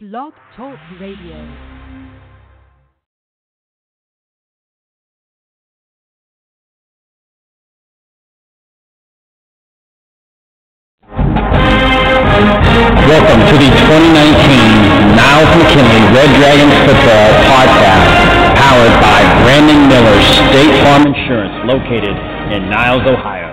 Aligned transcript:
Blog 0.00 0.32
Talk 0.54 0.78
Radio. 1.00 1.34
Welcome 13.08 13.42
to 13.42 13.58
the 13.58 13.74
2019 13.74 15.18
Niles 15.18 15.50
McKinley 15.58 16.06
Red 16.14 16.30
Dragons 16.38 16.78
Football 16.86 17.34
Podcast, 17.50 18.06
powered 18.54 18.94
by 19.02 19.26
Brandon 19.42 19.88
Miller 19.88 20.22
State 20.22 20.80
Farm 20.84 21.08
Insurance, 21.08 21.66
located 21.66 22.14
in 22.54 22.70
Niles, 22.70 23.02
Ohio. 23.04 23.47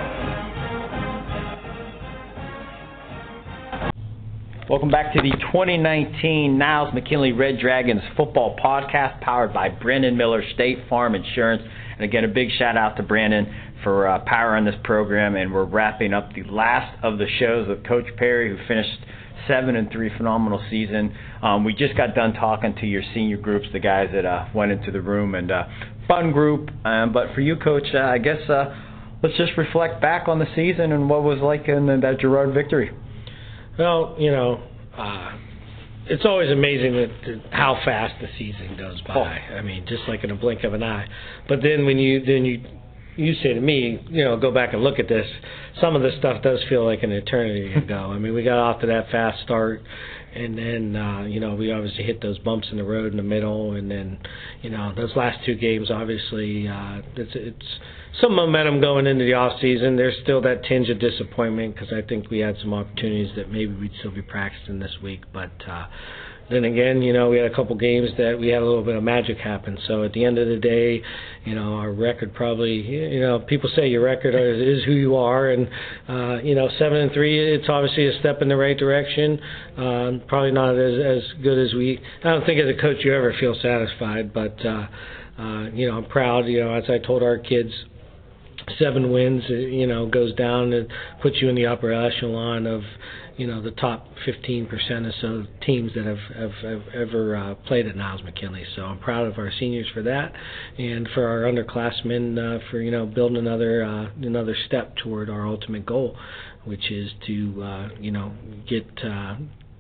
Welcome 4.68 4.90
back 4.90 5.14
to 5.14 5.22
the 5.22 5.30
2019 5.30 6.58
Niles 6.58 6.92
McKinley 6.92 7.34
Red 7.34 7.60
Dragons 7.60 8.02
Football 8.18 8.58
Podcast, 8.58 9.22
powered 9.22 9.54
by 9.54 9.70
Brandon 9.70 10.18
Miller 10.18 10.44
State 10.56 10.80
Farm 10.90 11.14
Insurance. 11.14 11.62
And 11.94 12.02
again, 12.02 12.23
a 12.23 12.28
big 12.28 12.50
shout 12.58 12.76
out 12.76 12.98
to 12.98 13.04
Brandon 13.04 13.46
for 13.84 14.08
uh, 14.08 14.23
powering 14.26 14.66
this 14.66 14.73
program. 14.84 15.36
And 15.36 15.54
we're 15.54 15.66
wrapping 15.66 16.16
up 16.16 16.34
the 16.34 16.42
last 16.46 16.98
of 17.04 17.20
the 17.20 17.28
shows 17.38 17.68
with 17.68 17.86
Coach 17.86 18.08
Parry, 18.18 18.50
who 18.50 18.58
finished 18.68 18.98
seven 19.48 19.76
and 19.76 19.92
three, 19.92 20.09
phenomenal 20.18 20.59
season. 20.72 21.16
Um, 21.44 21.64
we 21.64 21.76
just 21.76 21.95
got 21.95 22.16
done 22.16 22.34
talking 22.34 22.73
to 22.82 22.88
your 22.88 23.04
senior 23.14 23.38
groups, 23.38 23.68
the 23.72 23.80
guys 23.80 24.09
that 24.16 24.26
uh, 24.26 24.48
went 24.56 24.72
into 24.72 24.90
the 24.90 25.00
room, 25.00 25.36
and 25.36 25.52
uh, 25.52 25.66
fun 26.08 26.32
group. 26.32 26.72
Um, 26.84 27.14
but 27.14 27.36
for 27.36 27.42
you, 27.42 27.56
Coach, 27.56 27.86
uh, 27.94 28.00
I 28.00 28.18
guess 28.18 28.50
uh, 28.50 28.76
let's 29.22 29.38
just 29.38 29.52
reflect 29.58 30.02
back 30.02 30.28
on 30.28 30.40
the 30.40 30.48
season 30.56 30.92
and 30.92 31.08
what 31.08 31.22
was 31.22 31.38
like 31.40 31.68
in 31.68 31.86
that 31.86 32.18
Girard 32.20 32.56
victory. 32.56 32.90
Well, 33.78 34.16
you 34.18 34.32
know, 34.32 34.64
uh, 34.98 35.38
it's 36.08 36.26
always 36.26 36.52
amazing 36.52 36.94
that, 36.94 37.10
that 37.26 37.42
how 37.52 37.80
fast 37.84 38.14
the 38.22 38.28
season 38.38 38.78
goes 38.78 39.02
by. 39.02 39.40
Oh. 39.52 39.56
I 39.56 39.62
mean, 39.62 39.86
just 39.88 40.04
like 40.08 40.23
in 40.23 40.32
a 40.32 40.36
blink 40.36 40.64
of 40.64 40.73
an 40.73 40.84
eye. 40.84 41.08
But 41.48 41.62
then 41.62 41.86
when 41.86 41.98
you 41.98 42.23
then 42.23 42.45
you 42.45 42.64
you 43.17 43.34
say 43.42 43.54
to 43.54 43.62
me, 43.62 44.00
you 44.09 44.23
know, 44.23 44.38
go 44.38 44.52
back 44.52 44.73
and 44.73 44.84
look 44.84 45.00
at 45.00 45.08
this. 45.08 45.26
Some 45.80 45.95
of 45.95 46.02
this 46.02 46.14
stuff 46.20 46.44
does 46.44 46.59
feel 46.70 46.86
like 46.86 47.04
an 47.04 47.12
eternity 47.12 47.73
ago. 47.76 48.12
I 48.14 48.20
mean, 48.20 48.34
we 48.34 48.44
got 48.44 48.58
off 48.58 48.82
to 48.82 48.88
that 48.88 49.09
fast 49.09 49.42
start, 49.44 49.82
and 50.34 50.58
then 50.58 50.95
uh, 50.95 51.23
you 51.23 51.39
know 51.39 51.56
we 51.56 51.72
obviously 51.72 52.04
hit 52.04 52.22
those 52.22 52.38
bumps 52.39 52.67
in 52.72 52.78
the 52.78 52.84
road 52.84 53.12
in 53.12 53.17
the 53.17 53.23
middle, 53.23 53.73
and 53.73 53.89
then 53.89 54.20
you 54.62 54.70
know 54.70 54.94
those 54.95 55.16
last 55.16 55.39
two 55.45 55.56
games, 55.56 55.89
obviously, 55.89 56.67
uh, 56.67 57.02
it's 57.16 57.32
it's 57.34 57.66
some 58.21 58.35
momentum 58.35 58.81
going 58.81 59.08
into 59.08 59.25
the 59.25 59.33
off 59.33 59.59
season. 59.59 59.95
There's 59.95 60.16
still 60.23 60.41
that 60.41 60.63
tinge 60.63 60.89
of 60.89 60.99
disappointment 60.99 61.75
because 61.75 61.94
I 61.94 62.02
think 62.08 62.30
we 62.30 62.39
had 62.39 62.55
some 62.61 62.73
opportunities 62.73 63.35
that 63.35 63.52
maybe 63.52 63.73
we'd 63.73 63.91
still 63.99 64.11
be 64.11 64.21
practicing 64.21 64.80
this 64.80 64.97
week, 65.02 65.21
but. 65.33 65.52
Uh, 65.67 65.88
then 66.49 66.63
again, 66.63 67.02
you 67.02 67.11
know, 67.11 67.30
we 67.30 67.38
had 67.38 67.52
a 67.52 67.55
couple 67.55 67.75
games 67.75 68.09
that 68.17 68.38
we 68.39 68.49
had 68.49 68.61
a 68.61 68.66
little 68.66 68.83
bit 68.83 68.95
of 68.95 69.02
magic 69.02 69.38
happen. 69.38 69.80
So 69.88 70.03
at 70.03 70.13
the 70.13 70.23
end 70.23 70.38
of 70.38 70.47
the 70.47 70.58
day, 70.58 71.02
you 71.43 71.55
know, 71.55 71.73
our 71.73 71.91
record 71.91 72.36
probably, 72.36 72.73
you 72.73 73.19
know, 73.19 73.39
people 73.39 73.69
say 73.75 73.88
your 73.88 74.03
record 74.03 74.36
is, 74.36 74.83
who 74.86 74.91
you 74.91 75.16
are, 75.16 75.49
and 75.49 75.67
uh, 76.08 76.43
you 76.43 76.53
know, 76.53 76.69
seven 76.77 76.99
and 76.99 77.11
three, 77.11 77.55
it's 77.55 77.67
obviously 77.67 78.08
a 78.08 78.19
step 78.19 78.43
in 78.43 78.47
the 78.47 78.55
right 78.55 78.77
direction. 78.77 79.39
Um, 79.75 80.21
probably 80.27 80.52
not 80.52 80.75
as 80.75 81.23
as 81.23 81.41
good 81.41 81.58
as 81.58 81.73
we. 81.73 81.99
I 82.23 82.30
don't 82.30 82.45
think 82.45 82.59
as 82.59 82.69
a 82.69 82.80
coach 82.80 82.97
you 83.03 83.16
ever 83.16 83.33
feel 83.39 83.55
satisfied, 83.59 84.31
but 84.31 84.63
uh, 84.63 84.88
uh, 85.39 85.69
you 85.71 85.89
know, 85.89 85.97
I'm 85.97 86.05
proud. 86.05 86.45
You 86.45 86.63
know, 86.63 86.73
as 86.75 86.83
I 86.89 86.99
told 86.99 87.23
our 87.23 87.39
kids 87.39 87.71
seven 88.80 89.11
wins, 89.11 89.44
uh, 89.49 89.53
you 89.53 89.88
know, 89.88 90.08
goes 90.08 90.33
down 90.35 90.73
and 90.73 90.88
puts 91.21 91.38
you 91.41 91.49
in 91.49 91.55
the 91.55 91.66
upper 91.66 91.91
echelon 91.91 92.66
of, 92.67 92.81
you 93.38 93.47
know, 93.47 93.61
the 93.61 93.71
top 93.71 94.08
15% 94.25 94.71
or 94.71 95.11
so 95.21 95.44
teams 95.66 95.91
that 95.95 96.05
have, 96.05 96.19
have, 96.35 96.52
have 96.63 96.88
ever 96.93 97.36
uh, 97.36 97.55
played 97.67 97.88
at 97.88 97.95
Niles 97.95 98.21
McKinley. 98.23 98.63
So 98.75 98.83
I'm 98.83 98.99
proud 98.99 99.27
of 99.27 99.38
our 99.38 99.52
seniors 99.59 99.88
for 99.93 100.02
that, 100.03 100.33
and 100.77 101.08
for 101.13 101.27
our 101.27 101.52
underclassmen 101.52 102.38
uh, 102.38 102.59
for 102.69 102.80
you 102.80 102.91
know 102.91 103.05
building 103.05 103.37
another 103.37 103.83
uh, 103.83 104.09
another 104.21 104.55
step 104.67 104.95
toward 104.98 105.30
our 105.30 105.45
ultimate 105.45 105.86
goal, 105.86 106.17
which 106.64 106.92
is 106.92 107.11
to 107.27 107.64
uh, 107.64 107.89
you 107.99 108.11
know 108.11 108.33
get. 108.67 108.87
Uh, 109.04 109.36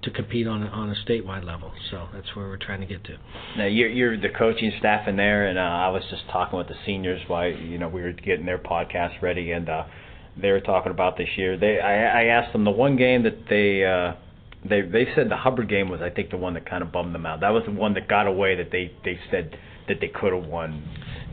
to 0.05 0.11
compete 0.11 0.47
on 0.47 0.63
a, 0.63 0.67
on 0.67 0.89
a 0.89 0.95
statewide 1.09 1.43
level, 1.43 1.71
so 1.91 2.07
that's 2.13 2.35
where 2.35 2.47
we're 2.47 2.57
trying 2.57 2.79
to 2.79 2.85
get 2.85 3.03
to. 3.03 3.17
Now 3.57 3.65
you're 3.65 3.89
you're 3.89 4.19
the 4.19 4.29
coaching 4.29 4.71
staff 4.79 5.07
in 5.07 5.17
there, 5.17 5.47
and 5.47 5.57
uh, 5.57 5.61
I 5.61 5.89
was 5.89 6.03
just 6.09 6.23
talking 6.31 6.57
with 6.57 6.67
the 6.67 6.75
seniors 6.85 7.21
while 7.27 7.49
you 7.49 7.77
know 7.77 7.89
we 7.89 8.01
were 8.01 8.13
getting 8.13 8.45
their 8.45 8.57
podcast 8.57 9.21
ready, 9.21 9.51
and 9.51 9.67
uh, 9.67 9.85
they 10.39 10.51
were 10.51 10.61
talking 10.61 10.91
about 10.91 11.17
this 11.17 11.29
year. 11.35 11.57
They 11.57 11.79
I, 11.79 12.23
I 12.23 12.25
asked 12.25 12.53
them 12.53 12.63
the 12.63 12.71
one 12.71 12.95
game 12.95 13.23
that 13.23 13.47
they 13.49 13.83
uh, 13.83 14.15
they 14.67 14.81
they 14.81 15.07
said 15.15 15.29
the 15.29 15.37
Hubbard 15.37 15.69
game 15.69 15.89
was 15.89 16.01
I 16.01 16.09
think 16.09 16.29
the 16.29 16.37
one 16.37 16.53
that 16.53 16.69
kind 16.69 16.83
of 16.83 16.91
bummed 16.91 17.13
them 17.13 17.25
out. 17.25 17.41
That 17.41 17.49
was 17.49 17.63
the 17.65 17.71
one 17.71 17.93
that 17.95 18.07
got 18.07 18.27
away 18.27 18.55
that 18.55 18.71
they 18.71 18.91
they 19.03 19.19
said 19.31 19.57
that 19.87 19.99
they 20.01 20.07
could 20.07 20.33
have 20.33 20.45
won. 20.45 20.83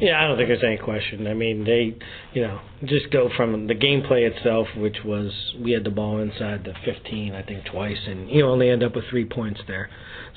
Yeah, 0.02 0.20
I 0.20 0.26
don't 0.26 0.36
think 0.36 0.48
there's 0.48 0.64
any 0.64 0.78
question. 0.78 1.28
I 1.28 1.34
mean, 1.34 1.62
they, 1.62 1.96
you 2.32 2.42
know, 2.42 2.60
just 2.84 3.12
go 3.12 3.30
from 3.36 3.68
the 3.68 3.74
gameplay 3.74 4.28
itself, 4.28 4.66
which 4.76 4.96
was 5.04 5.30
we 5.62 5.70
had 5.70 5.84
the 5.84 5.90
ball 5.90 6.18
inside 6.18 6.64
the 6.64 6.74
15, 6.84 7.36
I 7.36 7.42
think, 7.44 7.66
twice, 7.66 8.00
and 8.08 8.28
you 8.28 8.44
only 8.44 8.68
end 8.68 8.82
up 8.82 8.96
with 8.96 9.04
three 9.08 9.24
points 9.24 9.60
there. 9.68 9.88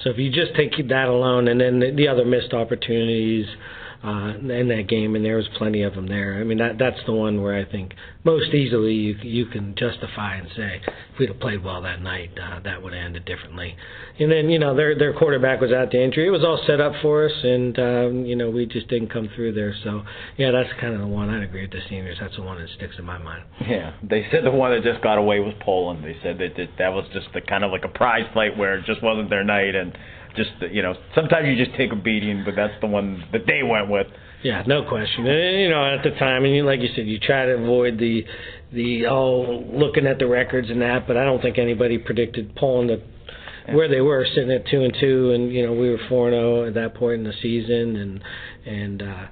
So 0.04 0.12
if 0.12 0.20
you 0.20 0.32
just 0.32 0.54
take 0.56 0.78
that 0.90 1.08
alone, 1.08 1.48
and 1.48 1.60
then 1.60 1.80
the, 1.80 1.90
the 1.90 2.08
other 2.08 2.24
missed 2.26 2.54
opportunities 2.54 3.48
uh, 4.06 4.38
in 4.38 4.68
that 4.68 4.86
game, 4.88 5.16
and 5.16 5.26
there 5.26 5.38
was 5.38 5.48
plenty 5.58 5.82
of 5.82 5.96
them 5.96 6.08
there. 6.08 6.40
I 6.40 6.44
mean, 6.44 6.60
that 6.60 6.78
that's 6.78 7.00
the 7.06 7.14
one 7.14 7.42
where 7.42 7.56
I 7.56 7.66
think 7.66 7.94
most 8.24 8.54
easily 8.54 8.94
you 8.94 9.16
you 9.24 9.46
can 9.48 9.74
justify 9.76 10.36
and 10.36 10.48
say 10.56 10.82
if 10.86 11.20
we'd 11.20 11.30
have 11.30 11.40
played 11.40 11.64
well 11.64 11.82
that 11.82 12.02
night, 12.02 12.32
uh, 12.40 12.60
that 12.60 12.84
would 12.84 12.94
have 12.94 13.04
ended 13.04 13.26
differently. 13.26 13.76
And 14.20 14.32
then 14.32 14.50
you 14.50 14.60
know 14.60 14.76
their 14.76 14.98
their 14.98 15.14
quarterback 15.14 15.60
was 15.60 15.72
out 15.72 15.90
to 15.92 16.04
injury. 16.04 16.28
It 16.28 16.32
was 16.32 16.44
all 16.44 16.62
set 16.68 16.80
up 16.80 16.94
for 17.02 17.26
us, 17.26 17.34
and 17.44 17.80
um, 17.80 18.26
you 18.26 18.36
know 18.36 18.52
we 18.52 18.68
just 18.68 18.88
didn't 18.90 19.10
come 19.10 19.30
through 19.36 19.54
there. 19.54 19.74
So 19.84 20.04
yeah, 20.38 20.52
that's 20.52 20.70
kind 20.80 20.94
of 20.94 21.02
the 21.02 21.08
one. 21.08 21.30
I'd 21.30 21.44
agree 21.44 21.64
with 21.64 21.72
the 21.72 21.82
seniors. 21.90 22.18
That's 22.22 22.36
the 22.36 22.44
one 22.44 22.60
that 22.60 22.70
sticks 22.78 22.96
in 23.00 23.06
my 23.06 23.18
mind. 23.18 23.44
Yeah, 23.68 23.94
they 24.04 24.28
said 24.32 24.44
the 24.44 24.52
one 24.52 24.72
that 24.72 24.84
just 24.84 25.04
got 25.04 25.18
away 25.18 25.40
was 25.40 25.54
Poland. 25.62 26.04
They 26.04 26.18
said 26.22 26.38
that 26.38 26.56
that, 26.58 26.70
that 26.78 26.94
was 26.94 27.06
just 27.12 27.28
the 27.34 27.42
kind 27.42 27.64
of 27.64 27.72
like 27.72 27.84
a 27.84 27.90
prize 27.90 28.30
fight 28.34 28.56
where 28.56 28.76
it 28.76 28.86
just 28.86 29.02
wasn't 29.02 29.30
their 29.32 29.44
night 29.44 29.74
and 29.74 29.98
just 30.36 30.52
you 30.72 30.82
know 30.82 30.94
sometimes 31.14 31.48
you 31.48 31.64
just 31.64 31.76
take 31.78 31.92
a 31.92 31.96
beating, 31.96 32.44
but 32.46 32.56
that's 32.56 32.74
the 32.82 32.88
one 32.88 33.24
that 33.32 33.46
they 33.48 33.64
went 33.64 33.90
with. 33.90 34.08
Yeah, 34.44 34.64
no 34.68 34.88
question. 34.88 35.26
And, 35.26 35.62
you 35.62 35.70
know, 35.70 35.84
at 35.84 36.04
the 36.04 36.12
time, 36.20 36.46
and 36.46 36.54
you, 36.54 36.64
like 36.64 36.80
you 36.80 36.90
said, 36.96 37.08
you 37.08 37.20
try 37.20 37.46
to 37.46 37.54
avoid 37.54 37.98
the 37.98 38.24
the 38.72 39.08
oh 39.08 39.64
looking 39.72 40.06
at 40.06 40.20
the 40.20 40.28
records 40.28 40.70
and 40.70 40.82
that, 40.82 41.08
but 41.08 41.18
I 41.18 41.24
don't 41.24 41.42
think 41.42 41.58
anybody 41.58 41.98
predicted 41.98 42.56
Poland 42.56 42.90
to 42.90 43.02
where 43.74 43.88
they 43.88 44.02
were 44.02 44.26
sitting 44.36 44.52
at 44.52 44.68
two 44.68 44.84
and 44.84 44.96
two, 45.00 45.32
and 45.32 45.52
you 45.52 45.66
know 45.66 45.74
we 45.74 45.90
were 45.90 46.00
four 46.10 46.28
and 46.28 46.36
zero 46.36 46.68
at 46.68 46.74
that 46.76 46.96
point 46.96 47.20
in 47.20 47.24
the 47.24 47.34
season, 47.42 47.96
and 47.96 48.24
and 48.66 49.02
uh, 49.02 49.26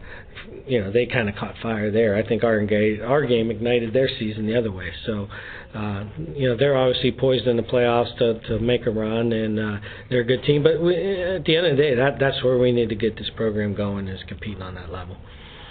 you 0.67 0.79
know 0.79 0.91
they 0.91 1.05
kind 1.05 1.29
of 1.29 1.35
caught 1.35 1.55
fire 1.61 1.91
there. 1.91 2.15
I 2.15 2.27
think 2.27 2.43
our 2.43 2.59
engage, 2.59 2.99
our 3.01 3.25
game 3.25 3.51
ignited 3.51 3.93
their 3.93 4.09
season 4.19 4.47
the 4.47 4.57
other 4.57 4.71
way. 4.71 4.91
So 5.05 5.27
uh, 5.75 6.05
you 6.35 6.49
know 6.49 6.57
they're 6.57 6.77
obviously 6.77 7.11
poised 7.11 7.47
in 7.47 7.57
the 7.57 7.63
playoffs 7.63 8.17
to 8.17 8.39
to 8.47 8.59
make 8.59 8.85
a 8.85 8.91
run, 8.91 9.31
and 9.31 9.59
uh, 9.59 9.77
they're 10.09 10.21
a 10.21 10.25
good 10.25 10.43
team. 10.43 10.63
But 10.63 10.81
we, 10.81 10.95
at 10.95 11.45
the 11.45 11.55
end 11.55 11.67
of 11.67 11.77
the 11.77 11.83
day, 11.83 11.95
that 11.95 12.19
that's 12.19 12.43
where 12.43 12.57
we 12.57 12.71
need 12.71 12.89
to 12.89 12.95
get 12.95 13.17
this 13.17 13.29
program 13.35 13.75
going 13.75 14.07
is 14.07 14.21
competing 14.27 14.61
on 14.61 14.75
that 14.75 14.91
level. 14.91 15.17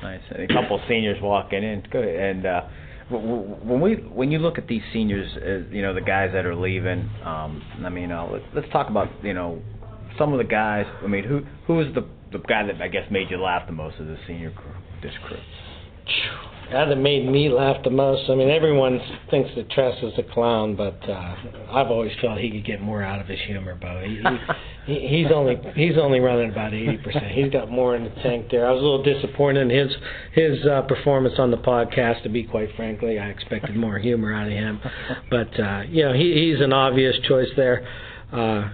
Nice. 0.02 0.20
A 0.32 0.48
couple 0.48 0.80
seniors 0.88 1.22
walking 1.22 1.62
in, 1.62 1.82
good. 1.90 2.04
And 2.04 2.44
uh, 2.44 2.62
when 3.12 3.80
we 3.80 3.94
when 3.94 4.30
you 4.30 4.38
look 4.38 4.58
at 4.58 4.66
these 4.68 4.82
seniors, 4.92 5.30
uh, 5.36 5.74
you 5.74 5.82
know 5.82 5.94
the 5.94 6.00
guys 6.00 6.30
that 6.32 6.46
are 6.46 6.54
leaving. 6.54 7.10
Um, 7.24 7.62
I 7.84 7.88
mean, 7.88 8.10
uh, 8.10 8.26
let's 8.26 8.44
let's 8.54 8.68
talk 8.72 8.88
about 8.88 9.08
you 9.22 9.34
know 9.34 9.62
some 10.18 10.32
of 10.32 10.38
the 10.38 10.44
guys. 10.44 10.86
I 11.02 11.06
mean, 11.06 11.24
who 11.24 11.42
who 11.66 11.80
is 11.80 11.94
the 11.94 12.06
the 12.32 12.38
guy 12.38 12.66
that 12.66 12.80
I 12.80 12.88
guess 12.88 13.10
made 13.10 13.30
you 13.30 13.38
laugh 13.38 13.66
the 13.66 13.72
most 13.72 13.98
of 13.98 14.06
the 14.06 14.16
senior 14.26 14.52
crew? 14.52 14.72
This 15.02 15.12
crew. 15.26 15.38
That 16.72 16.96
made 16.96 17.28
me 17.28 17.48
laugh 17.50 17.84
the 17.84 17.90
most. 17.90 18.30
I 18.30 18.34
mean, 18.34 18.48
everyone 18.48 18.98
thinks 19.30 19.50
that 19.56 19.70
Tress 19.70 19.94
is 20.02 20.14
a 20.18 20.22
clown, 20.22 20.74
but 20.74 20.98
uh, 21.08 21.36
I've 21.70 21.90
always 21.90 22.12
felt 22.20 22.38
he 22.38 22.50
could 22.50 22.64
get 22.64 22.80
more 22.80 23.02
out 23.02 23.20
of 23.20 23.26
his 23.26 23.38
humor, 23.46 23.74
Bo. 23.74 24.02
He, 24.04 24.22
he, 24.86 25.06
he's 25.08 25.32
only 25.32 25.58
he's 25.74 25.98
only 25.98 26.20
running 26.20 26.50
about 26.50 26.72
eighty 26.72 26.96
percent. 26.96 27.26
He's 27.32 27.50
got 27.50 27.70
more 27.70 27.94
in 27.94 28.04
the 28.04 28.22
tank 28.22 28.46
there. 28.50 28.66
I 28.66 28.72
was 28.72 28.80
a 28.80 28.84
little 28.84 29.02
disappointed 29.02 29.70
in 29.70 29.70
his 29.70 29.92
his 30.32 30.66
uh, 30.66 30.82
performance 30.82 31.34
on 31.38 31.50
the 31.50 31.58
podcast. 31.58 32.22
To 32.22 32.28
be 32.28 32.44
quite 32.44 32.70
frankly, 32.75 33.18
I 33.18 33.28
expected 33.28 33.76
more 33.76 33.98
humor 33.98 34.34
out 34.34 34.46
of 34.46 34.52
him, 34.52 34.80
but 35.30 35.60
uh, 35.60 35.82
you 35.88 36.04
know, 36.04 36.14
he, 36.14 36.50
he's 36.52 36.62
an 36.62 36.72
obvious 36.72 37.16
choice 37.28 37.48
there. 37.56 37.86
Uh, 38.32 38.70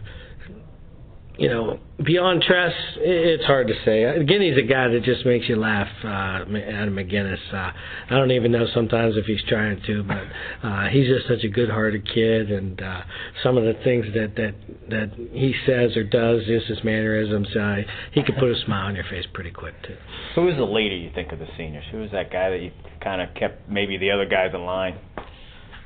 you 1.38 1.49
know, 1.49 1.79
beyond 2.05 2.43
Tress, 2.43 2.73
it's 2.96 3.44
hard 3.44 3.69
to 3.69 3.75
say. 3.85 4.25
Guinea's 4.25 4.58
a 4.58 4.67
guy 4.67 4.88
that 4.88 5.05
just 5.05 5.25
makes 5.25 5.49
you 5.49 5.55
laugh, 5.55 5.88
uh, 6.05 6.08
Adam 6.08 6.96
McGinnis. 6.96 7.38
Uh, 7.52 7.70
I 8.11 8.11
don't 8.11 8.32
even 8.32 8.50
know 8.50 8.67
sometimes 8.75 9.17
if 9.17 9.25
he's 9.26 9.43
trying 9.49 9.81
to, 9.87 10.02
but 10.02 10.25
uh, 10.67 10.88
he's 10.88 11.06
just 11.06 11.29
such 11.29 11.44
a 11.44 11.49
good-hearted 11.49 12.12
kid, 12.12 12.50
and 12.50 12.82
uh, 12.82 13.02
some 13.44 13.56
of 13.56 13.62
the 13.62 13.75
things 13.85 14.06
that 14.14 14.35
that 14.35 14.55
that 14.90 15.12
he 15.32 15.55
says 15.64 15.96
or 15.96 16.02
does, 16.02 16.44
just 16.46 16.67
his 16.67 16.82
mannerisms, 16.82 17.49
uh, 17.55 17.76
he 18.12 18.25
could 18.25 18.37
put 18.37 18.50
a 18.50 18.61
smile 18.64 18.87
on 18.87 18.96
your 18.96 19.05
face 19.05 19.25
pretty 19.32 19.52
quick 19.52 19.75
too. 19.87 19.96
Who 20.35 20.49
is 20.49 20.56
the 20.56 20.64
leader 20.64 20.96
you 20.96 21.11
think 21.14 21.31
of 21.31 21.38
the 21.38 21.49
seniors? 21.56 21.85
Who 21.93 22.02
is 22.02 22.11
that 22.11 22.32
guy 22.32 22.50
that 22.50 22.61
you 22.61 22.73
kind 23.00 23.23
of 23.23 23.32
kept 23.37 23.69
maybe 23.69 23.96
the 23.96 24.11
other 24.11 24.26
guys 24.26 24.50
in 24.55 24.64
line? 24.64 24.99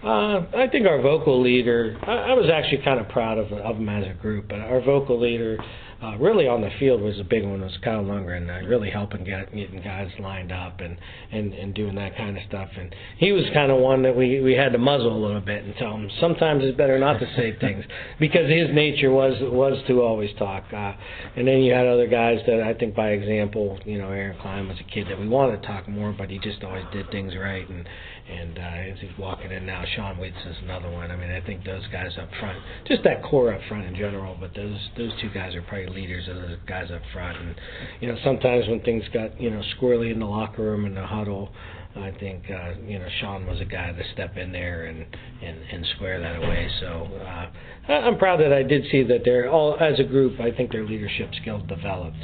Uh, 0.05 0.45
I 0.57 0.67
think 0.71 0.87
our 0.87 1.01
vocal 1.01 1.41
leader. 1.41 1.97
I, 2.03 2.31
I 2.31 2.33
was 2.35 2.51
actually 2.53 2.83
kind 2.83 2.99
of 2.99 3.09
proud 3.09 3.39
of 3.39 3.53
of 3.53 3.77
them 3.77 3.89
as 3.89 4.05
a 4.07 4.15
group, 4.15 4.49
but 4.49 4.59
our 4.59 4.81
vocal 4.81 5.21
leader 5.21 5.59
uh, 6.03 6.17
really 6.19 6.49
on 6.49 6.61
the 6.61 6.71
field 6.81 7.01
was 7.01 7.21
a 7.21 7.25
big 7.25 7.45
one. 7.45 7.61
Was 7.61 7.79
Kyle 7.85 8.03
Lundgren 8.03 8.51
uh, 8.51 8.67
really 8.67 8.91
helping 8.91 9.23
get 9.23 9.55
getting 9.55 9.81
guys 9.81 10.11
lined 10.19 10.51
up 10.51 10.81
and 10.81 10.99
and 11.31 11.55
and 11.55 11.73
doing 11.73 11.95
that 11.95 12.17
kind 12.17 12.37
of 12.37 12.43
stuff. 12.49 12.69
And 12.77 12.93
he 13.19 13.31
was 13.31 13.45
kind 13.55 13.71
of 13.71 13.79
one 13.79 14.03
that 14.03 14.17
we 14.17 14.41
we 14.41 14.55
had 14.55 14.73
to 14.73 14.79
muzzle 14.79 15.17
a 15.17 15.23
little 15.25 15.41
bit 15.41 15.63
and 15.63 15.73
tell 15.77 15.93
him 15.95 16.11
sometimes 16.21 16.65
it's 16.65 16.77
better 16.77 16.99
not 16.99 17.21
to 17.21 17.27
say 17.37 17.57
things 17.61 17.85
because 18.19 18.51
his 18.51 18.75
nature 18.75 19.13
was 19.13 19.35
was 19.41 19.79
to 19.87 20.03
always 20.03 20.31
talk. 20.37 20.65
Uh, 20.73 20.95
and 21.37 21.47
then 21.47 21.59
you 21.59 21.73
had 21.73 21.87
other 21.87 22.09
guys 22.09 22.41
that 22.49 22.61
I 22.61 22.75
think 22.75 22.97
by 22.97 23.11
example, 23.11 23.79
you 23.85 23.99
know, 23.99 24.09
Aaron 24.09 24.37
Klein 24.41 24.67
was 24.67 24.79
a 24.81 24.93
kid 24.93 25.07
that 25.09 25.21
we 25.21 25.29
wanted 25.29 25.63
to 25.63 25.67
talk 25.69 25.89
more, 25.89 26.13
but 26.13 26.29
he 26.29 26.41
just 26.41 26.65
always 26.65 26.85
did 26.93 27.09
things 27.13 27.35
right 27.37 27.69
and 27.69 27.87
and 28.33 28.59
uh, 28.59 28.93
as 28.93 28.99
he's 29.01 29.19
walking 29.19 29.53
in 29.53 29.67
now, 29.67 29.85
Sean 29.95 30.19
Waits 30.19 30.37
is 30.49 30.57
another 30.63 30.91
one. 30.91 31.11
I 31.11 31.17
mean, 31.17 31.31
I 31.31 31.41
think 31.45 31.65
those 31.65 31.87
guys 31.93 32.13
up 32.21 32.29
front, 32.41 32.59
just 32.87 33.03
that 33.05 33.23
core 33.23 33.53
up 33.53 33.61
front 33.69 33.87
in 33.87 33.95
general, 33.95 34.37
but 34.39 34.55
those 34.55 34.79
those 34.97 35.13
two 35.21 35.31
guys 35.31 35.55
are 35.55 35.63
probably 35.63 35.89
leaders 35.89 36.29
of 36.29 36.37
the 36.37 36.59
guys 36.67 36.91
up 36.91 37.03
front. 37.13 37.39
And 37.39 37.55
you 38.01 38.09
know, 38.09 38.17
sometimes 38.25 38.67
when 38.69 38.81
things 38.81 39.05
got 39.13 39.41
you 39.41 39.51
know 39.51 39.63
squirrely 39.79 40.13
in 40.13 40.19
the 40.19 40.27
locker 40.27 40.63
room 40.63 40.85
and 40.85 40.97
the 40.97 41.07
huddle, 41.07 41.53
I 41.97 42.11
think 42.19 42.45
uh, 42.51 42.75
you 42.87 42.99
know 42.99 43.09
Sean 43.21 43.47
was 43.47 43.61
a 43.61 43.65
guy 43.65 43.93
to 43.93 44.03
step 44.15 44.37
in 44.37 44.53
there 44.53 44.87
and 44.87 45.05
and, 45.43 45.59
and 45.71 45.87
square 45.97 46.21
that 46.21 46.37
away. 46.37 46.69
So 46.81 47.09
uh, 47.27 47.51
I'm 47.89 48.17
proud 48.17 48.39
that 48.41 48.53
I 48.53 48.63
did 48.63 48.85
see 48.93 49.03
that 49.05 49.23
they're 49.25 49.51
all 49.51 49.77
as 49.81 49.99
a 49.99 50.05
group. 50.05 50.39
I 50.41 50.53
think 50.53 50.71
their 50.71 50.85
leadership 50.85 51.31
skills 51.41 51.63
developed. 51.69 52.17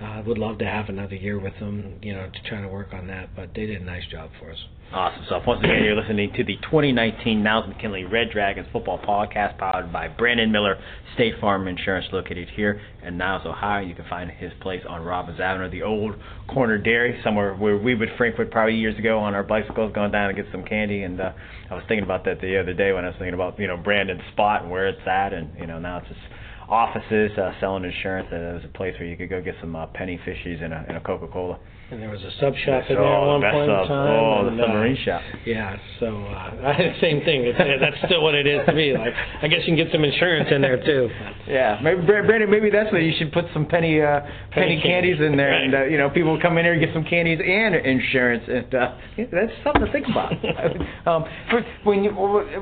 Uh, 0.00 0.04
I 0.04 0.20
would 0.20 0.38
love 0.38 0.58
to 0.58 0.64
have 0.64 0.88
another 0.88 1.16
year 1.16 1.38
with 1.38 1.52
them, 1.60 1.98
you 2.02 2.14
know, 2.14 2.30
to 2.32 2.48
try 2.48 2.62
to 2.62 2.68
work 2.68 2.94
on 2.94 3.06
that. 3.08 3.36
But 3.36 3.50
they 3.54 3.66
did 3.66 3.82
a 3.82 3.84
nice 3.84 4.06
job 4.10 4.30
for 4.40 4.50
us. 4.50 4.58
Awesome 4.94 5.24
stuff. 5.24 5.44
Once 5.46 5.60
again, 5.64 5.82
you're 5.84 5.96
listening 5.96 6.30
to 6.36 6.44
the 6.44 6.56
2019 6.64 7.42
Niles 7.42 7.66
McKinley 7.66 8.04
Red 8.04 8.30
Dragons 8.30 8.66
football 8.72 8.98
podcast 8.98 9.56
powered 9.56 9.90
by 9.90 10.06
Brandon 10.06 10.52
Miller 10.52 10.76
State 11.14 11.32
Farm 11.40 11.66
Insurance 11.66 12.04
located 12.12 12.48
here 12.54 12.78
in 13.02 13.16
Niles, 13.16 13.46
Ohio. 13.46 13.82
You 13.82 13.94
can 13.94 14.04
find 14.10 14.30
his 14.30 14.52
place 14.60 14.82
on 14.86 15.02
Robbins 15.02 15.40
Avenue, 15.40 15.70
the 15.70 15.82
old 15.82 16.16
corner 16.46 16.76
dairy, 16.76 17.18
somewhere 17.24 17.54
where 17.54 17.78
we 17.78 17.94
would 17.94 18.10
frequent 18.18 18.50
probably 18.50 18.74
years 18.74 18.98
ago 18.98 19.18
on 19.18 19.34
our 19.34 19.42
bicycles 19.42 19.94
going 19.94 20.12
down 20.12 20.28
to 20.28 20.34
get 20.34 20.50
some 20.52 20.62
candy. 20.62 21.04
And 21.04 21.18
uh, 21.18 21.32
I 21.70 21.74
was 21.74 21.84
thinking 21.88 22.04
about 22.04 22.26
that 22.26 22.42
the 22.42 22.60
other 22.60 22.74
day 22.74 22.92
when 22.92 23.06
I 23.06 23.08
was 23.08 23.16
thinking 23.18 23.34
about, 23.34 23.58
you 23.58 23.68
know, 23.68 23.78
Brandon's 23.78 24.20
spot 24.32 24.60
and 24.60 24.70
where 24.70 24.88
it's 24.88 25.01
at. 25.06 25.32
And, 25.32 25.50
you 25.58 25.66
know, 25.66 25.78
now 25.78 25.98
it's 25.98 26.08
just 26.08 26.20
offices 26.68 27.30
uh, 27.38 27.52
selling 27.60 27.84
insurance. 27.84 28.28
Uh, 28.32 28.36
it 28.36 28.54
was 28.54 28.64
a 28.64 28.76
place 28.76 28.94
where 28.98 29.08
you 29.08 29.16
could 29.16 29.28
go 29.30 29.40
get 29.42 29.54
some 29.60 29.76
uh, 29.76 29.86
penny 29.88 30.18
fishies 30.26 30.62
and 30.62 30.72
a, 30.72 30.84
and 30.88 30.96
a 30.96 31.00
Coca-Cola. 31.00 31.58
And 31.90 32.00
there 32.00 32.08
was 32.08 32.22
a 32.22 32.30
sub 32.40 32.54
shop 32.64 32.84
in 32.88 32.96
there 32.96 33.04
at 33.04 33.26
one 33.26 33.42
point 33.42 33.68
in 33.68 33.76
time. 33.84 34.08
oh, 34.16 34.48
the 34.48 34.56
submarine 34.56 34.96
uh, 34.96 35.04
shop. 35.04 35.20
Yeah, 35.44 35.76
so 36.00 36.24
uh, 36.24 36.72
same 37.02 37.20
thing. 37.20 37.44
It's, 37.44 37.58
that's 37.58 38.00
still 38.06 38.22
what 38.22 38.34
it 38.34 38.46
is 38.46 38.64
to 38.64 38.72
me. 38.72 38.96
Like, 38.96 39.12
I 39.42 39.46
guess 39.48 39.60
you 39.68 39.76
can 39.76 39.76
get 39.76 39.92
some 39.92 40.02
insurance 40.02 40.48
in 40.50 40.62
there 40.62 40.82
too. 40.82 41.10
Yeah, 41.46 41.78
maybe 41.82 42.00
Bra- 42.06 42.24
Brandon, 42.24 42.50
maybe 42.50 42.70
that's 42.70 42.90
what 42.90 43.02
you 43.02 43.12
should 43.18 43.30
put 43.30 43.44
some 43.52 43.66
penny 43.66 44.00
uh, 44.00 44.20
penny, 44.52 44.80
Penny 44.80 44.82
candies 44.82 45.20
in 45.20 45.36
there, 45.36 45.50
Right. 45.52 45.64
and 45.64 45.74
uh, 45.74 45.84
you 45.84 45.98
know 45.98 46.08
people 46.08 46.40
come 46.40 46.56
in 46.56 46.64
here 46.64 46.72
and 46.72 46.80
get 46.80 46.94
some 46.94 47.04
candies 47.04 47.40
and 47.44 47.74
insurance, 47.74 48.44
and 48.48 48.74
uh, 48.74 48.96
that's 49.30 49.52
something 49.62 49.84
to 49.84 49.92
think 49.92 50.06
about. 50.08 50.32
um, 51.06 51.28
for, 51.50 51.60
when 51.84 52.04
you, 52.04 52.10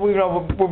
we, 0.02 0.10
you 0.10 0.16
know, 0.18 0.42
we 0.58 0.66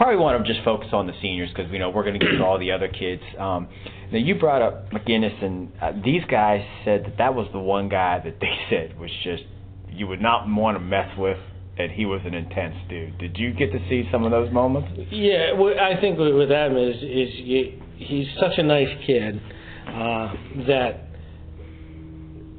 probably 0.00 0.16
want 0.16 0.42
to 0.42 0.50
just 0.50 0.64
focus 0.64 0.88
on 0.94 1.06
the 1.06 1.12
seniors 1.20 1.50
because 1.50 1.70
we 1.70 1.76
know 1.76 1.90
we're 1.90 2.02
going 2.02 2.18
to 2.18 2.24
get 2.24 2.38
to 2.38 2.42
all 2.42 2.58
the 2.58 2.72
other 2.72 2.88
kids. 2.88 3.20
Um, 3.38 3.68
now 4.10 4.16
you 4.16 4.34
brought 4.34 4.62
up 4.62 4.90
McGinnis, 4.92 5.44
and 5.44 5.70
uh, 5.78 5.92
these 6.02 6.22
guys 6.24 6.64
said 6.86 7.04
that 7.04 7.18
that 7.18 7.34
was 7.34 7.48
the 7.52 7.58
one 7.58 7.90
guy 7.90 8.18
that 8.24 8.40
they 8.40 8.58
said 8.70 8.98
was 8.98 9.10
just 9.22 9.42
you 9.90 10.06
would 10.06 10.22
not 10.22 10.48
want 10.48 10.76
to 10.76 10.80
mess 10.80 11.10
with. 11.18 11.36
And 11.76 11.90
he 11.92 12.04
was 12.04 12.20
an 12.26 12.34
intense 12.34 12.74
dude. 12.90 13.16
Did 13.18 13.38
you 13.38 13.54
get 13.54 13.72
to 13.72 13.78
see 13.88 14.06
some 14.12 14.24
of 14.24 14.30
those 14.30 14.52
moments? 14.52 14.88
Yeah, 15.10 15.52
well, 15.52 15.72
I 15.80 15.98
think 15.98 16.18
with 16.18 16.50
Adam 16.50 16.76
is 16.76 16.96
is 16.96 17.34
you, 17.36 17.82
he's 17.96 18.26
such 18.38 18.58
a 18.58 18.62
nice 18.62 18.88
kid 19.06 19.40
uh, 19.86 20.34
that 20.66 21.09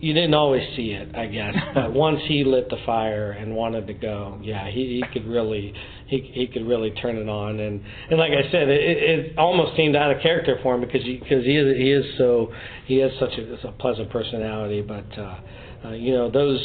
you 0.02 0.14
didn't 0.14 0.34
always 0.34 0.64
see 0.76 0.92
it, 0.92 1.16
I 1.16 1.28
guess. 1.28 1.54
But 1.74 1.94
once 1.94 2.20
he 2.28 2.44
lit 2.44 2.70
the 2.70 2.78
fire 2.86 3.32
and 3.32 3.56
wanted 3.56 3.88
to 3.88 3.94
go, 3.94 4.40
yeah, 4.42 4.68
he, 4.70 5.02
he 5.02 5.04
could 5.14 5.28
really 5.28 5.74
he 6.08 6.30
he 6.34 6.48
could 6.48 6.68
really 6.68 6.92
turn 6.92 7.18
it 7.18 7.30
on. 7.30 7.60
And 7.60 7.82
and 8.10 8.20
like 8.20 8.32
I 8.32 8.52
said, 8.52 8.68
it, 8.68 8.82
it 8.82 9.38
almost 9.38 9.78
seemed 9.78 9.96
out 9.96 10.12
of 10.12 10.22
character 10.22 10.60
for 10.62 10.76
him 10.76 10.82
because 10.82 11.04
he 11.04 11.18
because 11.18 11.46
he 11.46 11.56
is 11.56 11.78
he 11.78 11.92
is 11.92 12.06
so 12.18 12.52
he 12.88 12.98
has 12.98 13.12
such 13.20 13.34
a, 13.38 13.68
a 13.68 13.72
pleasant 13.74 14.10
personality. 14.10 14.82
But 14.82 15.06
uh, 15.18 15.40
uh, 15.86 15.92
you 15.92 16.14
know 16.14 16.30
those 16.30 16.60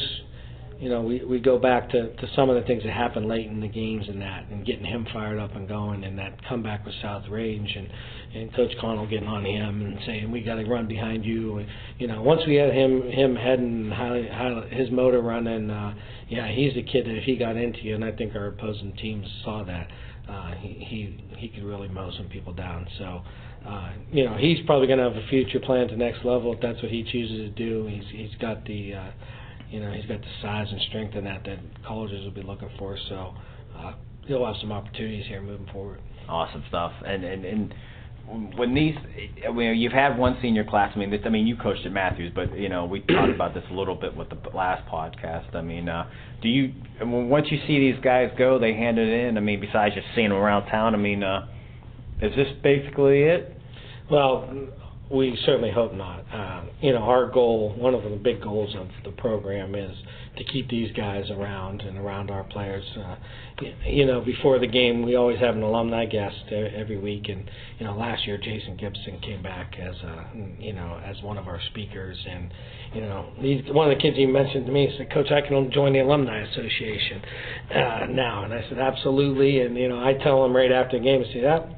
you 0.79 0.91
know, 0.91 1.01
we 1.01 1.25
we 1.25 1.39
go 1.39 1.59
back 1.59 1.89
to 1.91 2.15
to 2.15 2.27
some 2.35 2.51
of 2.51 2.57
the 2.57 2.63
things 2.63 2.83
that 2.83 2.93
happened 2.93 3.27
late 3.27 3.47
in 3.47 3.61
the 3.61 3.69
games 3.69 4.05
and 4.09 4.21
that, 4.21 4.47
and 4.51 4.65
getting 4.67 4.85
him 4.85 5.07
fired 5.13 5.39
up 5.39 5.57
and 5.57 5.67
going, 5.67 6.05
and 6.05 6.19
that 6.19 6.39
comeback 6.49 6.85
with 6.85 6.95
South 7.01 7.25
Range, 7.31 7.71
and 7.75 7.89
and 8.35 8.55
Coach 8.55 8.73
Connell 8.81 9.07
getting 9.07 9.29
on 9.29 9.45
him 9.45 9.83
and 9.83 9.99
saying 10.05 10.31
we 10.31 10.43
got 10.43 10.57
to 10.57 10.65
run 10.65 10.87
behind 10.87 11.25
you, 11.25 11.59
and 11.59 11.69
you 11.99 12.07
know, 12.07 12.21
once 12.21 12.43
we 12.47 12.57
had 12.57 12.75
him 12.75 13.03
him 13.11 13.35
heading 13.35 13.91
high, 13.91 14.29
high, 14.31 14.69
his 14.75 14.91
motor 14.91 15.23
running, 15.23 15.71
uh, 15.71 15.95
yeah, 16.29 16.49
he's 16.53 16.75
the 16.75 16.83
kid 16.83 17.07
that 17.07 17.17
if 17.17 17.25
he 17.25 17.37
got 17.37 17.57
into 17.57 17.81
you, 17.81 17.95
and 17.95 18.05
I 18.05 18.13
think 18.13 18.35
our 18.35 18.49
opposing 18.49 18.95
teams 18.97 19.27
saw 19.45 19.65
that. 19.65 19.89
Uh, 20.29 20.55
he 20.57 20.69
he 20.69 21.25
he 21.37 21.49
could 21.49 21.63
really 21.63 21.89
mow 21.89 22.11
some 22.17 22.27
people 22.27 22.53
down. 22.53 22.87
So, 22.99 23.23
uh, 23.67 23.93
you 24.11 24.25
know, 24.25 24.37
he's 24.37 24.59
probably 24.67 24.89
going 24.89 24.99
to 24.99 25.05
have 25.05 25.17
a 25.17 25.27
future 25.29 25.61
plan 25.61 25.87
to 25.89 25.97
next 25.97 26.25
level 26.25 26.53
if 26.53 26.61
that's 26.61 26.83
what 26.83 26.91
he 26.91 27.05
chooses 27.05 27.37
to 27.39 27.51
do. 27.51 27.87
He's 27.87 28.05
he's 28.11 28.35
got 28.41 28.65
the 28.65 28.95
uh, 28.95 29.11
you 29.71 29.81
know, 29.81 29.93
he's 29.93 30.07
got 30.07 30.21
the 30.21 30.27
size 30.43 30.67
and 30.71 30.81
strength 30.89 31.15
in 31.15 31.25
that 31.25 31.45
that 31.45 31.59
colleges 31.87 32.25
will 32.25 32.31
be 32.31 32.43
looking 32.43 32.71
for. 32.79 32.97
So 33.09 33.35
uh, 33.77 33.93
he'll 34.27 34.47
have 34.47 34.57
some 34.61 34.73
opportunities 34.73 35.27
here 35.27 35.43
moving 35.43 35.69
forward. 35.73 36.01
Awesome 36.29 36.65
stuff. 36.69 36.93
And 37.05 37.25
and 37.25 37.45
and 37.45 37.75
when 38.57 38.75
these, 38.75 38.95
I 39.49 39.53
mean, 39.53 39.77
you've 39.77 39.93
had 39.93 40.19
one 40.19 40.37
senior 40.43 40.65
class. 40.65 40.93
I 40.95 40.99
mean, 40.99 41.11
this, 41.11 41.21
I 41.25 41.29
mean, 41.29 41.47
you 41.47 41.57
coached 41.57 41.87
at 41.87 41.93
Matthews, 41.93 42.33
but 42.35 42.59
you 42.59 42.69
know, 42.69 42.85
we 42.85 43.01
talked 43.01 43.33
about 43.33 43.55
this 43.55 43.63
a 43.71 43.75
little 43.75 43.95
bit 43.95 44.17
with 44.17 44.29
the 44.31 44.37
last 44.55 44.89
podcast. 44.89 45.55
I 45.55 45.63
mean, 45.63 45.89
uh, 45.89 46.11
do 46.43 46.49
you 46.49 46.73
once 47.01 47.47
you 47.51 47.59
see 47.67 47.79
these 47.79 48.03
guys 48.03 48.31
go, 48.37 48.59
they 48.59 48.75
hand 48.75 48.99
it 48.99 49.09
in? 49.09 49.37
I 49.37 49.41
mean, 49.41 49.61
besides 49.61 49.95
just 49.95 50.09
seeing 50.15 50.31
them 50.31 50.39
around 50.39 50.69
town, 50.69 50.95
I 50.95 50.99
mean, 50.99 51.23
uh, 51.23 51.47
is 52.21 52.35
this 52.35 52.49
basically 52.63 53.23
it? 53.23 53.57
Well, 54.11 54.49
we 55.11 55.39
certainly 55.47 55.71
hope 55.71 55.95
not. 55.95 56.25
Uh, 56.33 56.65
you 56.81 56.93
know, 56.93 56.99
our 56.99 57.31
goal, 57.31 57.75
one 57.79 57.95
of 57.95 58.03
the 58.03 58.11
big 58.17 58.43
goals 58.43 58.75
of 58.77 58.89
the 59.05 59.13
program 59.13 59.75
is 59.75 59.97
to 60.37 60.45
keep 60.45 60.69
these 60.69 60.91
guys 60.97 61.31
around 61.31 61.81
and 61.81 61.97
around 61.97 62.31
our 62.31 62.43
players. 62.45 62.85
Uh, 62.99 63.17
you 63.87 64.05
know, 64.05 64.21
before 64.21 64.59
the 64.59 64.67
game, 64.67 65.03
we 65.03 65.15
always 65.15 65.39
have 65.39 65.55
an 65.55 65.63
alumni 65.63 66.07
guest 66.07 66.37
every 66.51 66.99
week, 66.99 67.29
and 67.29 67.49
you 67.79 67.87
know, 67.87 67.97
last 67.97 68.27
year 68.27 68.37
Jason 68.37 68.77
Gibson 68.77 69.21
came 69.21 69.43
back 69.43 69.77
as 69.81 69.95
a, 69.95 70.27
you 70.59 70.73
know, 70.73 71.01
as 71.05 71.23
one 71.23 71.39
of 71.39 71.47
our 71.47 71.61
speakers, 71.71 72.19
and 72.29 72.53
you 72.93 73.01
know, 73.03 73.33
one 73.73 73.91
of 73.91 73.97
the 73.97 74.03
kids 74.03 74.17
he 74.17 74.27
mentioned 74.27 74.67
to 74.67 74.73
me. 74.73 74.93
Said, 74.99 75.13
"Coach, 75.13 75.31
I 75.31 75.41
can 75.47 75.71
join 75.71 75.93
the 75.93 76.01
alumni 76.01 76.41
association 76.51 77.23
uh, 77.71 78.07
now," 78.11 78.45
and 78.45 78.53
I 78.53 78.65
said, 78.69 78.79
"Absolutely." 78.79 79.61
And 79.61 79.77
you 79.77 79.89
know, 79.89 80.05
I 80.05 80.15
tell 80.15 80.45
him 80.45 80.55
right 80.55 80.73
after 80.73 80.99
the 80.99 81.05
game, 81.05 81.25
I 81.27 81.33
say 81.33 81.41
that 81.43 81.69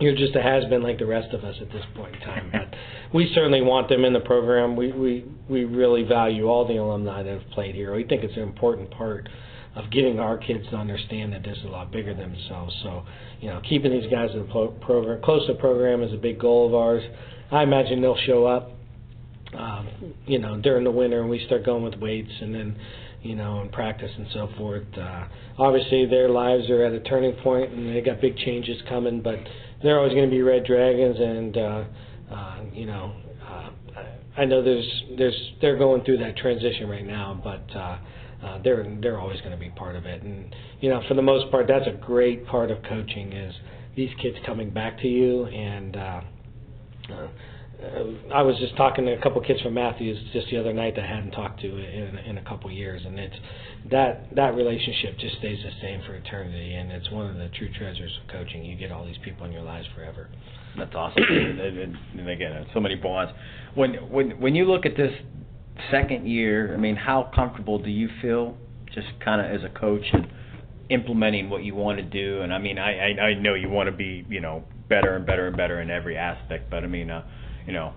you're 0.00 0.16
just 0.16 0.34
a 0.34 0.42
has 0.42 0.64
been 0.66 0.82
like 0.82 0.98
the 0.98 1.06
rest 1.06 1.32
of 1.32 1.44
us 1.44 1.56
at 1.60 1.70
this 1.70 1.84
point 1.94 2.14
in 2.14 2.20
time. 2.22 2.50
But 2.52 2.74
we 3.12 3.30
certainly 3.34 3.62
want 3.62 3.88
them 3.88 4.04
in 4.04 4.12
the 4.12 4.20
program. 4.20 4.76
We 4.76 4.92
we 4.92 5.24
we 5.48 5.64
really 5.64 6.02
value 6.02 6.46
all 6.46 6.66
the 6.66 6.76
alumni 6.76 7.22
that 7.22 7.40
have 7.40 7.50
played 7.50 7.74
here. 7.74 7.94
We 7.94 8.04
think 8.04 8.24
it's 8.24 8.36
an 8.36 8.42
important 8.42 8.90
part 8.90 9.28
of 9.76 9.90
getting 9.90 10.20
our 10.20 10.38
kids 10.38 10.64
to 10.70 10.76
understand 10.76 11.32
that 11.32 11.42
this 11.42 11.58
is 11.58 11.64
a 11.64 11.68
lot 11.68 11.90
bigger 11.90 12.14
than 12.14 12.32
themselves. 12.32 12.74
So, 12.82 13.02
you 13.40 13.48
know, 13.48 13.60
keeping 13.68 13.90
these 13.90 14.08
guys 14.10 14.30
in 14.32 14.40
the 14.40 14.52
pro- 14.52 14.70
program 14.70 15.20
close 15.22 15.46
to 15.48 15.54
the 15.54 15.58
program 15.58 16.02
is 16.02 16.12
a 16.12 16.16
big 16.16 16.38
goal 16.38 16.68
of 16.68 16.74
ours. 16.74 17.02
I 17.50 17.62
imagine 17.62 18.00
they'll 18.00 18.16
show 18.24 18.46
up, 18.46 18.70
um, 19.56 20.14
you 20.26 20.38
know, 20.38 20.60
during 20.60 20.84
the 20.84 20.92
winter, 20.92 21.20
and 21.20 21.30
we 21.30 21.44
start 21.46 21.64
going 21.64 21.82
with 21.82 21.94
weights, 21.96 22.30
and 22.40 22.54
then 22.54 22.76
you 23.22 23.34
know, 23.34 23.60
and 23.60 23.72
practice 23.72 24.10
and 24.16 24.26
so 24.34 24.50
forth. 24.58 24.84
Uh, 24.96 25.24
obviously, 25.58 26.06
their 26.06 26.28
lives 26.28 26.68
are 26.68 26.84
at 26.84 26.92
a 26.92 27.00
turning 27.00 27.32
point, 27.42 27.72
and 27.72 27.94
they 27.94 28.00
got 28.02 28.20
big 28.20 28.36
changes 28.36 28.80
coming. 28.88 29.22
But 29.22 29.38
they're 29.82 29.98
always 29.98 30.12
going 30.12 30.24
to 30.24 30.30
be 30.30 30.42
Red 30.42 30.64
Dragons, 30.64 31.16
and 31.18 31.56
uh, 31.56 31.84
uh, 32.32 32.60
you 32.72 32.86
know, 32.86 33.14
uh, 33.48 33.70
I 34.36 34.44
know 34.44 34.62
there's 34.62 35.02
there's 35.16 35.52
they're 35.60 35.78
going 35.78 36.04
through 36.04 36.18
that 36.18 36.36
transition 36.36 36.88
right 36.88 37.06
now, 37.06 37.40
but. 37.42 37.76
Uh, 37.76 37.98
uh, 38.44 38.58
they're 38.62 38.84
they're 39.00 39.18
always 39.18 39.40
going 39.40 39.52
to 39.52 39.56
be 39.56 39.70
part 39.70 39.96
of 39.96 40.04
it, 40.04 40.22
and 40.22 40.54
you 40.80 40.90
know, 40.90 41.02
for 41.08 41.14
the 41.14 41.22
most 41.22 41.50
part, 41.50 41.66
that's 41.66 41.86
a 41.86 41.98
great 42.04 42.46
part 42.46 42.70
of 42.70 42.82
coaching 42.82 43.32
is 43.32 43.54
these 43.96 44.10
kids 44.20 44.36
coming 44.44 44.68
back 44.68 44.98
to 44.98 45.08
you, 45.08 45.46
and 45.46 45.96
uh, 45.96 46.20
uh, 47.10 47.28
I 48.34 48.42
was 48.42 48.56
just 48.58 48.76
talking 48.76 49.04
to 49.06 49.12
a 49.12 49.20
couple 49.20 49.40
kids 49.42 49.60
from 49.60 49.74
Matthews 49.74 50.18
just 50.32 50.48
the 50.50 50.58
other 50.58 50.72
night 50.72 50.96
that 50.96 51.04
I 51.04 51.08
hadn't 51.08 51.32
talked 51.32 51.60
to 51.60 51.68
in 51.68 52.18
in 52.18 52.38
a 52.38 52.42
couple 52.42 52.70
years, 52.70 53.02
and 53.04 53.18
it's 53.18 53.36
that 53.90 54.34
that 54.34 54.54
relationship 54.54 55.18
just 55.18 55.36
stays 55.38 55.58
the 55.62 55.70
same 55.80 56.02
for 56.06 56.14
eternity, 56.14 56.74
and 56.74 56.90
it's 56.92 57.10
one 57.10 57.26
of 57.26 57.36
the 57.36 57.48
true 57.56 57.68
treasures 57.76 58.18
of 58.22 58.30
coaching. 58.30 58.64
You 58.64 58.76
get 58.76 58.92
all 58.92 59.04
these 59.04 59.18
people 59.24 59.46
in 59.46 59.52
your 59.52 59.62
lives 59.62 59.86
forever. 59.94 60.28
That's 60.76 60.94
awesome. 60.94 61.22
and, 61.28 61.60
and, 61.60 61.96
and 62.18 62.28
again, 62.28 62.66
so 62.72 62.80
many 62.80 62.96
bonds. 62.96 63.32
When 63.74 63.94
when 64.10 64.40
when 64.40 64.54
you 64.54 64.64
look 64.64 64.86
at 64.86 64.96
this 64.96 65.12
second 65.90 66.26
year, 66.26 66.74
I 66.74 66.76
mean, 66.76 66.96
how 66.96 67.30
comfortable 67.34 67.78
do 67.78 67.90
you 67.90 68.08
feel, 68.22 68.56
just 68.94 69.08
kind 69.24 69.40
of 69.40 69.50
as 69.50 69.64
a 69.64 69.78
coach, 69.78 70.04
and 70.12 70.26
implementing 70.90 71.50
what 71.50 71.64
you 71.64 71.74
want 71.74 71.98
to 71.98 72.04
do. 72.04 72.42
And 72.42 72.52
I 72.52 72.58
mean, 72.58 72.78
I 72.78 73.12
I, 73.12 73.20
I 73.20 73.34
know 73.34 73.54
you 73.54 73.68
want 73.68 73.88
to 73.88 73.96
be 73.96 74.24
you 74.28 74.40
know 74.40 74.64
better 74.88 75.16
and 75.16 75.26
better 75.26 75.46
and 75.46 75.56
better 75.56 75.80
in 75.80 75.90
every 75.90 76.16
aspect. 76.16 76.70
But 76.70 76.84
I 76.84 76.86
mean, 76.86 77.10
uh, 77.10 77.24
you 77.66 77.72
know, 77.72 77.92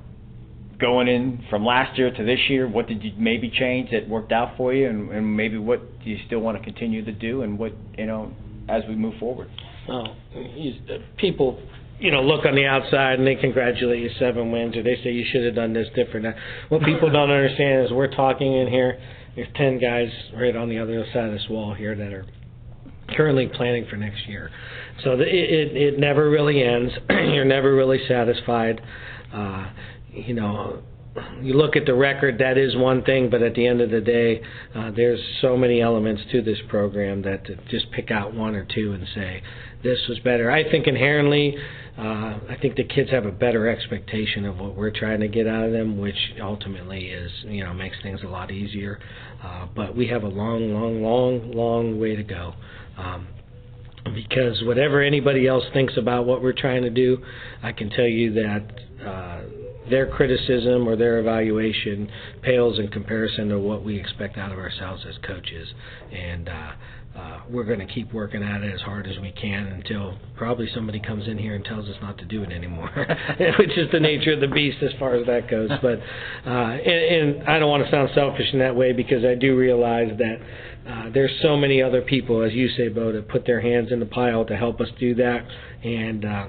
going 0.79 1.07
in 1.07 1.43
from 1.49 1.65
last 1.65 1.97
year 1.97 2.11
to 2.11 2.23
this 2.23 2.39
year, 2.49 2.67
what 2.67 2.87
did 2.87 3.03
you 3.03 3.11
maybe 3.17 3.49
change 3.49 3.91
that 3.91 4.07
worked 4.07 4.31
out 4.31 4.55
for 4.57 4.73
you, 4.73 4.87
and, 4.87 5.11
and 5.11 5.37
maybe 5.37 5.57
what 5.57 6.03
do 6.03 6.09
you 6.09 6.17
still 6.27 6.39
want 6.39 6.57
to 6.57 6.63
continue 6.63 7.03
to 7.03 7.11
do, 7.11 7.41
and 7.41 7.57
what 7.57 7.73
you 7.97 8.05
know 8.05 8.31
as 8.69 8.83
we 8.87 8.95
move 8.95 9.15
forward? 9.19 9.49
Uh, 9.89 10.03
people, 11.17 11.61
you 11.99 12.11
know, 12.11 12.21
look 12.21 12.45
on 12.45 12.55
the 12.55 12.65
outside 12.65 13.17
and 13.17 13.25
they 13.25 13.35
congratulate 13.35 14.01
you 14.01 14.09
seven 14.19 14.51
wins, 14.51 14.75
or 14.75 14.83
they 14.83 14.95
say 15.03 15.11
you 15.11 15.25
should 15.31 15.45
have 15.45 15.55
done 15.55 15.73
this 15.73 15.87
different. 15.95 16.35
What 16.69 16.83
people 16.83 17.09
don't 17.09 17.31
understand 17.31 17.85
is 17.85 17.91
we're 17.91 18.13
talking 18.13 18.53
in 18.53 18.67
here. 18.67 18.99
There's 19.35 19.47
ten 19.55 19.79
guys 19.79 20.09
right 20.35 20.55
on 20.55 20.69
the 20.69 20.79
other 20.79 21.05
side 21.13 21.25
of 21.25 21.31
this 21.31 21.45
wall 21.49 21.73
here 21.73 21.95
that 21.95 22.11
are 22.11 22.25
currently 23.15 23.47
planning 23.47 23.85
for 23.89 23.95
next 23.95 24.27
year. 24.27 24.51
So 25.03 25.15
the, 25.15 25.23
it, 25.23 25.51
it 25.51 25.77
it 25.77 25.99
never 25.99 26.29
really 26.29 26.63
ends. 26.63 26.91
You're 27.09 27.45
never 27.45 27.73
really 27.73 27.99
satisfied. 28.07 28.81
Uh, 29.33 29.69
you 30.11 30.33
know, 30.33 30.81
you 31.41 31.53
look 31.53 31.75
at 31.75 31.85
the 31.85 31.93
record, 31.93 32.37
that 32.39 32.57
is 32.57 32.75
one 32.75 33.03
thing, 33.03 33.29
but 33.29 33.41
at 33.41 33.55
the 33.55 33.65
end 33.65 33.81
of 33.81 33.89
the 33.89 34.01
day, 34.01 34.41
uh, 34.75 34.91
there's 34.95 35.19
so 35.41 35.57
many 35.57 35.81
elements 35.81 36.21
to 36.31 36.41
this 36.41 36.59
program 36.69 37.23
that 37.23 37.45
to 37.45 37.55
just 37.69 37.91
pick 37.91 38.11
out 38.11 38.33
one 38.33 38.55
or 38.55 38.65
two 38.65 38.93
and 38.93 39.07
say 39.15 39.41
this 39.83 39.99
was 40.07 40.19
better. 40.19 40.51
I 40.51 40.69
think 40.69 40.87
inherently, 40.87 41.55
uh, 41.97 42.39
I 42.49 42.57
think 42.61 42.75
the 42.75 42.83
kids 42.83 43.09
have 43.11 43.25
a 43.25 43.31
better 43.31 43.67
expectation 43.67 44.45
of 44.45 44.59
what 44.59 44.75
we're 44.75 44.91
trying 44.91 45.19
to 45.21 45.27
get 45.27 45.47
out 45.47 45.65
of 45.65 45.71
them, 45.71 45.97
which 45.97 46.33
ultimately 46.41 47.07
is 47.07 47.31
you 47.45 47.63
know 47.63 47.73
makes 47.73 47.97
things 48.03 48.21
a 48.23 48.27
lot 48.27 48.51
easier. 48.51 48.99
Uh, 49.43 49.67
but 49.75 49.95
we 49.95 50.07
have 50.07 50.23
a 50.23 50.27
long, 50.27 50.73
long, 50.73 51.01
long, 51.03 51.51
long 51.51 51.99
way 51.99 52.15
to 52.15 52.23
go. 52.23 52.53
Um, 52.97 53.27
because 54.13 54.61
whatever 54.63 55.01
anybody 55.01 55.47
else 55.47 55.63
thinks 55.73 55.97
about 55.97 56.25
what 56.25 56.41
we're 56.41 56.53
trying 56.53 56.83
to 56.83 56.89
do, 56.89 57.23
I 57.63 57.71
can 57.71 57.89
tell 57.89 58.07
you 58.07 58.33
that 58.33 58.71
uh, 59.05 59.41
their 59.89 60.07
criticism 60.07 60.87
or 60.87 60.95
their 60.95 61.19
evaluation 61.19 62.09
pales 62.41 62.79
in 62.79 62.89
comparison 62.89 63.49
to 63.49 63.59
what 63.59 63.83
we 63.83 63.99
expect 63.99 64.37
out 64.37 64.51
of 64.51 64.57
ourselves 64.57 65.05
as 65.07 65.15
coaches. 65.25 65.67
And 66.11 66.49
uh, 66.49 66.71
uh, 67.17 67.39
we're 67.49 67.63
going 67.63 67.79
to 67.79 67.91
keep 67.91 68.13
working 68.13 68.43
at 68.43 68.61
it 68.61 68.73
as 68.73 68.81
hard 68.81 69.07
as 69.07 69.17
we 69.19 69.31
can 69.31 69.65
until 69.67 70.17
probably 70.35 70.69
somebody 70.75 70.99
comes 70.99 71.27
in 71.27 71.37
here 71.37 71.55
and 71.55 71.65
tells 71.65 71.89
us 71.89 71.95
not 72.01 72.17
to 72.19 72.25
do 72.25 72.43
it 72.43 72.51
anymore, 72.51 72.91
which 73.59 73.75
is 73.75 73.89
the 73.91 73.99
nature 73.99 74.33
of 74.33 74.39
the 74.39 74.47
beast 74.47 74.77
as 74.83 74.91
far 74.99 75.15
as 75.15 75.25
that 75.25 75.49
goes. 75.49 75.69
But 75.81 75.99
uh, 76.45 76.49
and, 76.49 77.39
and 77.39 77.49
I 77.49 77.57
don't 77.57 77.69
want 77.69 77.85
to 77.85 77.91
sound 77.91 78.11
selfish 78.13 78.53
in 78.53 78.59
that 78.59 78.75
way 78.75 78.93
because 78.93 79.25
I 79.25 79.33
do 79.33 79.57
realize 79.57 80.15
that 80.19 80.37
uh, 80.87 81.09
there's 81.13 81.31
so 81.41 81.57
many 81.57 81.81
other 81.81 82.01
people, 82.01 82.41
as 82.43 82.53
you 82.53 82.69
say, 82.69 82.87
Bo, 82.87 83.11
that 83.11 83.27
put 83.27 83.45
their 83.45 83.61
hands 83.61 83.91
in 83.91 83.99
the 83.99 84.05
pile 84.05 84.45
to 84.45 84.55
help 84.55 84.81
us 84.81 84.89
do 84.99 85.15
that, 85.15 85.45
and. 85.83 86.25
Uh, 86.25 86.47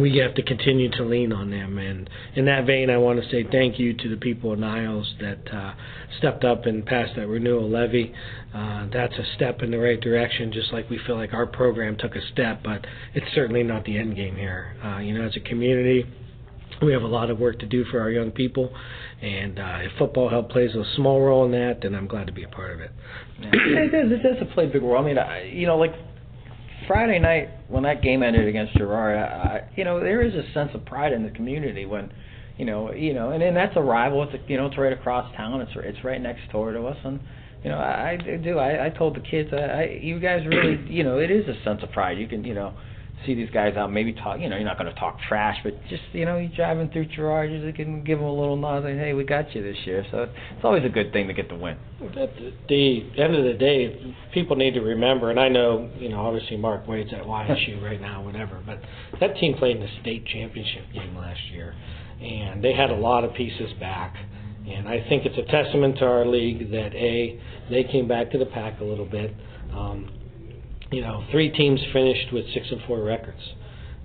we 0.00 0.16
have 0.18 0.34
to 0.34 0.42
continue 0.42 0.90
to 0.90 1.04
lean 1.04 1.32
on 1.32 1.50
them. 1.50 1.78
And 1.78 2.08
in 2.34 2.46
that 2.46 2.66
vein, 2.66 2.88
I 2.88 2.96
want 2.96 3.22
to 3.22 3.28
say 3.30 3.46
thank 3.50 3.78
you 3.78 3.92
to 3.94 4.08
the 4.08 4.16
people 4.16 4.52
of 4.52 4.58
Niles 4.58 5.14
that 5.20 5.52
uh, 5.52 5.74
stepped 6.18 6.44
up 6.44 6.66
and 6.66 6.84
passed 6.84 7.16
that 7.16 7.28
renewal 7.28 7.68
levy. 7.68 8.14
Uh, 8.54 8.86
that's 8.92 9.14
a 9.14 9.24
step 9.36 9.60
in 9.62 9.70
the 9.70 9.78
right 9.78 10.00
direction, 10.00 10.52
just 10.52 10.72
like 10.72 10.88
we 10.88 10.98
feel 11.06 11.16
like 11.16 11.34
our 11.34 11.46
program 11.46 11.96
took 11.96 12.16
a 12.16 12.26
step, 12.32 12.62
but 12.62 12.86
it's 13.14 13.26
certainly 13.34 13.62
not 13.62 13.84
the 13.84 13.98
end 13.98 14.16
game 14.16 14.36
here. 14.36 14.76
Uh, 14.82 14.98
you 14.98 15.16
know, 15.16 15.26
as 15.26 15.36
a 15.36 15.40
community, 15.40 16.06
we 16.84 16.92
have 16.92 17.02
a 17.02 17.06
lot 17.06 17.30
of 17.30 17.38
work 17.38 17.58
to 17.60 17.66
do 17.66 17.84
for 17.84 18.00
our 18.00 18.10
young 18.10 18.30
people, 18.30 18.72
and 19.20 19.58
uh, 19.58 19.78
if 19.82 19.92
football 19.98 20.28
help 20.28 20.50
plays 20.50 20.74
a 20.74 20.84
small 20.96 21.20
role 21.20 21.44
in 21.44 21.52
that, 21.52 21.80
then 21.82 21.94
I'm 21.94 22.06
glad 22.06 22.26
to 22.26 22.32
be 22.32 22.44
a 22.44 22.48
part 22.48 22.72
of 22.72 22.80
it. 22.80 22.90
Yeah. 23.40 23.50
it 23.52 23.92
does. 23.92 24.12
It 24.12 24.22
does 24.22 24.54
play 24.54 24.64
a 24.64 24.68
big 24.68 24.82
role. 24.82 25.02
I 25.02 25.06
mean, 25.06 25.18
I, 25.18 25.44
you 25.44 25.66
know, 25.66 25.76
like 25.76 25.92
Friday 26.86 27.18
night 27.18 27.48
when 27.68 27.84
that 27.84 28.02
game 28.02 28.22
ended 28.22 28.48
against 28.48 28.76
Girard, 28.76 29.16
I, 29.16 29.70
you 29.76 29.84
know, 29.84 30.00
there 30.00 30.22
is 30.22 30.34
a 30.34 30.52
sense 30.52 30.70
of 30.74 30.84
pride 30.84 31.12
in 31.12 31.22
the 31.22 31.30
community 31.30 31.86
when, 31.86 32.12
you 32.58 32.64
know, 32.64 32.92
you 32.92 33.14
know, 33.14 33.30
and, 33.30 33.42
and 33.42 33.56
that's 33.56 33.76
a 33.76 33.82
rival. 33.82 34.22
It's 34.24 34.32
you 34.48 34.56
know, 34.56 34.66
it's 34.66 34.78
right 34.78 34.92
across 34.92 35.34
town. 35.36 35.60
It's 35.60 35.72
it's 35.76 36.04
right 36.04 36.20
next 36.20 36.50
door 36.50 36.72
to 36.72 36.86
us, 36.86 36.98
and 37.04 37.20
you 37.64 37.70
know, 37.70 37.78
I, 37.78 38.18
I 38.20 38.36
do. 38.36 38.58
I, 38.58 38.86
I 38.86 38.90
told 38.90 39.16
the 39.16 39.20
kids, 39.20 39.50
I, 39.52 39.56
I, 39.56 39.98
you 40.02 40.18
guys 40.18 40.40
really, 40.46 40.84
you 40.90 41.04
know, 41.04 41.18
it 41.18 41.30
is 41.30 41.44
a 41.46 41.62
sense 41.64 41.82
of 41.82 41.92
pride. 41.92 42.18
You 42.18 42.26
can, 42.26 42.44
you 42.44 42.54
know, 42.54 42.74
see 43.26 43.34
these 43.34 43.50
guys 43.50 43.76
out, 43.76 43.92
maybe 43.92 44.12
talk. 44.12 44.40
You 44.40 44.48
know, 44.48 44.56
you're 44.56 44.64
not 44.64 44.78
going 44.78 44.92
to 44.92 44.98
talk 44.98 45.18
trash, 45.28 45.56
but 45.62 45.74
just 45.88 46.02
you 46.12 46.24
know, 46.24 46.38
you're 46.38 46.54
driving 46.54 46.90
through 46.90 47.06
Girard, 47.06 47.50
you 47.50 47.72
can 47.72 48.04
give 48.04 48.18
them 48.18 48.28
a 48.28 48.32
little 48.32 48.56
nod, 48.56 48.84
like, 48.84 48.94
hey, 48.94 49.12
we 49.12 49.24
got 49.24 49.54
you 49.54 49.62
this 49.62 49.76
year. 49.84 50.04
So 50.10 50.22
it's 50.22 50.64
always 50.64 50.84
a 50.84 50.88
good 50.88 51.12
thing 51.12 51.28
to 51.28 51.34
get 51.34 51.48
the 51.48 51.56
win. 51.56 51.76
At 52.00 52.34
the 52.68 53.10
end 53.18 53.34
of 53.34 53.44
the 53.44 53.54
day, 53.58 54.14
people 54.32 54.56
need 54.56 54.74
to 54.74 54.80
remember, 54.80 55.30
and 55.30 55.38
I 55.38 55.48
know, 55.48 55.90
you 55.98 56.08
know, 56.08 56.20
obviously 56.20 56.56
Mark 56.56 56.86
Wade's 56.86 57.12
at 57.12 57.22
YSU 57.22 57.82
right 57.84 58.00
now, 58.00 58.22
whatever, 58.22 58.62
but 58.64 58.80
that 59.20 59.36
team 59.36 59.56
played 59.56 59.76
in 59.76 59.82
the 59.82 60.00
state 60.00 60.26
championship 60.26 60.84
game 60.92 61.16
last 61.16 61.40
year, 61.52 61.74
and 62.20 62.62
they 62.62 62.72
had 62.72 62.90
a 62.90 62.96
lot 62.96 63.24
of 63.24 63.34
pieces 63.34 63.72
back. 63.80 64.16
And 64.68 64.88
I 64.88 65.04
think 65.08 65.26
it's 65.26 65.36
a 65.36 65.50
testament 65.50 65.98
to 65.98 66.04
our 66.04 66.24
league 66.24 66.70
that 66.70 66.94
a 66.94 67.40
they 67.68 67.82
came 67.82 68.06
back 68.06 68.30
to 68.30 68.38
the 68.38 68.46
pack 68.46 68.80
a 68.80 68.84
little 68.84 69.06
bit. 69.06 69.34
Um, 69.72 70.08
you 70.92 71.00
know, 71.00 71.24
three 71.30 71.50
teams 71.50 71.80
finished 71.92 72.32
with 72.32 72.44
six 72.52 72.66
and 72.70 72.80
four 72.86 73.02
records. 73.02 73.40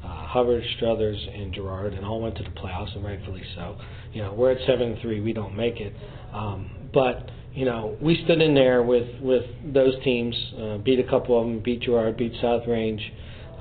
Uh, 0.03 0.25
Hubbard, 0.25 0.63
Struthers, 0.77 1.27
and 1.33 1.53
Girard, 1.53 1.93
and 1.93 2.05
all 2.05 2.21
went 2.21 2.37
to 2.37 2.43
the 2.43 2.49
playoffs, 2.51 2.95
and 2.95 3.03
rightfully 3.03 3.43
so. 3.55 3.77
You 4.13 4.23
know, 4.23 4.33
we're 4.33 4.51
at 4.51 4.65
seven 4.65 4.93
and 4.93 5.01
three. 5.01 5.19
We 5.19 5.33
don't 5.33 5.55
make 5.55 5.81
it, 5.81 5.93
um, 6.33 6.71
but 6.93 7.29
you 7.53 7.65
know, 7.65 7.97
we 8.01 8.23
stood 8.23 8.41
in 8.41 8.53
there 8.53 8.83
with 8.83 9.19
with 9.21 9.43
those 9.73 10.01
teams, 10.03 10.35
uh, 10.61 10.77
beat 10.77 10.99
a 10.99 11.03
couple 11.03 11.39
of 11.39 11.45
them, 11.45 11.59
beat 11.59 11.81
Girard, 11.81 12.15
beat 12.15 12.33
South 12.41 12.65
Range. 12.67 13.01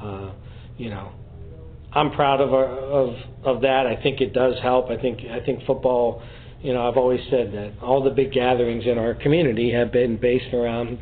Uh, 0.01 0.33
you 0.79 0.91
know, 0.91 1.11
I'm 1.93 2.13
proud 2.13 2.41
of 2.41 2.55
our, 2.55 2.67
of 2.67 3.17
of 3.43 3.63
that. 3.63 3.87
I 3.87 4.01
think 4.01 4.21
it 4.21 4.33
does 4.33 4.55
help. 4.63 4.89
I 4.91 5.01
think 5.01 5.21
I 5.31 5.45
think 5.45 5.67
football. 5.67 6.23
You 6.63 6.75
know, 6.75 6.89
I've 6.89 6.97
always 6.97 7.21
said 7.31 7.53
that 7.53 7.73
all 7.83 8.03
the 8.03 8.11
big 8.11 8.33
gatherings 8.33 8.85
in 8.87 8.99
our 8.99 9.15
community 9.15 9.73
have 9.73 9.93
been 9.93 10.17
based 10.17 10.55
around 10.55 10.99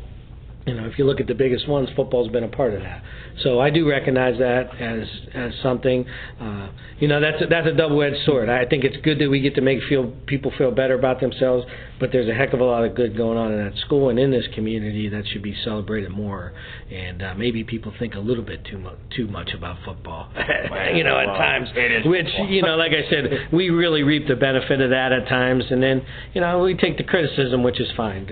you 0.65 0.73
know, 0.73 0.85
if 0.85 0.97
you 0.97 1.05
look 1.05 1.19
at 1.19 1.27
the 1.27 1.35
biggest 1.35 1.67
ones, 1.67 1.89
football's 1.95 2.29
been 2.29 2.43
a 2.43 2.47
part 2.47 2.73
of 2.73 2.81
that. 2.81 3.03
So 3.43 3.59
I 3.59 3.69
do 3.69 3.87
recognize 3.87 4.39
that 4.39 4.75
as 4.81 5.07
as 5.33 5.53
something. 5.61 6.05
Uh, 6.39 6.69
you 6.99 7.07
know, 7.07 7.19
that's 7.19 7.41
a, 7.41 7.45
that's 7.45 7.67
a 7.67 7.73
double-edged 7.73 8.25
sword. 8.25 8.49
I 8.49 8.65
think 8.65 8.83
it's 8.83 8.97
good 9.03 9.19
that 9.19 9.29
we 9.29 9.41
get 9.41 9.55
to 9.55 9.61
make 9.61 9.79
feel 9.87 10.11
people 10.25 10.51
feel 10.57 10.71
better 10.71 10.97
about 10.97 11.19
themselves, 11.19 11.65
but 11.99 12.11
there's 12.11 12.29
a 12.29 12.33
heck 12.33 12.53
of 12.53 12.59
a 12.59 12.63
lot 12.63 12.83
of 12.83 12.95
good 12.95 13.15
going 13.15 13.37
on 13.37 13.51
in 13.51 13.63
that 13.63 13.77
school 13.79 14.09
and 14.09 14.19
in 14.19 14.31
this 14.31 14.45
community 14.53 15.09
that 15.09 15.23
should 15.27 15.41
be 15.41 15.55
celebrated 15.63 16.11
more. 16.11 16.53
And 16.91 17.21
uh, 17.21 17.33
maybe 17.35 17.63
people 17.63 17.93
think 17.97 18.15
a 18.15 18.19
little 18.19 18.43
bit 18.43 18.65
too 18.65 18.77
much 18.77 18.97
too 19.15 19.27
much 19.27 19.51
about 19.55 19.77
football. 19.85 20.29
you 20.93 21.03
know, 21.03 21.17
at 21.17 21.27
well, 21.27 21.37
times, 21.37 21.69
which 22.05 22.25
football. 22.25 22.47
you 22.49 22.61
know, 22.61 22.75
like 22.75 22.91
I 22.91 23.09
said, 23.09 23.49
we 23.53 23.69
really 23.69 24.03
reap 24.03 24.27
the 24.27 24.35
benefit 24.35 24.81
of 24.81 24.89
that 24.89 25.11
at 25.11 25.27
times, 25.27 25.63
and 25.69 25.81
then 25.81 26.05
you 26.33 26.41
know 26.41 26.59
we 26.59 26.75
take 26.75 26.97
the 26.97 27.03
criticism, 27.03 27.63
which 27.63 27.79
is 27.79 27.87
fine. 27.95 28.27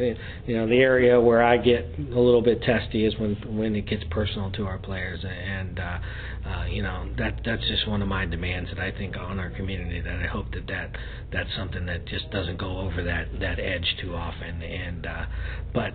You 0.46 0.58
know, 0.58 0.67
the 0.67 0.77
area 0.77 1.20
where 1.20 1.43
I 1.43 1.58
get 1.58 1.86
a 1.98 2.20
little 2.20 2.41
bit 2.41 2.62
testy 2.62 3.05
is 3.05 3.17
when 3.17 3.36
when 3.58 3.75
it 3.75 3.88
gets 3.88 4.03
personal 4.10 4.51
to 4.51 4.65
our 4.65 4.77
players, 4.77 5.24
and 5.24 5.79
uh, 5.79 5.98
uh, 6.45 6.65
you 6.65 6.81
know 6.81 7.09
that 7.17 7.41
that's 7.45 7.65
just 7.67 7.88
one 7.88 8.01
of 8.01 8.07
my 8.07 8.25
demands 8.25 8.69
that 8.75 8.79
I 8.79 8.91
think 8.91 9.15
on 9.17 9.39
our 9.39 9.50
community. 9.51 10.01
That 10.01 10.19
I 10.19 10.27
hope 10.27 10.51
that 10.53 10.67
that 10.67 10.91
that's 11.31 11.50
something 11.55 11.85
that 11.85 12.05
just 12.05 12.29
doesn't 12.31 12.57
go 12.57 12.79
over 12.79 13.03
that 13.03 13.39
that 13.39 13.59
edge 13.59 13.95
too 14.01 14.15
often. 14.15 14.62
And 14.62 15.05
uh, 15.05 15.25
but. 15.73 15.93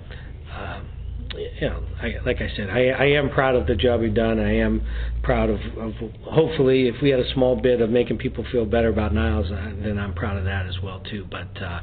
Uh, 0.52 0.80
you 1.34 1.68
know, 1.68 1.82
I, 2.00 2.14
like 2.24 2.38
I 2.40 2.48
said, 2.56 2.70
I, 2.70 2.86
I 2.88 3.04
am 3.06 3.28
proud 3.28 3.54
of 3.54 3.66
the 3.66 3.74
job 3.74 4.00
we've 4.00 4.14
done. 4.14 4.38
I 4.38 4.56
am 4.58 4.86
proud 5.22 5.50
of, 5.50 5.60
of 5.76 5.92
hopefully, 6.22 6.88
if 6.88 7.02
we 7.02 7.10
had 7.10 7.20
a 7.20 7.30
small 7.34 7.60
bit 7.60 7.80
of 7.80 7.90
making 7.90 8.18
people 8.18 8.46
feel 8.50 8.64
better 8.64 8.88
about 8.88 9.12
Niles, 9.12 9.50
uh, 9.50 9.72
then 9.82 9.98
I'm 9.98 10.14
proud 10.14 10.38
of 10.38 10.44
that 10.44 10.66
as 10.66 10.76
well 10.82 11.00
too. 11.00 11.26
But 11.30 11.60
uh, 11.60 11.80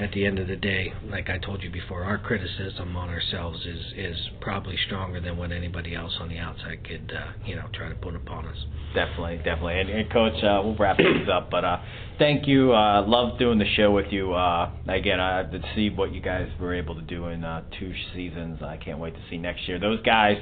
at 0.00 0.12
the 0.12 0.24
end 0.24 0.38
of 0.38 0.48
the 0.48 0.56
day, 0.56 0.92
like 1.10 1.28
I 1.28 1.36
told 1.36 1.62
you 1.62 1.70
before, 1.70 2.04
our 2.04 2.16
criticism 2.16 2.96
on 2.96 3.10
ourselves 3.10 3.66
is 3.66 3.92
is 3.96 4.16
probably 4.40 4.76
stronger 4.86 5.20
than 5.20 5.36
what 5.36 5.52
anybody 5.52 5.94
else 5.94 6.16
on 6.20 6.30
the 6.30 6.38
outside 6.38 6.82
could, 6.88 7.12
uh, 7.14 7.32
you 7.44 7.54
know, 7.54 7.66
try 7.74 7.90
to 7.90 7.94
put 7.94 8.16
upon 8.16 8.46
us. 8.46 8.56
Definitely, 8.94 9.36
definitely. 9.38 9.78
And, 9.78 9.90
and 9.90 10.10
coach, 10.10 10.42
uh, 10.42 10.62
we'll 10.64 10.76
wrap 10.76 10.96
things 10.96 11.28
up, 11.30 11.50
but 11.50 11.64
uh, 11.64 11.82
thank 12.18 12.46
you. 12.46 12.72
Uh, 12.72 13.06
love 13.06 13.38
doing 13.38 13.58
the 13.58 13.70
show 13.76 13.90
with 13.90 14.06
you. 14.10 14.32
Uh, 14.32 14.72
again, 14.88 15.20
I 15.20 15.42
to 15.42 15.60
see 15.74 15.90
what 15.90 16.14
you 16.14 16.22
guys 16.22 16.48
were 16.58 16.74
able 16.74 16.94
to 16.94 17.02
do 17.02 17.26
in 17.26 17.44
uh, 17.44 17.62
two 17.78 17.92
seasons. 18.14 18.60
I 18.62 18.78
can't 18.78 18.98
wait 18.98 19.14
to 19.14 19.20
see 19.28 19.36
next 19.36 19.68
year. 19.68 19.78
Those 19.78 20.00
guys, 20.02 20.36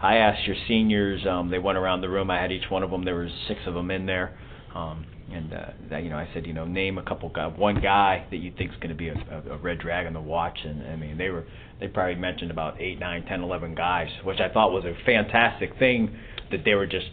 I 0.00 0.16
asked 0.18 0.46
your 0.46 0.56
seniors. 0.68 1.26
Um, 1.26 1.50
they 1.50 1.58
went 1.58 1.78
around 1.78 2.00
the 2.00 2.08
room. 2.08 2.30
I 2.30 2.40
had 2.40 2.52
each 2.52 2.70
one 2.70 2.84
of 2.84 2.90
them. 2.90 3.04
There 3.04 3.16
was 3.16 3.30
six 3.48 3.60
of 3.66 3.74
them 3.74 3.90
in 3.90 4.06
there. 4.06 4.38
Um, 4.74 5.04
and 5.32 5.52
uh, 5.52 5.66
that, 5.90 6.02
you 6.02 6.10
know, 6.10 6.16
I 6.16 6.28
said, 6.34 6.46
you 6.46 6.52
know, 6.52 6.64
name 6.64 6.98
a 6.98 7.02
couple 7.02 7.28
guy, 7.28 7.46
one 7.46 7.80
guy 7.80 8.26
that 8.30 8.36
you 8.36 8.52
think 8.56 8.70
is 8.70 8.76
going 8.76 8.90
to 8.90 8.94
be 8.94 9.08
a, 9.08 9.14
a, 9.14 9.54
a 9.54 9.56
red 9.58 9.78
dragon 9.78 10.14
to 10.14 10.20
watch. 10.20 10.58
And 10.64 10.86
I 10.86 10.96
mean, 10.96 11.18
they 11.18 11.30
were 11.30 11.44
they 11.80 11.88
probably 11.88 12.16
mentioned 12.16 12.50
about 12.50 12.80
eight, 12.80 12.98
nine, 12.98 13.24
ten, 13.26 13.42
eleven 13.42 13.74
guys, 13.74 14.08
which 14.24 14.40
I 14.40 14.52
thought 14.52 14.72
was 14.72 14.84
a 14.84 14.94
fantastic 15.04 15.78
thing 15.78 16.16
that 16.50 16.64
they 16.64 16.74
were 16.74 16.86
just 16.86 17.06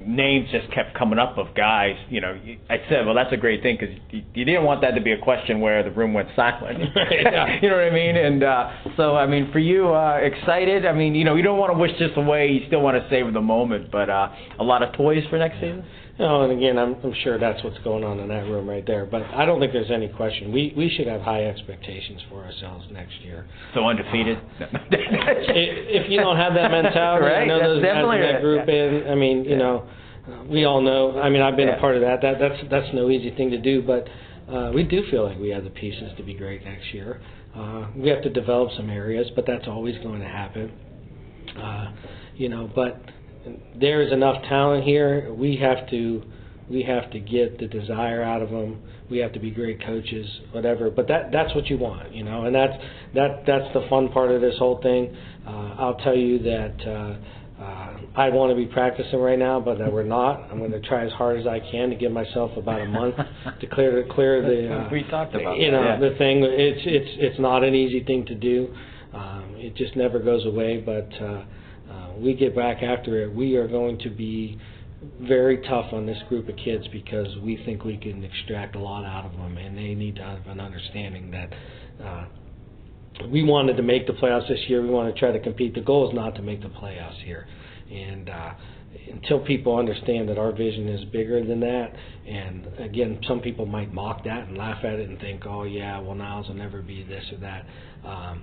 names 0.00 0.48
just 0.50 0.72
kept 0.72 0.96
coming 0.96 1.18
up 1.18 1.36
of 1.38 1.54
guys. 1.54 1.96
You 2.08 2.20
know, 2.20 2.38
I 2.70 2.76
said, 2.88 3.04
well, 3.04 3.14
that's 3.14 3.32
a 3.32 3.36
great 3.36 3.62
thing 3.62 3.76
because 3.78 3.94
you, 4.10 4.22
you 4.34 4.44
didn't 4.44 4.64
want 4.64 4.80
that 4.82 4.92
to 4.92 5.00
be 5.00 5.12
a 5.12 5.18
question 5.18 5.60
where 5.60 5.82
the 5.82 5.90
room 5.90 6.14
went 6.14 6.28
silent. 6.36 6.78
Yeah. 7.10 7.58
you 7.62 7.68
know 7.68 7.76
what 7.76 7.84
I 7.84 7.90
mean? 7.90 8.16
And 8.16 8.42
uh, 8.42 8.70
so, 8.96 9.16
I 9.16 9.26
mean, 9.26 9.50
for 9.52 9.58
you, 9.58 9.94
uh, 9.94 10.18
excited. 10.22 10.86
I 10.86 10.92
mean, 10.92 11.14
you 11.14 11.24
know, 11.24 11.34
you 11.34 11.42
don't 11.42 11.58
want 11.58 11.72
to 11.72 11.78
wish 11.78 11.92
this 11.98 12.10
away. 12.16 12.48
You 12.48 12.66
still 12.66 12.80
want 12.80 13.02
to 13.02 13.08
savor 13.10 13.32
the 13.32 13.40
moment. 13.40 13.90
But 13.90 14.08
uh, 14.08 14.28
a 14.58 14.62
lot 14.62 14.82
of 14.82 14.94
toys 14.94 15.24
for 15.30 15.38
next 15.38 15.56
season. 15.56 15.84
No, 16.18 16.42
and 16.42 16.52
again, 16.52 16.78
I'm, 16.78 16.96
I'm 17.04 17.14
sure 17.22 17.38
that's 17.38 17.62
what's 17.62 17.78
going 17.78 18.02
on 18.02 18.18
in 18.18 18.28
that 18.28 18.44
room 18.50 18.68
right 18.68 18.84
there. 18.84 19.06
But 19.06 19.22
I 19.22 19.44
don't 19.46 19.60
think 19.60 19.72
there's 19.72 19.90
any 19.90 20.08
question. 20.08 20.52
We 20.52 20.74
we 20.76 20.90
should 20.90 21.06
have 21.06 21.20
high 21.20 21.44
expectations 21.44 22.20
for 22.28 22.44
ourselves 22.44 22.86
next 22.90 23.14
year. 23.22 23.46
So 23.74 23.86
undefeated. 23.86 24.38
if 24.60 26.04
if 26.04 26.10
you 26.10 26.18
don't 26.18 26.36
have 26.36 26.54
that 26.54 26.70
mentality, 26.70 27.26
I 27.26 27.44
know 27.44 27.58
that's 27.58 27.68
those 27.68 27.82
guys 27.84 28.02
in 28.02 28.08
that 28.08 28.32
right. 28.32 28.40
group. 28.42 28.68
In 28.68 29.10
I 29.10 29.14
mean, 29.14 29.44
you 29.44 29.50
Yeah. 29.52 29.58
know, 29.58 29.88
uh, 30.28 30.44
we 30.44 30.64
all 30.64 30.80
know. 30.80 31.20
I 31.20 31.30
mean, 31.30 31.40
I've 31.42 31.56
been 31.56 31.68
Yeah. 31.68 31.76
a 31.76 31.80
part 31.80 31.94
of 31.94 32.02
that. 32.02 32.20
That 32.22 32.40
that's 32.40 32.60
that's 32.68 32.92
no 32.94 33.10
easy 33.10 33.30
thing 33.30 33.50
to 33.52 33.58
do, 33.58 33.80
but 33.82 34.08
uh, 34.52 34.72
we 34.74 34.82
do 34.82 35.04
feel 35.10 35.24
like 35.24 35.38
we 35.38 35.50
have 35.50 35.62
the 35.62 35.70
pieces 35.70 36.10
to 36.16 36.24
be 36.24 36.34
great 36.34 36.64
next 36.64 36.92
year. 36.92 37.20
Uh, 37.54 37.86
we 37.96 38.08
have 38.08 38.22
to 38.22 38.30
develop 38.30 38.70
some 38.76 38.90
areas, 38.90 39.30
but 39.36 39.46
that's 39.46 39.68
always 39.68 39.96
going 39.98 40.20
to 40.20 40.28
happen. 40.28 40.72
Uh, 41.56 41.92
you 42.36 42.48
know, 42.48 42.70
but 42.74 43.00
there 43.78 44.02
is 44.02 44.12
enough 44.12 44.42
talent 44.48 44.84
here. 44.84 45.32
We 45.32 45.56
have 45.56 45.88
to 45.90 46.22
we 46.70 46.82
have 46.82 47.10
to 47.12 47.20
get 47.20 47.58
the 47.58 47.66
desire 47.66 48.22
out 48.22 48.42
of 48.42 48.50
them. 48.50 48.82
We 49.10 49.18
have 49.18 49.32
to 49.32 49.40
be 49.40 49.50
great 49.50 49.84
coaches, 49.84 50.26
whatever. 50.52 50.90
But 50.90 51.08
that 51.08 51.32
that's 51.32 51.54
what 51.54 51.66
you 51.68 51.78
want, 51.78 52.14
you 52.14 52.24
know, 52.24 52.44
and 52.44 52.54
that's 52.54 52.74
that 53.14 53.44
that's 53.46 53.72
the 53.72 53.86
fun 53.88 54.10
part 54.10 54.30
of 54.30 54.40
this 54.40 54.54
whole 54.58 54.80
thing. 54.82 55.16
Uh, 55.46 55.74
I'll 55.78 55.96
tell 55.96 56.16
you 56.16 56.38
that 56.40 56.74
uh, 56.86 57.62
uh, 57.62 57.96
I 58.16 58.28
want 58.28 58.50
to 58.50 58.56
be 58.56 58.66
practicing 58.66 59.18
right 59.18 59.38
now, 59.38 59.60
but 59.60 59.78
that 59.78 59.90
we're 59.90 60.02
not. 60.02 60.50
I'm 60.50 60.58
going 60.58 60.72
to 60.72 60.80
try 60.80 61.06
as 61.06 61.12
hard 61.12 61.40
as 61.40 61.46
I 61.46 61.58
can 61.58 61.88
to 61.90 61.96
give 61.96 62.12
myself 62.12 62.50
about 62.56 62.82
a 62.82 62.86
month 62.86 63.16
to 63.60 63.66
clear 63.66 64.02
to 64.02 64.14
clear 64.14 64.42
the. 64.42 64.68
Uh, 64.68 64.88
We 64.92 65.04
talked 65.04 65.34
about 65.34 65.56
you 65.56 65.70
that, 65.70 65.72
know 65.72 65.84
yeah. 65.84 65.96
the 65.98 66.16
thing. 66.18 66.42
It's 66.44 66.82
it's 66.84 67.10
it's 67.18 67.40
not 67.40 67.64
an 67.64 67.74
easy 67.74 68.04
thing 68.04 68.26
to 68.26 68.34
do. 68.34 68.74
Um, 69.14 69.54
it 69.56 69.74
just 69.74 69.96
never 69.96 70.18
goes 70.18 70.44
away, 70.44 70.82
but. 70.84 71.08
Uh, 71.22 71.44
we 72.18 72.34
get 72.34 72.54
back 72.54 72.82
after 72.82 73.22
it, 73.22 73.34
we 73.34 73.56
are 73.56 73.68
going 73.68 73.98
to 74.00 74.10
be 74.10 74.58
very 75.20 75.58
tough 75.58 75.92
on 75.92 76.06
this 76.06 76.18
group 76.28 76.48
of 76.48 76.56
kids 76.56 76.86
because 76.92 77.28
we 77.42 77.56
think 77.64 77.84
we 77.84 77.96
can 77.96 78.24
extract 78.24 78.74
a 78.74 78.78
lot 78.78 79.04
out 79.04 79.24
of 79.24 79.32
them, 79.32 79.56
and 79.56 79.76
they 79.76 79.94
need 79.94 80.16
to 80.16 80.22
have 80.22 80.46
an 80.46 80.60
understanding 80.60 81.30
that 81.30 81.52
uh, 82.04 82.26
we 83.30 83.42
wanted 83.42 83.76
to 83.76 83.82
make 83.82 84.06
the 84.06 84.12
playoffs 84.12 84.48
this 84.48 84.60
year. 84.68 84.82
We 84.82 84.90
want 84.90 85.12
to 85.12 85.18
try 85.18 85.30
to 85.30 85.40
compete. 85.40 85.74
The 85.74 85.80
goal 85.80 86.08
is 86.08 86.14
not 86.14 86.34
to 86.36 86.42
make 86.42 86.62
the 86.62 86.68
playoffs 86.68 87.22
here, 87.24 87.46
and 87.90 88.28
uh, 88.28 88.50
until 89.10 89.40
people 89.40 89.76
understand 89.76 90.28
that 90.28 90.38
our 90.38 90.52
vision 90.52 90.88
is 90.88 91.04
bigger 91.06 91.44
than 91.44 91.60
that, 91.60 91.92
and 92.26 92.66
again, 92.78 93.18
some 93.26 93.40
people 93.40 93.66
might 93.66 93.92
mock 93.92 94.24
that 94.24 94.48
and 94.48 94.56
laugh 94.56 94.84
at 94.84 94.94
it 94.94 95.08
and 95.08 95.18
think, 95.20 95.46
"Oh 95.46 95.64
yeah, 95.64 95.98
well 95.98 96.14
Niles 96.14 96.48
will 96.48 96.54
never 96.54 96.82
be 96.82 97.02
this 97.02 97.24
or 97.32 97.38
that." 97.38 97.66
Um, 98.04 98.42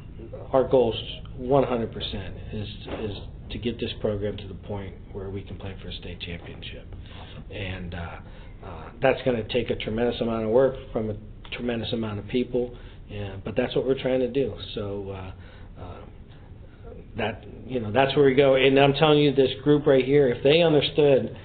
our 0.51 0.67
goal, 0.67 0.93
is 0.93 0.99
100%, 1.39 2.33
is 2.53 2.67
is 3.01 3.17
to 3.51 3.57
get 3.57 3.79
this 3.79 3.91
program 4.01 4.37
to 4.37 4.47
the 4.47 4.53
point 4.53 4.95
where 5.13 5.29
we 5.29 5.41
can 5.41 5.57
play 5.57 5.75
for 5.81 5.89
a 5.89 5.93
state 5.93 6.19
championship, 6.19 6.87
and 7.51 7.93
uh, 7.93 8.17
uh, 8.65 8.89
that's 9.01 9.21
going 9.23 9.37
to 9.37 9.47
take 9.53 9.69
a 9.69 9.75
tremendous 9.75 10.19
amount 10.21 10.45
of 10.45 10.49
work 10.49 10.75
from 10.91 11.09
a 11.09 11.15
tremendous 11.55 11.91
amount 11.93 12.19
of 12.19 12.27
people, 12.27 12.75
and, 13.11 13.43
but 13.43 13.55
that's 13.55 13.75
what 13.75 13.85
we're 13.85 14.01
trying 14.01 14.19
to 14.19 14.31
do. 14.31 14.53
So. 14.73 15.11
Uh, 15.11 15.15
uh, 15.15 15.31
that 17.17 17.43
you 17.65 17.79
know 17.79 17.91
that's 17.91 18.15
where 18.15 18.25
we 18.25 18.35
go. 18.35 18.55
And 18.55 18.79
I'm 18.79 18.93
telling 18.93 19.19
you, 19.19 19.33
this 19.33 19.51
group 19.63 19.85
right 19.85 20.03
here, 20.05 20.29
if 20.29 20.43
they 20.43 20.61
understood 20.61 21.35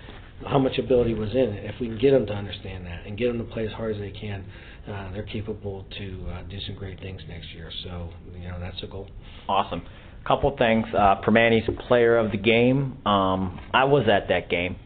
how 0.46 0.58
much 0.58 0.78
ability 0.78 1.14
was 1.14 1.30
in 1.30 1.50
it, 1.50 1.64
if 1.64 1.80
we 1.80 1.88
can 1.88 1.98
get 1.98 2.12
them 2.12 2.26
to 2.26 2.32
understand 2.32 2.86
that 2.86 3.06
and 3.06 3.16
get 3.16 3.26
them 3.26 3.38
to 3.38 3.52
play 3.52 3.66
as 3.66 3.72
hard 3.72 3.94
as 3.94 4.00
they 4.00 4.10
can, 4.10 4.44
uh, 4.88 5.12
they're 5.12 5.22
capable 5.24 5.84
to 5.98 6.26
uh, 6.30 6.42
do 6.44 6.58
some 6.66 6.74
great 6.76 6.98
things 7.00 7.20
next 7.28 7.48
year. 7.54 7.70
So 7.84 8.10
you 8.38 8.48
know 8.48 8.58
that's 8.58 8.80
the 8.80 8.86
goal. 8.86 9.08
Awesome. 9.48 9.82
Couple 10.26 10.54
things. 10.56 10.86
Uh, 10.96 11.16
Primanti's 11.22 11.68
Player 11.88 12.18
of 12.18 12.30
the 12.30 12.36
Game. 12.36 12.98
Um, 13.06 13.58
I 13.72 13.84
was 13.84 14.06
at 14.08 14.28
that 14.28 14.50
game, 14.50 14.76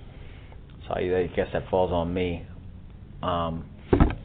so 0.86 0.94
I 0.94 1.00
I 1.00 1.26
guess 1.34 1.48
that 1.52 1.68
falls 1.70 1.92
on 1.92 2.12
me. 2.12 2.46
Um, 3.22 3.64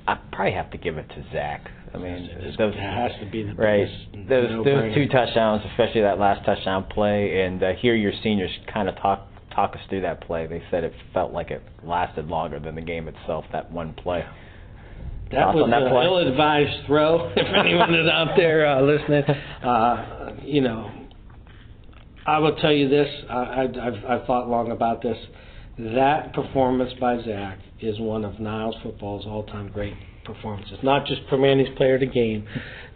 I 0.08 0.16
probably 0.32 0.54
have 0.54 0.72
to 0.72 0.78
give 0.78 0.98
it 0.98 1.07
to 1.10 1.25
Zach. 1.31 1.70
I 1.94 1.98
mean, 1.98 2.30
those 2.58 2.74
it 2.75 2.80
has 2.80 3.12
to 3.20 3.30
be 3.32 3.44
the 3.44 3.54
right. 3.54 3.88
biggest 4.14 4.30
Those 4.30 4.66
those 4.66 4.94
two 4.94 5.08
touchdowns, 5.08 5.64
especially 5.72 6.02
that 6.02 6.20
last 6.20 6.46
touchdown 6.46 6.86
play, 6.86 7.42
and 7.42 7.62
uh, 7.64 7.74
hear 7.74 7.96
your 7.96 8.14
seniors 8.24 8.52
kind 8.72 8.88
of 8.88 8.96
talk 8.98 9.28
talk 9.56 9.75
us 9.75 9.82
through 9.90 10.02
that 10.02 10.22
play. 10.22 10.46
They 10.48 10.62
said 10.70 10.84
it 10.84 10.94
felt 11.14 11.34
like 11.34 11.52
it 11.52 11.64
lasted 11.84 12.28
longer 12.28 12.60
than 12.60 12.75
the 12.75 12.82
game 12.82 13.08
itself. 13.08 13.46
That 13.52 13.72
one 13.72 13.94
play. 13.94 14.24
That 15.32 15.42
Thoughts 15.42 15.56
was 15.56 15.64
on 15.64 15.70
that 15.72 15.84
an 15.84 15.94
ill-advised 15.94 16.88
throw. 16.88 17.32
If 17.36 17.48
anyone 17.56 17.94
is 17.94 18.10
out 18.10 18.36
there 18.36 18.68
uh, 18.68 18.82
listening, 18.82 19.24
uh, 19.64 20.32
you 20.44 20.62
know, 20.62 20.92
I 22.25 22.40
will 22.40 22.56
tell 22.56 22.72
you 22.72 22.90
this. 22.90 23.08
I, 23.30 23.36
I, 23.36 23.62
I've, 23.64 24.06
I've 24.08 24.28
thought 24.28 24.48
long 24.48 24.72
about 24.72 25.02
this. 25.02 25.18
That 25.78 26.34
performance 26.34 26.92
by 27.00 27.24
Zach 27.24 27.60
is 27.80 28.00
one 28.00 28.25
of 28.25 28.40
Niles 28.40 28.75
football's 28.84 29.25
all-time 29.25 29.70
great 29.72 29.96
performances. 30.25 30.77
Not 30.84 31.05
just 31.05 31.22
Primanti's 31.27 31.75
player 31.77 31.96
of 31.96 32.01
the 32.01 32.05
game, 32.08 32.48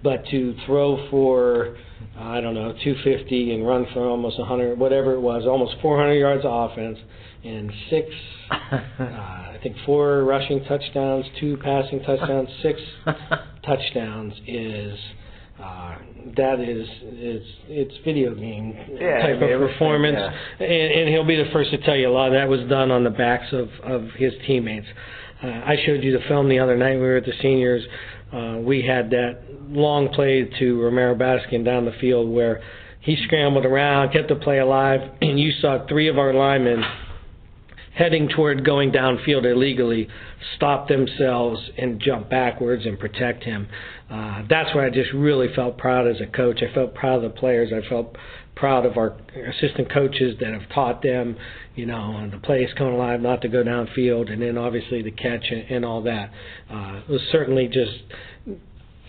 but 0.04 0.26
to 0.32 0.56
throw 0.66 1.10
for 1.10 1.78
I 2.18 2.42
don't 2.42 2.54
know 2.54 2.74
250 2.84 3.54
and 3.54 3.66
run 3.68 3.88
for 3.94 4.02
almost 4.08 4.38
100, 4.38 4.78
whatever 4.78 5.14
it 5.14 5.20
was, 5.22 5.46
almost 5.46 5.76
400 5.82 6.14
yards 6.14 6.44
of 6.46 6.72
offense 6.72 6.98
and 7.44 7.72
six 7.90 8.08
uh, 8.52 8.76
I 9.00 9.60
think 9.62 9.76
four 9.86 10.24
rushing 10.24 10.64
touchdowns, 10.66 11.26
two 11.40 11.58
passing 11.58 12.02
touchdowns, 12.04 12.50
six 12.62 12.80
touchdowns 13.66 14.34
is 14.48 14.98
uh, 15.62 15.96
that 16.36 16.60
is 16.60 16.88
is 17.14 17.46
it's 17.68 17.94
video 18.04 18.34
game 18.36 18.74
Yeah, 19.00 19.20
type 19.22 19.38
I 19.38 19.40
mean, 19.40 19.50
it 19.50 19.62
of 19.62 19.70
performance, 19.70 20.18
yeah. 20.20 20.66
and, 20.66 20.94
and 21.02 21.10
he'll 21.10 21.26
be 21.26 21.36
the 21.38 21.50
first 21.54 21.72
to 21.72 21.78
tell 21.80 21.96
you 21.96 22.10
a 22.10 22.12
lot 22.12 22.28
of 22.28 22.34
that 22.34 22.48
was 22.50 22.68
done 22.70 22.92
on 22.92 23.04
the 23.04 23.10
backs 23.10 23.48
of 23.54 23.70
of 23.84 24.10
his 24.18 24.34
teammates. 24.46 24.88
Uh, 25.44 25.48
I 25.48 25.76
showed 25.86 26.04
you 26.04 26.14
the 26.18 26.24
film 26.28 26.48
the 26.48 26.60
other 26.60 26.78
night. 26.78 26.96
We 26.96 27.02
were 27.02 27.18
at 27.18 27.26
the 27.26 27.34
seniors. 27.42 27.84
Uh, 28.32 28.60
we 28.62 28.82
had 28.82 29.10
that 29.10 29.42
long 29.68 30.10
play 30.10 30.50
to 30.60 30.82
Romero 30.82 31.16
Baskin 31.16 31.66
down 31.66 31.86
the 31.86 31.94
field 32.00 32.30
where 32.30 32.64
he 33.02 33.18
scrambled 33.26 33.66
around, 33.66 34.14
kept 34.14 34.30
the 34.30 34.36
play 34.36 34.60
alive, 34.60 35.02
and 35.22 35.40
you 35.40 35.52
saw 35.60 35.86
three 35.88 36.08
of 36.08 36.18
our 36.18 36.34
linemen 36.34 36.84
heading 37.96 38.28
toward 38.28 38.66
going 38.66 38.92
downfield 38.92 39.46
illegally 39.46 40.08
stop 40.56 40.88
themselves 40.88 41.60
and 41.78 42.00
jump 42.00 42.30
backwards 42.30 42.86
and 42.86 42.98
protect 42.98 43.44
him. 43.44 43.68
Uh, 44.10 44.44
that's 44.50 44.74
where 44.74 44.86
I 44.86 44.90
just 44.90 45.12
really 45.14 45.48
felt 45.56 45.78
proud 45.78 46.08
as 46.08 46.20
a 46.22 46.26
coach. 46.26 46.62
I 46.64 46.74
felt 46.74 46.96
proud 46.96 47.24
of 47.24 47.34
the 47.34 47.40
players. 47.40 47.72
I 47.72 47.88
felt 47.88 48.16
proud 48.56 48.86
of 48.86 48.98
our 48.98 49.16
assistant 49.50 49.92
coaches 49.92 50.36
that 50.40 50.54
have 50.54 50.70
taught 50.70 51.02
them, 51.02 51.36
you 51.76 51.86
know, 51.86 52.30
the 52.32 52.38
plays 52.38 52.70
coming 52.78 52.94
alive, 52.94 53.20
not 53.22 53.42
to 53.42 53.48
go 53.48 53.64
downfield, 53.64 54.32
and 54.32 54.42
then 54.42 54.58
obviously 54.58 55.02
the 55.02 55.12
catch 55.12 55.46
and, 55.50 55.70
and 55.70 55.86
all 55.86 56.02
that. 56.04 56.32
Uh, 56.72 57.02
it 57.08 57.10
was 57.10 57.22
certainly 57.32 57.68
just 57.68 58.04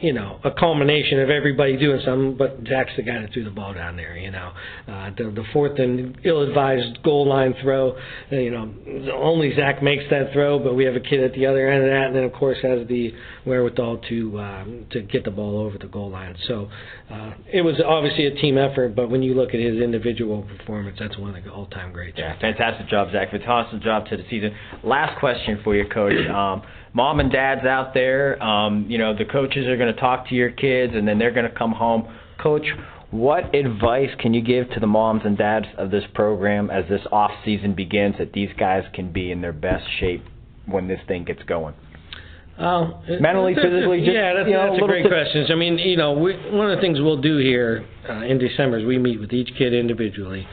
you 0.01 0.13
know, 0.13 0.41
a 0.43 0.51
culmination 0.51 1.21
of 1.21 1.31
everybody 1.31 1.77
doing 1.77 2.01
something, 2.05 2.37
but 2.37 2.59
Zach's 2.69 2.91
the 2.97 3.03
guy 3.03 3.21
that 3.21 3.33
threw 3.33 3.45
the 3.45 3.51
ball 3.51 3.73
down 3.75 3.97
there, 3.97 4.17
you 4.17 4.31
know. 4.31 4.53
Uh, 4.89 5.11
the, 5.17 5.31
the 5.31 5.45
fourth 5.53 5.79
and 5.79 6.19
ill-advised 6.25 7.03
goal 7.05 7.29
line 7.29 7.55
throw, 7.63 7.93
uh, 8.33 8.37
you 8.37 8.51
know, 8.51 8.75
only 9.15 9.55
Zach 9.55 9.83
makes 9.83 10.03
that 10.11 10.33
throw, 10.33 10.59
but 10.59 10.75
we 10.75 10.85
have 10.85 10.97
a 10.97 11.01
kid 11.01 11.23
at 11.23 11.33
the 11.35 11.47
other 11.47 11.71
end 11.71 11.85
of 11.85 11.91
that, 11.91 12.07
and 12.09 12.17
then, 12.17 12.25
of 12.25 12.33
course, 12.33 12.59
has 12.63 12.87
the 12.89 13.13
wherewithal 13.47 13.99
to 14.09 14.41
um, 14.41 14.87
to 14.91 15.01
get 15.01 15.25
the 15.25 15.31
ball 15.31 15.59
over 15.61 15.79
the 15.79 15.87
goal 15.87 16.11
line. 16.11 16.37
So 16.49 16.69
uh, 17.11 17.35
it 17.53 17.63
was 17.63 17.81
obviously 17.85 18.27
a 18.27 18.35
team 18.35 18.59
effort, 18.59 18.97
but 18.97 19.09
when 19.11 19.23
you 19.23 19.35
look 19.35 19.51
at 19.51 19.61
his 19.61 19.81
individual 19.81 20.43
performance, 20.43 20.97
that's 20.99 21.17
one 21.17 21.37
of 21.37 21.45
the 21.45 21.51
all-time 21.51 21.93
greats. 21.93 22.19
Yeah, 22.19 22.39
fantastic 22.41 22.89
job, 22.89 23.13
Zach. 23.13 23.31
Fantastic 23.31 23.81
job 23.83 24.07
to 24.07 24.17
the 24.17 24.25
season. 24.29 24.55
Last 24.83 25.21
question 25.21 25.61
for 25.63 25.77
you, 25.77 25.87
Coach. 25.89 26.15
Um, 26.35 26.63
mom 26.95 27.21
and 27.21 27.31
dad's 27.31 27.67
out 27.67 27.93
there. 27.93 28.43
Um, 28.43 28.87
you 28.89 28.97
know, 28.99 29.15
the 29.17 29.25
coaches 29.27 29.67
are 29.67 29.77
going 29.77 29.93
to 29.95 30.01
talk 30.01 30.29
to 30.31 30.35
your 30.35 30.51
kids, 30.51 30.95
and 30.95 31.07
then 31.07 31.19
they're 31.19 31.33
going 31.33 31.49
to 31.51 31.57
come 31.57 31.73
home. 31.73 32.09
Coach, 32.43 32.67
what 33.11 33.55
advice 33.55 34.11
can 34.19 34.33
you 34.35 34.41
give 34.43 34.71
to 34.71 34.81
the 34.81 34.87
moms 34.87 35.23
and 35.25 35.37
dads 35.39 35.67
of 35.79 35.91
this 35.91 36.05
program 36.15 36.71
as 36.71 36.89
this 36.89 37.03
off 37.13 37.31
season 37.45 37.75
begins 37.75 38.17
that 38.19 38.33
these 38.33 38.51
guys 38.59 38.85
can 38.95 39.13
be 39.13 39.31
in 39.31 39.41
their 39.41 39.53
best 39.53 39.85
shape 40.01 40.25
when 40.67 40.89
this 40.89 41.01
thing 41.07 41.25
gets 41.25 41.43
going? 41.43 41.75
Oh, 42.59 43.03
Mentally, 43.21 43.55
that's- 43.55 43.73
physically, 43.73 44.01
just, 44.01 44.13
yeah, 44.13 44.33
that's, 44.35 44.47
you 44.47 44.55
know, 44.55 44.61
that's 44.61 44.71
a 44.71 44.73
little 44.75 44.87
great 44.89 45.03
tips. 45.03 45.13
question. 45.13 45.47
I 45.51 45.57
mean, 45.57 45.77
you 45.79 45.97
know, 45.97 46.13
we, 46.13 46.35
one 46.53 46.71
of 46.71 46.77
the 46.77 46.81
things 46.81 47.01
we'll 47.01 47.21
do 47.21 47.39
here 47.39 47.85
uh, 48.09 48.21
in 48.25 48.39
December 48.39 48.79
is 48.79 48.85
we 48.85 48.97
meet 48.97 49.19
with 49.21 49.33
each 49.33 49.51
kid 49.59 49.75
individually, 49.75 50.47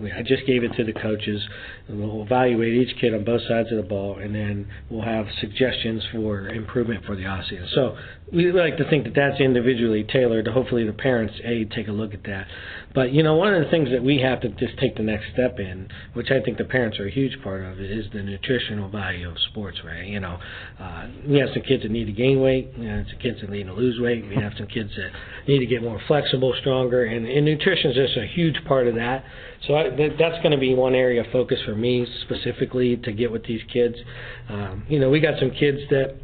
We, 0.00 0.10
I 0.10 0.22
just 0.22 0.46
gave 0.46 0.64
it 0.64 0.72
to 0.78 0.84
the 0.84 0.94
coaches. 0.94 1.42
And 1.88 1.98
we'll 2.00 2.22
evaluate 2.22 2.74
each 2.74 2.96
kid 3.00 3.12
on 3.12 3.24
both 3.24 3.42
sides 3.48 3.70
of 3.70 3.76
the 3.76 3.82
ball, 3.82 4.18
and 4.18 4.34
then 4.34 4.68
we'll 4.88 5.02
have 5.02 5.26
suggestions 5.40 6.02
for 6.12 6.48
improvement 6.48 7.04
for 7.04 7.16
the 7.16 7.26
Osceola. 7.26 7.66
So 7.74 7.96
we 8.32 8.50
like 8.50 8.78
to 8.78 8.88
think 8.88 9.04
that 9.04 9.14
that's 9.14 9.40
individually 9.40 10.04
tailored. 10.04 10.46
Hopefully, 10.46 10.86
the 10.86 10.92
parents 10.92 11.34
a 11.44 11.64
take 11.66 11.88
a 11.88 11.92
look 11.92 12.14
at 12.14 12.22
that. 12.24 12.46
But 12.94 13.12
you 13.12 13.22
know, 13.22 13.34
one 13.34 13.52
of 13.52 13.62
the 13.62 13.70
things 13.70 13.90
that 13.90 14.02
we 14.02 14.20
have 14.20 14.40
to 14.42 14.48
just 14.50 14.78
take 14.78 14.96
the 14.96 15.02
next 15.02 15.26
step 15.32 15.58
in, 15.58 15.88
which 16.14 16.30
I 16.30 16.40
think 16.40 16.56
the 16.56 16.64
parents 16.64 16.98
are 16.98 17.06
a 17.06 17.10
huge 17.10 17.42
part 17.42 17.62
of, 17.62 17.80
is 17.80 18.06
the 18.12 18.22
nutritional 18.22 18.88
value 18.88 19.28
of 19.28 19.36
sports. 19.50 19.78
Right? 19.84 20.06
You 20.06 20.20
know, 20.20 20.38
uh, 20.80 21.08
we 21.28 21.38
have 21.40 21.50
some 21.52 21.62
kids 21.62 21.82
that 21.82 21.90
need 21.90 22.06
to 22.06 22.12
gain 22.12 22.40
weight. 22.40 22.72
We 22.78 22.86
have 22.86 23.06
some 23.10 23.18
kids 23.18 23.40
that 23.40 23.50
need 23.50 23.64
to 23.64 23.74
lose 23.74 24.00
weight. 24.00 24.26
We 24.26 24.36
have 24.36 24.52
some 24.56 24.66
kids 24.66 24.90
that 24.96 25.10
need 25.46 25.58
to 25.58 25.66
get 25.66 25.82
more 25.82 26.00
flexible, 26.06 26.54
stronger, 26.60 27.04
and, 27.04 27.26
and 27.26 27.44
nutrition 27.44 27.90
is 27.90 27.96
just 27.96 28.16
a 28.16 28.26
huge 28.26 28.64
part 28.66 28.86
of 28.86 28.94
that. 28.94 29.24
So 29.66 29.74
I, 29.74 29.90
that, 29.90 30.16
that's 30.18 30.38
going 30.42 30.52
to 30.52 30.58
be 30.58 30.74
one 30.74 30.94
area 30.94 31.20
of 31.20 31.26
focus 31.32 31.58
for 31.64 31.71
me 31.74 32.06
specifically 32.22 32.96
to 32.98 33.12
get 33.12 33.30
with 33.30 33.44
these 33.44 33.62
kids. 33.72 33.96
Um, 34.48 34.84
you 34.88 34.98
know, 34.98 35.10
we 35.10 35.20
got 35.20 35.38
some 35.38 35.50
kids 35.50 35.78
that 35.90 36.16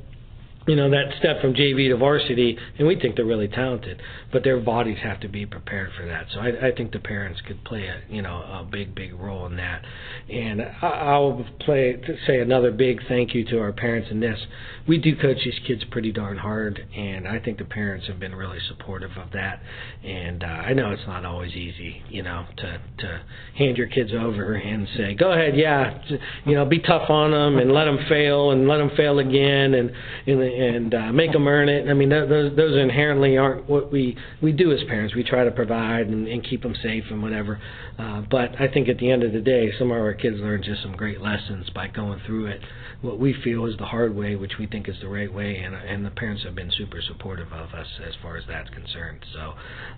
you 0.69 0.77
know 0.77 0.91
that 0.91 1.15
step 1.19 1.41
from 1.41 1.55
JV 1.55 1.89
to 1.89 1.97
varsity, 1.97 2.59
and 2.79 2.87
we 2.87 3.01
think 3.01 3.17
they're 3.17 3.25
really 3.25 3.49
talented, 3.49 4.01
but 4.31 4.45
their 4.45 4.61
bodies 4.61 4.99
have 5.03 5.19
to 5.21 5.29
be 5.29 5.47
prepared 5.47 5.91
for 5.99 6.07
that. 6.07 6.27
So 6.35 6.41
I, 6.41 6.69
I 6.69 6.73
think 6.77 6.93
the 6.93 6.99
parents 6.99 7.41
could 7.41 7.65
play 7.65 7.87
a 7.87 8.03
you 8.13 8.21
know 8.21 8.37
a 8.37 8.69
big 8.71 8.95
big 8.95 9.15
role 9.15 9.47
in 9.47 9.57
that. 9.57 9.83
And 10.29 10.61
I, 10.61 10.87
I'll 10.87 11.47
play 11.61 11.97
say 12.27 12.41
another 12.41 12.71
big 12.71 13.01
thank 13.09 13.35
you 13.35 13.47
to 13.47 13.59
our 13.61 13.73
parents 13.73 14.09
in 14.11 14.21
this. 14.21 14.39
We 14.87 14.99
do 14.99 15.17
coach 15.17 15.39
these 15.43 15.59
kids 15.67 15.85
pretty 15.91 16.13
darn 16.13 16.37
hard, 16.37 16.79
and 16.95 17.27
I 17.27 17.39
think 17.39 17.59
the 17.59 17.65
parents 17.65 18.07
have 18.07 18.21
been 18.21 18.35
really 18.35 18.59
supportive 18.69 19.13
of 19.17 19.33
that. 19.33 19.61
And 20.05 20.45
uh, 20.45 20.47
I 20.47 20.75
know 20.75 20.91
it's 20.91 21.07
not 21.07 21.25
always 21.25 21.53
easy, 21.53 22.03
you 22.11 22.23
know, 22.23 22.45
to 22.59 22.81
to 22.99 23.23
hand 23.57 23.79
your 23.79 23.89
kids 23.89 24.11
over 24.13 24.55
and 24.55 24.87
say, 24.99 25.15
go 25.15 25.33
ahead, 25.33 25.57
yeah, 25.57 25.99
you 26.45 26.55
know, 26.55 26.67
be 26.67 26.81
tough 26.81 27.09
on 27.09 27.31
them 27.31 27.59
and 27.59 27.73
let 27.73 27.87
them 27.87 27.99
fail 28.07 28.51
and 28.51 28.69
let 28.69 28.77
them 28.77 28.91
fail 28.97 29.19
again 29.19 29.73
and 29.73 29.91
and 30.27 30.58
and 30.59 30.95
uh, 30.95 31.13
make 31.13 31.33
them 31.33 31.47
earn 31.47 31.69
it. 31.69 31.89
I 31.89 31.95
mean, 31.95 32.11
th- 32.11 32.29
those 32.29 32.57
those 32.57 32.77
inherently 32.77 33.37
aren't 33.37 33.69
what 33.69 33.93
we 33.93 34.17
we 34.43 34.53
do 34.53 34.73
as 34.73 34.81
parents. 34.89 35.15
We 35.15 35.25
try 35.25 35.45
to 35.45 35.51
provide 35.51 36.07
and, 36.07 36.27
and 36.27 36.43
keep 36.45 36.63
them 36.63 36.75
safe 36.83 37.05
and 37.11 37.23
whatever. 37.23 37.61
Uh, 37.99 38.23
but 38.31 38.61
I 38.61 38.69
think 38.69 38.89
at 38.89 38.99
the 38.99 39.11
end 39.11 39.23
of 39.23 39.33
the 39.33 39.41
day, 39.41 39.73
some 39.79 39.91
of 39.91 39.97
our 39.97 40.15
kids 40.15 40.37
learn 40.39 40.63
just 40.63 40.83
some 40.83 40.97
great 40.97 41.21
lessons 41.21 41.69
by 41.75 41.89
going 41.89 42.21
through 42.27 42.47
it. 42.47 42.61
What 43.01 43.19
we 43.19 43.35
feel 43.45 43.67
is 43.67 43.77
the 43.77 43.87
hard 43.87 44.15
way, 44.15 44.37
which 44.37 44.53
we 44.59 44.67
think 44.67 44.89
is 44.89 44.97
the 45.01 45.09
right 45.09 45.33
way, 45.33 45.57
and 45.57 45.75
and 45.75 46.05
the 46.05 46.11
parents 46.11 46.43
have 46.45 46.55
been 46.55 46.71
super 46.77 47.01
supportive 47.01 47.53
of 47.53 47.73
us 47.73 47.87
as 48.07 48.15
far 48.23 48.37
as 48.37 48.45
that's 48.49 48.71
concerned. 48.71 49.25
So, 49.33 49.55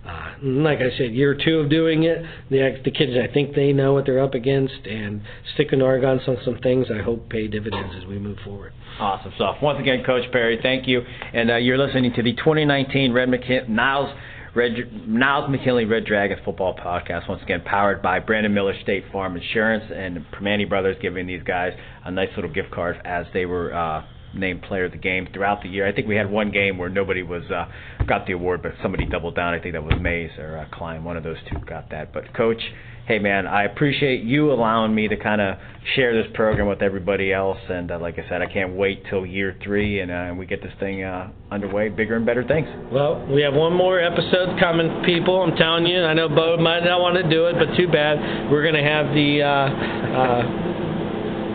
uh, 0.07 0.33
like 0.43 0.79
I 0.79 0.95
said, 0.97 1.13
year 1.13 1.35
two 1.35 1.59
of 1.59 1.69
doing 1.69 2.03
it, 2.03 2.23
the 2.49 2.79
the 2.83 2.91
kids 2.91 3.13
I 3.17 3.31
think 3.33 3.55
they 3.55 3.73
know 3.73 3.93
what 3.93 4.05
they're 4.05 4.23
up 4.23 4.33
against, 4.33 4.85
and 4.85 5.21
sticking 5.53 5.81
our 5.81 5.99
guns 5.99 6.21
on 6.27 6.37
some 6.45 6.59
things 6.59 6.87
I 6.93 7.01
hope 7.01 7.29
pay 7.29 7.47
dividends 7.47 7.93
as 7.99 8.05
we 8.05 8.19
move 8.19 8.37
forward. 8.43 8.73
Awesome 8.99 9.31
stuff. 9.35 9.57
Once 9.61 9.79
again, 9.79 10.03
Coach 10.03 10.31
Parry, 10.31 10.59
thank 10.61 10.87
you. 10.87 11.01
And 11.33 11.51
uh, 11.51 11.55
you're 11.55 11.77
listening 11.77 12.13
to 12.13 12.23
the 12.23 12.33
2019 12.33 13.13
Red 13.13 13.29
McKin- 13.29 13.69
Niles 13.69 14.15
Red 14.53 15.07
Niles 15.07 15.49
McKinley 15.49 15.85
Red 15.85 16.05
Dragon 16.05 16.37
Football 16.43 16.75
Podcast. 16.75 17.29
Once 17.29 17.41
again, 17.41 17.61
powered 17.65 18.01
by 18.01 18.19
Brandon 18.19 18.53
Miller 18.53 18.73
State 18.83 19.05
Farm 19.11 19.37
Insurance 19.37 19.85
and 19.95 20.25
Primanti 20.33 20.67
Brothers, 20.67 20.97
giving 21.01 21.25
these 21.25 21.41
guys 21.43 21.71
a 22.03 22.11
nice 22.11 22.29
little 22.35 22.51
gift 22.51 22.71
card 22.71 22.99
as 23.05 23.25
they 23.33 23.45
were. 23.45 23.73
Uh, 23.73 24.03
named 24.33 24.61
player 24.61 24.85
of 24.85 24.93
the 24.93 24.97
game 24.97 25.27
throughout 25.33 25.61
the 25.61 25.67
year. 25.67 25.85
I 25.85 25.91
think 25.91 26.07
we 26.07 26.15
had 26.15 26.29
one 26.31 26.51
game 26.51 26.77
where 26.77 26.87
nobody 26.87 27.21
was 27.21 27.43
uh, 27.51 27.65
got 28.07 28.25
the 28.27 28.31
award, 28.33 28.61
but 28.63 28.71
somebody 28.81 29.05
doubled 29.05 29.35
down. 29.35 29.53
I 29.53 29.59
think 29.59 29.73
that 29.73 29.83
was 29.83 29.99
Mays 29.99 30.31
or 30.39 30.57
uh, 30.57 30.65
Klein. 30.73 31.03
One 31.03 31.17
of 31.17 31.23
those 31.23 31.35
two 31.49 31.59
got 31.65 31.89
that. 31.89 32.13
But 32.13 32.33
coach, 32.33 32.61
hey 33.07 33.19
man, 33.19 33.47
I 33.47 33.63
appreciate 33.63 34.23
you 34.23 34.51
allowing 34.51 34.93
me 34.93 35.07
to 35.07 35.17
kind 35.17 35.41
of 35.41 35.57
share 35.95 36.13
this 36.21 36.31
program 36.33 36.67
with 36.67 36.81
everybody 36.81 37.33
else. 37.33 37.57
And 37.69 37.91
uh, 37.91 37.99
like 37.99 38.19
I 38.19 38.27
said, 38.29 38.41
I 38.41 38.45
can't 38.51 38.75
wait 38.75 39.03
till 39.09 39.25
year 39.25 39.57
three 39.63 39.99
and 39.99 40.11
uh, 40.11 40.33
we 40.37 40.45
get 40.45 40.61
this 40.61 40.73
thing 40.79 41.03
uh, 41.03 41.31
underway, 41.51 41.89
bigger 41.89 42.15
and 42.15 42.25
better 42.25 42.43
things. 42.43 42.67
Well, 42.91 43.25
we 43.27 43.41
have 43.41 43.53
one 43.53 43.73
more 43.73 43.99
episode 43.99 44.59
coming, 44.59 45.03
people. 45.03 45.41
I'm 45.41 45.55
telling 45.55 45.85
you. 45.85 46.03
I 46.03 46.13
know 46.13 46.29
Bo 46.29 46.57
might 46.57 46.83
not 46.83 47.01
want 47.01 47.15
to 47.15 47.29
do 47.29 47.47
it, 47.47 47.55
but 47.57 47.75
too 47.75 47.87
bad. 47.87 48.51
We're 48.51 48.63
going 48.63 48.75
to 48.75 48.83
have 48.83 49.07
the. 49.13 50.90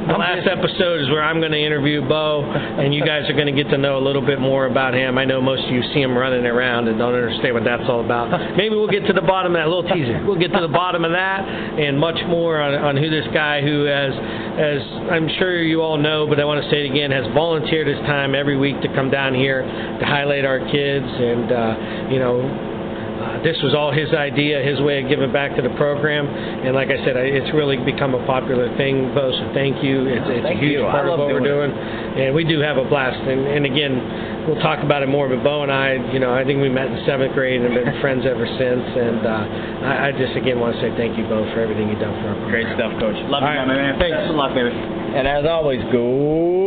The 0.07 0.15
last 0.15 0.47
episode 0.47 1.03
is 1.03 1.11
where 1.11 1.23
I'm 1.23 1.41
going 1.41 1.51
to 1.51 1.59
interview 1.59 2.01
Bo, 2.01 2.45
and 2.47 2.95
you 2.95 3.05
guys 3.05 3.29
are 3.29 3.33
going 3.33 3.51
to 3.51 3.53
get 3.53 3.69
to 3.71 3.77
know 3.77 3.99
a 3.99 4.05
little 4.07 4.25
bit 4.25 4.39
more 4.39 4.67
about 4.67 4.95
him. 4.95 5.19
I 5.19 5.25
know 5.25 5.41
most 5.41 5.67
of 5.67 5.71
you 5.75 5.83
see 5.93 6.01
him 6.01 6.17
running 6.17 6.47
around 6.47 6.87
and 6.87 6.97
don't 6.97 7.13
understand 7.13 7.55
what 7.55 7.65
that's 7.65 7.83
all 7.91 8.05
about. 8.05 8.31
Maybe 8.57 8.77
we'll 8.77 8.87
get 8.87 9.05
to 9.09 9.13
the 9.13 9.27
bottom 9.27 9.57
of 9.57 9.59
that 9.59 9.67
little 9.67 9.83
teaser. 9.83 10.23
We'll 10.27 10.39
get 10.39 10.53
to 10.53 10.61
the 10.61 10.71
bottom 10.71 11.05
of 11.05 11.11
that 11.11 11.43
and 11.43 11.99
much 11.99 12.19
more 12.29 12.61
on, 12.61 12.75
on 12.75 12.97
who 12.97 13.11
this 13.11 13.27
guy 13.35 13.63
who 13.63 13.85
has, 13.85 14.15
as 14.15 14.83
I'm 15.11 15.29
sure 15.39 15.61
you 15.61 15.83
all 15.83 15.99
know, 15.99 16.27
but 16.29 16.39
I 16.39 16.45
want 16.45 16.63
to 16.63 16.71
say 16.71 16.87
it 16.87 16.91
again, 16.91 17.11
has 17.11 17.27
volunteered 17.35 17.89
his 17.89 17.99
time 18.07 18.35
every 18.35 18.57
week 18.57 18.81
to 18.83 18.89
come 18.95 19.11
down 19.11 19.35
here 19.35 19.63
to 19.63 20.05
highlight 20.07 20.45
our 20.45 20.61
kids 20.71 21.07
and 21.07 21.51
uh, 21.51 22.11
you 22.11 22.19
know 22.19 22.76
this 23.47 23.57
was 23.63 23.75
all 23.79 23.95
his 23.95 24.11
idea, 24.11 24.59
his 24.59 24.83
way 24.83 25.03
of 25.03 25.09
giving 25.09 25.31
back 25.31 25.55
to 25.55 25.63
the 25.63 25.71
program, 25.79 26.27
and 26.27 26.75
like 26.75 26.91
I 26.91 26.99
said, 27.07 27.15
I, 27.15 27.31
it's 27.31 27.55
really 27.55 27.79
become 27.79 28.19
a 28.19 28.23
popular 28.27 28.67
thing, 28.77 29.15
Bo. 29.15 29.31
So 29.31 29.55
thank 29.55 29.83
you. 29.87 30.11
It's, 30.11 30.27
it's 30.27 30.43
Thank 30.43 30.59
a 30.59 30.63
huge 30.63 30.83
you. 30.83 30.87
Part 30.87 31.07
of 31.07 31.15
love 31.15 31.27
what 31.27 31.31
we're 31.31 31.47
doing 31.47 31.71
doing, 31.71 31.71
and 31.73 32.35
we 32.35 32.45
do 32.45 32.61
have 32.61 32.77
a 32.77 32.85
blast. 32.85 33.23
And, 33.23 33.47
and 33.47 33.65
again, 33.65 34.47
we'll 34.47 34.61
talk 34.61 34.83
about 34.83 35.03
it 35.03 35.09
more. 35.09 35.29
But 35.29 35.43
Bo 35.43 35.63
and 35.63 35.73
I, 35.73 35.95
you 36.13 36.19
know, 36.19 36.35
I 36.35 36.45
think 36.45 36.61
we 36.61 36.69
met 36.69 36.91
in 36.91 36.99
seventh 37.07 37.33
grade 37.35 37.63
and 37.63 37.73
have 37.73 37.85
been 37.85 38.01
friends 38.01 38.27
ever 38.27 38.47
since. 38.47 38.85
And 38.99 39.23
uh, 39.25 39.87
I, 39.87 40.09
I 40.09 40.13
just 40.13 40.37
again 40.37 40.61
want 40.61 40.75
to 40.77 40.81
say 40.83 40.91
thank 40.97 41.17
you, 41.17 41.25
Bo, 41.31 41.47
for 41.55 41.61
everything 41.61 41.89
you've 41.89 42.03
done 42.03 42.15
for 42.23 42.35
our 42.35 42.39
program. 42.43 42.51
Great 42.51 42.69
stuff, 42.77 42.93
Coach. 43.01 43.17
Love 43.31 43.43
All 43.43 43.53
you, 43.53 43.63
right, 43.63 43.67
man. 43.67 43.99
thanks. 43.99 44.17
Best 44.17 44.31
of 44.31 44.37
luck, 44.37 44.53
baby. 44.55 44.75
And 44.75 45.25
as 45.27 45.47
always, 45.47 45.81
go. 45.95 46.67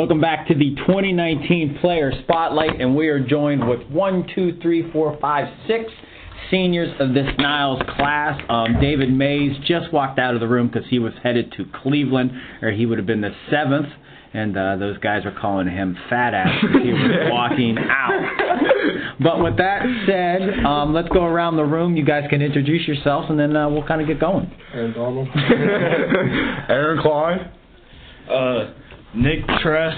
Welcome 0.00 0.22
back 0.22 0.48
to 0.48 0.54
the 0.54 0.74
2019 0.76 1.76
Player 1.82 2.10
Spotlight, 2.22 2.80
and 2.80 2.96
we 2.96 3.08
are 3.08 3.20
joined 3.20 3.68
with 3.68 3.86
one, 3.90 4.26
two, 4.34 4.58
three, 4.62 4.90
four, 4.92 5.18
five, 5.20 5.52
six 5.68 5.92
seniors 6.50 6.88
of 6.98 7.12
this 7.12 7.26
Niles 7.36 7.82
class. 7.96 8.40
Um, 8.48 8.80
David 8.80 9.12
Mays 9.12 9.54
just 9.68 9.92
walked 9.92 10.18
out 10.18 10.32
of 10.32 10.40
the 10.40 10.48
room 10.48 10.70
because 10.72 10.88
he 10.88 10.98
was 10.98 11.12
headed 11.22 11.52
to 11.58 11.66
Cleveland, 11.82 12.30
or 12.62 12.70
he 12.70 12.86
would 12.86 12.96
have 12.96 13.06
been 13.06 13.20
the 13.20 13.34
seventh. 13.50 13.88
And 14.32 14.56
uh, 14.56 14.76
those 14.76 14.96
guys 14.96 15.26
are 15.26 15.38
calling 15.38 15.68
him 15.68 15.94
fat 16.08 16.32
ass 16.32 16.64
as 16.64 16.82
he 16.82 16.92
was 16.94 17.28
walking 17.30 17.76
out. 17.76 19.18
But 19.22 19.44
with 19.44 19.58
that 19.58 19.82
said, 20.06 20.64
um, 20.64 20.94
let's 20.94 21.10
go 21.10 21.26
around 21.26 21.56
the 21.56 21.64
room. 21.64 21.94
You 21.94 22.06
guys 22.06 22.24
can 22.30 22.40
introduce 22.40 22.88
yourselves, 22.88 23.26
and 23.28 23.38
then 23.38 23.54
uh, 23.54 23.68
we'll 23.68 23.86
kind 23.86 24.00
of 24.00 24.06
get 24.06 24.18
going. 24.18 24.50
Aaron 24.72 24.94
Donald. 24.94 25.28
Aaron 25.36 27.02
Klein. 27.02 27.52
uh, 28.30 28.72
Nick 29.14 29.46
Tress, 29.60 29.94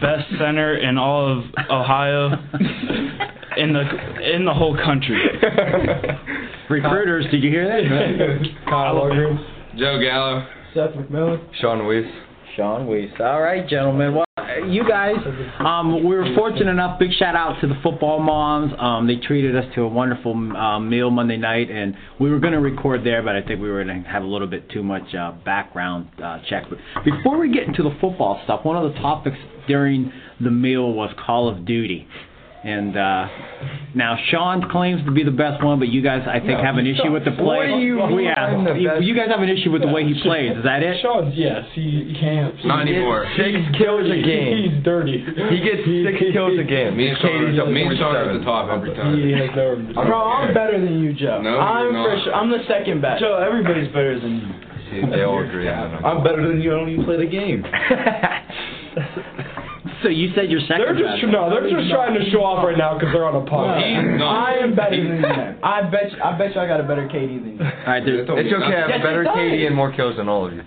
best 0.00 0.28
center 0.38 0.76
in 0.76 0.96
all 0.96 1.38
of 1.38 1.44
Ohio, 1.70 2.30
in 3.56 3.72
the 3.72 4.34
in 4.34 4.44
the 4.44 4.54
whole 4.54 4.76
country. 4.76 5.20
Recruiters, 6.70 7.26
did 7.30 7.42
you 7.42 7.50
hear 7.50 7.66
that? 7.66 8.48
Kyle 8.68 8.94
Lundgren. 8.94 9.38
Joe 9.76 10.00
Gallo. 10.00 10.46
Seth 10.72 10.90
McMillan. 10.90 11.40
Sean 11.60 11.86
Weiss. 11.86 12.06
Sean 12.56 12.86
Weiss. 12.86 13.10
All 13.20 13.40
right, 13.40 13.66
gentlemen. 13.68 14.14
Well, 14.14 14.24
you 14.68 14.86
guys, 14.88 15.16
um, 15.58 16.04
we 16.04 16.14
were 16.14 16.26
fortunate 16.34 16.70
enough. 16.70 16.98
Big 16.98 17.12
shout 17.18 17.34
out 17.34 17.60
to 17.60 17.66
the 17.66 17.74
football 17.82 18.20
moms. 18.20 18.72
Um, 18.78 19.06
they 19.06 19.16
treated 19.16 19.56
us 19.56 19.64
to 19.74 19.82
a 19.82 19.88
wonderful 19.88 20.32
um, 20.56 20.88
meal 20.88 21.10
Monday 21.10 21.36
night, 21.36 21.70
and 21.70 21.94
we 22.20 22.30
were 22.30 22.38
going 22.38 22.52
to 22.52 22.60
record 22.60 23.04
there, 23.04 23.22
but 23.22 23.36
I 23.36 23.42
think 23.42 23.60
we 23.60 23.70
were 23.70 23.84
going 23.84 24.02
to 24.02 24.08
have 24.08 24.22
a 24.22 24.26
little 24.26 24.46
bit 24.46 24.70
too 24.70 24.82
much 24.82 25.14
uh, 25.14 25.32
background 25.44 26.08
uh, 26.22 26.38
check. 26.48 26.64
But 26.68 26.78
before 27.04 27.38
we 27.38 27.52
get 27.52 27.64
into 27.64 27.82
the 27.82 27.96
football 28.00 28.40
stuff, 28.44 28.64
one 28.64 28.76
of 28.76 28.92
the 28.92 28.98
topics 29.00 29.36
during 29.66 30.12
the 30.40 30.50
meal 30.50 30.92
was 30.92 31.14
Call 31.24 31.48
of 31.48 31.64
Duty. 31.66 32.06
And 32.64 32.96
uh, 32.96 33.28
now 33.94 34.16
Sean 34.32 34.64
claims 34.72 35.04
to 35.04 35.12
be 35.12 35.22
the 35.22 35.30
best 35.36 35.62
one, 35.62 35.78
but 35.78 35.88
you 35.88 36.00
guys, 36.00 36.24
I 36.24 36.40
think, 36.40 36.56
have 36.64 36.80
an 36.80 36.86
issue 36.88 37.12
with 37.12 37.28
the 37.28 37.36
play. 37.36 37.68
What 37.68 37.76
do 37.76 37.84
you 37.84 38.00
mean 38.08 38.24
yeah, 38.24 38.40
I'm 38.40 38.64
the 38.64 38.72
you, 38.72 38.88
best? 38.88 39.04
you 39.04 39.12
guys 39.14 39.28
have 39.28 39.44
an 39.44 39.52
issue 39.52 39.70
with 39.70 39.82
the 39.82 39.92
way 39.92 40.08
he 40.08 40.16
plays. 40.24 40.56
Is 40.56 40.64
that 40.64 40.80
it? 40.82 40.96
Sean's 41.04 41.36
yes, 41.36 41.68
he 41.76 42.16
camps. 42.18 42.64
Not 42.64 42.88
anymore. 42.88 43.28
Six 43.36 43.52
kills 43.76 44.08
a 44.08 44.16
game. 44.16 44.56
He's 44.56 44.80
dirty. 44.82 45.20
He 45.20 45.60
gets 45.60 45.84
six 45.84 46.16
kills 46.32 46.56
a 46.56 46.64
game. 46.64 46.96
Me 46.96 47.12
and 47.12 47.18
Sean, 47.20 47.36
KD's 47.36 47.58
are, 47.60 47.68
at 47.68 47.72
me 47.76 47.84
and 47.84 47.98
Sean 48.00 48.16
are 48.16 48.32
at 48.32 48.40
47. 48.40 48.40
the 48.40 48.44
top 48.48 48.64
every 48.72 48.96
He 48.96 49.36
has 49.36 49.52
no. 49.52 49.76
Bro, 50.08 50.16
I'm 50.16 50.54
better 50.56 50.80
than 50.80 51.04
you, 51.04 51.12
Joe. 51.12 51.44
No, 51.44 51.60
I'm 51.60 51.92
you're 51.92 52.00
for 52.00 52.16
not. 52.16 52.24
sure. 52.24 52.32
I'm 52.34 52.48
the 52.48 52.64
second 52.64 53.04
best. 53.04 53.20
Joe, 53.20 53.36
everybody's 53.44 53.92
better 53.92 54.16
than 54.16 54.40
you. 54.40 54.48
See, 54.88 55.04
they 55.12 55.20
all 55.20 55.44
agree. 55.44 55.68
Yeah. 55.68 56.00
I'm 56.00 56.24
better 56.24 56.40
than 56.48 56.64
you. 56.64 56.72
I 56.72 56.80
don't 56.80 56.88
even 56.88 57.04
play 57.04 57.20
the 57.20 57.28
game. 57.28 57.60
So 60.04 60.10
you 60.12 60.28
said 60.36 60.50
your 60.52 60.60
second 60.68 60.84
They're 60.84 61.00
just 61.00 61.24
no, 61.32 61.48
they're 61.48 61.64
just 61.64 61.88
trying 61.90 62.12
to 62.12 62.20
show 62.30 62.44
off 62.44 62.60
right 62.62 62.76
now 62.76 62.92
because 62.94 63.08
they're 63.16 63.24
on 63.24 63.36
a 63.40 63.44
podcast. 63.48 63.88
He's 63.88 64.20
not. 64.20 64.36
I 64.46 64.52
am 64.60 64.76
better 64.76 65.00
than 65.00 65.22
them. 65.22 65.56
I 65.64 65.80
bet. 65.88 66.12
You, 66.12 66.20
I 66.22 66.36
bet 66.36 66.54
you 66.54 66.60
I 66.60 66.66
got 66.68 66.78
a 66.80 66.84
better 66.84 67.08
KD 67.08 67.40
than 67.40 67.56
you. 67.56 67.64
All 67.64 67.72
right, 67.88 68.04
there's, 68.04 68.28
It's 68.28 68.52
okay. 68.52 68.82
I 68.84 68.92
have 68.92 69.00
better 69.02 69.22
it. 69.24 69.28
KD 69.32 69.64
and 69.66 69.74
more 69.74 69.90
kills 69.96 70.16
than 70.20 70.28
all 70.28 70.44
of 70.46 70.52
you. 70.52 70.60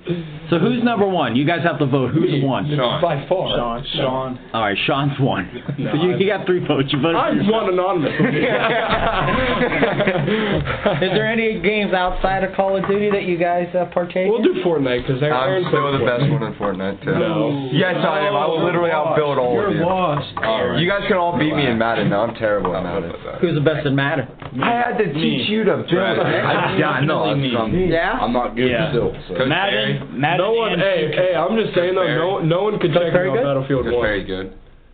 so 0.49 0.57
who's 0.57 0.81
number 0.83 1.05
one? 1.07 1.35
You 1.35 1.45
guys 1.45 1.61
have 1.63 1.77
to 1.79 1.85
vote. 1.85 2.11
Who's 2.17 2.41
one? 2.43 2.65
Sean. 2.75 2.99
By 3.01 3.27
far. 3.29 3.47
Sean. 3.55 3.85
Sean. 3.95 4.39
All 4.53 4.61
right, 4.65 4.77
Sean's 4.87 5.19
one. 5.19 5.45
No, 5.77 5.91
so 5.93 6.01
you, 6.01 6.17
you 6.17 6.25
got 6.25 6.47
three 6.47 6.65
votes. 6.65 6.89
You 6.91 6.99
voted 6.99 7.17
I'm 7.21 7.37
yourself. 7.37 7.69
one 7.69 7.73
anonymous. 7.77 8.13
Is 11.05 11.11
there 11.13 11.27
any 11.29 11.59
games 11.59 11.93
outside 11.93 12.43
of 12.43 12.55
Call 12.55 12.75
of 12.77 12.87
Duty 12.87 13.11
that 13.11 13.23
you 13.23 13.37
guys 13.37 13.67
uh, 13.75 13.85
partake 13.93 14.29
We'll 14.29 14.37
in? 14.41 14.53
do 14.55 14.63
Fortnite 14.63 15.05
because 15.05 15.21
I'm 15.21 15.31
Aaron 15.31 15.65
still 15.67 15.91
the 15.93 16.05
best 16.05 16.23
one 16.31 16.43
in 16.43 16.53
Fortnite 16.55 17.03
too. 17.03 17.11
No. 17.13 17.69
Yes, 17.73 17.95
I 17.99 18.25
am. 18.25 18.35
I 18.35 18.45
will 18.47 18.63
literally 18.63 18.89
outbuild 18.89 19.26
all 19.35 19.51
You're 19.59 19.67
of 19.67 19.75
you. 19.75 19.83
lost. 19.83 20.31
All 20.39 20.63
right. 20.71 20.79
You 20.79 20.87
guys 20.87 21.03
can 21.11 21.17
all 21.19 21.35
beat 21.37 21.51
me 21.51 21.67
in 21.67 21.77
Madden. 21.77 22.07
No, 22.07 22.23
I'm 22.23 22.35
terrible 22.35 22.71
at 22.71 22.83
Madden. 22.87 23.11
Who's 23.43 23.55
the 23.55 23.61
best 23.67 23.83
in 23.85 23.95
Madden? 23.95 24.27
I 24.63 24.71
had 24.87 24.95
to 24.97 25.11
teach 25.11 25.49
you 25.51 25.67
to 25.67 25.83
build. 25.83 25.91
I, 26.23 26.77
yeah, 26.79 26.95
I 26.95 27.03
know. 27.03 27.27
I'm, 27.27 27.43
I'm, 27.43 27.73
Yeah. 27.75 28.15
I'm 28.15 28.31
not 28.31 28.55
good 28.55 28.71
Yeah. 28.71 28.91
still. 28.95 29.11
So. 29.27 29.43
Madden, 29.45 30.15
Madden 30.15 30.37
No 30.39 30.53
one. 30.53 30.79
Hey, 30.79 31.11
hey. 31.11 31.35
I'm 31.35 31.59
just 31.59 31.75
saying 31.75 31.95
though. 31.95 32.07
No, 32.07 32.39
no 32.39 32.63
one 32.63 32.79
can 32.79 32.93
check 32.93 33.11
me 33.11 33.27
on? 33.27 33.43
Battlefield 33.43 33.85
One. 33.91 34.01
Barry's 34.01 34.25
good. 34.27 34.53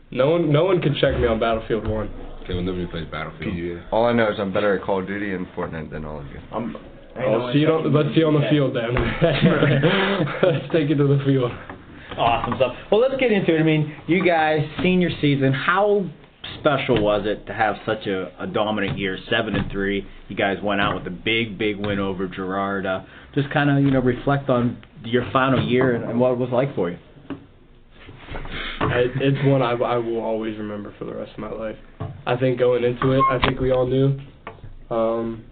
No 0.10 0.32
one. 0.32 0.52
No 0.52 0.66
one 0.66 0.82
can 0.82 0.96
check 1.00 1.14
me 1.20 1.28
on 1.28 1.40
Battlefield 1.40 1.86
One. 1.88 2.10
Okay, 2.44 2.56
well 2.56 2.64
nobody 2.64 2.88
plays 2.88 3.06
Battlefield. 3.12 3.84
All 3.92 4.06
I 4.06 4.12
know 4.14 4.30
is 4.32 4.40
I'm 4.40 4.52
better 4.52 4.76
at 4.78 4.84
Call 4.84 5.00
of 5.02 5.08
Duty 5.08 5.34
and 5.34 5.46
Fortnite 5.56 5.92
than 5.92 6.04
all 6.04 6.20
of 6.20 6.26
you. 6.28 6.40
I'm. 6.52 6.76
Oh, 7.16 7.54
see 7.54 7.60
you 7.60 7.68
on, 7.68 7.94
let's 7.94 8.10
see 8.16 8.22
you 8.22 8.28
on 8.28 8.34
the 8.34 8.48
field 8.50 8.76
then. 8.76 8.90
let's 10.44 10.66
take 10.74 10.90
it 10.90 10.96
to 10.96 11.06
the 11.08 11.24
field. 11.26 11.52
Awesome 12.18 12.56
stuff. 12.58 12.76
Well, 12.92 13.02
let's 13.02 13.16
get 13.20 13.32
into 13.32 13.56
it. 13.56 13.60
I 13.60 13.64
mean, 13.64 13.96
you 14.08 14.26
guys, 14.26 14.60
senior 14.82 15.10
season, 15.22 15.54
how 15.54 16.06
special 16.60 17.02
was 17.02 17.24
it 17.26 17.46
to 17.48 17.54
have 17.54 17.76
such 17.86 18.06
a, 18.08 18.32
a 18.42 18.48
dominant 18.48 18.98
year, 18.98 19.18
seven 19.30 19.56
and 19.56 19.72
three? 19.72 20.06
You 20.28 20.36
guys 20.36 20.58
went 20.64 20.82
out 20.82 20.96
with 20.96 21.08
a 21.08 21.16
big, 21.16 21.58
big 21.58 21.78
win 21.78 22.00
over 22.00 22.28
Girard. 22.28 22.86
Uh, 22.86 23.04
just 23.34 23.50
kind 23.52 23.70
of, 23.70 23.84
you 23.84 23.92
know, 23.92 24.00
reflect 24.00 24.50
on 24.50 24.84
your 25.04 25.30
final 25.32 25.66
year 25.68 25.96
and, 25.96 26.04
and 26.06 26.20
what 26.20 26.32
it 26.32 26.38
was 26.38 26.50
like 26.52 26.76
for 26.76 26.90
you. 26.90 26.98
I, 28.80 29.06
it's 29.22 29.46
one 29.46 29.62
I, 29.62 29.72
I 29.72 29.98
will 29.98 30.20
always 30.20 30.58
remember 30.58 30.94
for 30.98 31.06
the 31.06 31.14
rest 31.14 31.32
of 31.34 31.40
my 31.40 31.52
life. 31.52 31.78
I 32.26 32.36
think 32.36 32.60
going 32.60 32.84
into 32.84 33.12
it, 33.12 33.22
I 33.30 33.40
think 33.46 33.60
we 33.60 33.72
all 33.72 33.88
knew. 33.88 34.20
Um, 34.90 35.46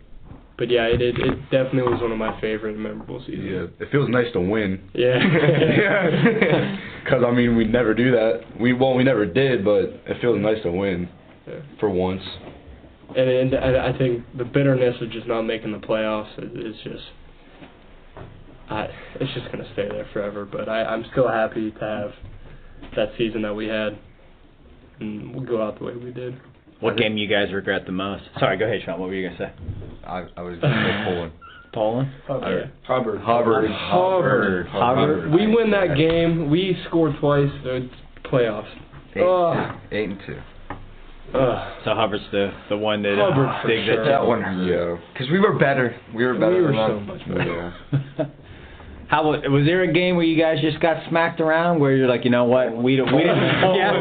but 0.58 0.70
yeah, 0.70 0.86
it, 0.86 1.02
it 1.02 1.16
it 1.20 1.42
definitely 1.50 1.84
was 1.92 2.02
one 2.02 2.12
of 2.12 2.18
my 2.18 2.40
favorite 2.42 2.76
and 2.76 2.84
memorable 2.84 3.20
seasons. 3.26 3.50
Yeah, 3.80 3.86
it 3.86 3.92
feels 3.92 4.10
nice 4.10 4.32
to 4.34 4.40
win. 4.42 4.82
Yeah. 4.94 6.78
Because 7.04 7.24
I 7.26 7.32
mean, 7.32 7.56
we 7.58 7.66
never 7.66 7.96
do 7.96 8.12
that. 8.12 8.42
We 8.60 8.74
well, 8.74 8.94
we 8.94 9.04
never 9.04 9.26
did, 9.26 9.66
but 9.66 9.86
it 10.06 10.22
feels 10.22 10.40
nice 10.40 10.62
to 10.64 10.72
win 10.72 11.10
Yeah. 11.48 11.56
for 11.80 11.90
once. 11.90 12.22
and, 13.16 13.28
and 13.28 13.56
I 13.56 13.90
I 13.90 13.98
think 13.98 14.24
the 14.38 14.46
bitterness 14.46 14.96
of 15.02 15.10
just 15.12 15.26
not 15.28 15.42
making 15.42 15.72
the 15.72 15.80
playoffs 15.80 16.32
is, 16.38 16.76
is 16.76 16.82
just, 16.84 17.04
I 18.70 18.88
it's 19.20 19.34
just 19.34 19.52
gonna 19.52 19.68
stay 19.74 19.90
there 19.90 20.08
forever. 20.14 20.46
But 20.46 20.70
I 20.70 20.84
I'm 20.84 21.04
still 21.12 21.28
happy 21.28 21.72
to 21.72 21.80
have 21.80 22.12
that 22.96 23.10
season 23.18 23.42
that 23.42 23.54
we 23.56 23.66
had, 23.68 23.98
and 25.00 25.34
we'll 25.34 25.44
go 25.46 25.62
out 25.62 25.80
the 25.80 25.86
way 25.86 25.96
we 25.96 26.12
did. 26.12 26.36
What 26.82 26.98
game 26.98 27.16
you 27.18 27.28
guys 27.28 27.54
regret 27.54 27.86
the 27.86 27.92
most? 27.92 28.24
Sorry, 28.40 28.58
go 28.58 28.66
ahead, 28.66 28.82
Sean. 28.86 29.00
What 29.00 29.10
were 29.10 29.16
you 29.16 29.30
gonna 29.30 29.38
say? 29.38 29.52
I, 30.06 30.26
I 30.36 30.42
was 30.42 30.60
going 30.60 30.74
to 30.74 30.84
say 30.84 31.04
Poland. 31.06 31.32
Poland. 31.74 32.12
Okay. 32.30 32.72
Hubbard. 32.84 33.22
Hubbard. 33.22 33.70
Hubbard. 33.72 34.68
Hubbard. 34.68 35.32
We 35.32 35.48
win 35.48 35.72
that 35.72 35.96
game. 35.96 36.50
We 36.50 36.76
scored 36.88 37.14
twice. 37.22 37.50
It's 37.64 37.94
playoffs. 38.26 38.68
Eight, 39.16 39.22
Ugh. 39.24 39.76
eight 39.92 40.10
and 40.10 40.20
two. 40.26 40.38
Ugh. 41.34 41.74
So 41.86 41.94
Hubbard's 41.94 42.24
the 42.32 42.52
the 42.70 42.78
one 42.78 43.02
that 43.04 43.16
Hubbard 43.18 43.48
uh, 43.48 43.62
for 43.62 43.68
digs 43.70 43.86
sure. 43.86 44.02
at 44.02 44.06
That 44.06 44.26
one 44.26 44.42
hurt. 44.42 45.00
Because 45.14 45.30
we 45.32 45.40
were 45.40 45.58
better. 45.58 45.96
We 46.14 46.26
were 46.26 46.34
better 46.34 46.56
we 46.56 46.62
were 46.62 46.72
than 46.74 46.88
so 46.90 46.96
them. 46.96 47.08
much 47.08 47.28
better. 47.28 47.74
Yeah. 48.18 48.26
How 49.12 49.28
wa- 49.28 49.44
was 49.52 49.66
there 49.68 49.84
a 49.84 49.92
game 49.92 50.16
where 50.16 50.24
you 50.24 50.40
guys 50.40 50.62
just 50.64 50.80
got 50.80 51.04
smacked 51.10 51.42
around 51.44 51.82
where 51.84 51.92
you're 51.92 52.08
like, 52.08 52.24
you 52.24 52.32
know 52.32 52.46
what, 52.46 52.72
we 52.72 52.96
don't, 52.96 53.12
we 53.14 53.20
didn't, 53.28 53.44
yeah, 53.76 53.92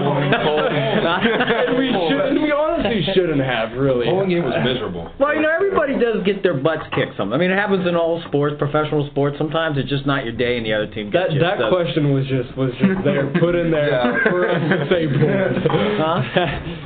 And 1.67 1.75
we 1.77 1.91
shouldn't. 2.09 2.39
We 2.43 2.53
honestly 2.53 3.03
shouldn't 3.13 3.41
have 3.43 3.73
really. 3.77 4.07
Poland 4.07 4.31
game 4.31 4.45
was 4.45 4.55
miserable. 4.63 5.11
Well, 5.19 5.35
you 5.35 5.43
know, 5.43 5.51
everybody 5.51 5.95
does 5.99 6.23
get 6.25 6.43
their 6.43 6.55
butts 6.55 6.87
kicked. 6.95 7.17
Some, 7.17 7.33
I 7.33 7.39
mean, 7.39 7.51
it 7.51 7.59
happens 7.59 7.89
in 7.89 7.97
all 7.97 8.23
sports, 8.29 8.55
professional 8.59 9.07
sports. 9.11 9.35
Sometimes 9.37 9.79
it's 9.79 9.89
just 9.91 10.07
not 10.07 10.23
your 10.25 10.33
day, 10.33 10.57
and 10.57 10.65
the 10.65 10.73
other 10.75 10.87
team 10.87 11.11
That 11.11 11.35
gets 11.35 11.35
you. 11.35 11.41
that 11.41 11.59
so- 11.59 11.71
question 11.75 12.15
was 12.15 12.25
just 12.31 12.55
was 12.57 12.71
just 12.79 13.03
there, 13.03 13.27
put 13.43 13.55
in 13.59 13.71
there 13.75 13.91
Yeah. 13.91 14.31
for 14.31 14.47
us 14.49 14.63
to 14.63 14.87
say 14.95 15.07
bored. 15.11 15.59
Huh? 15.99 16.23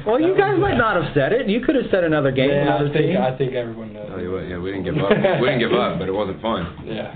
Well, 0.08 0.20
you 0.20 0.32
guys 0.36 0.56
might 0.58 0.78
not 0.80 0.96
have 0.96 1.12
said 1.12 1.32
it. 1.36 1.46
You 1.48 1.60
could 1.60 1.76
have 1.76 1.86
said 1.90 2.04
another 2.04 2.30
game, 2.32 2.48
Yeah, 2.48 2.72
another 2.80 2.88
I 2.88 2.92
think 2.92 3.04
team. 3.06 3.20
I 3.20 3.36
think 3.36 3.52
everyone 3.52 3.92
knows. 3.92 4.08
Tell 4.08 4.20
you 4.20 4.32
what, 4.32 4.48
yeah, 4.48 4.56
we 4.58 4.72
didn't 4.72 4.84
give 4.88 4.96
up. 4.96 5.10
we 5.12 5.44
didn't 5.48 5.60
give 5.60 5.72
up, 5.76 5.98
but 6.00 6.08
it 6.08 6.12
wasn't 6.16 6.40
fun. 6.40 6.72
Yeah. 6.88 7.12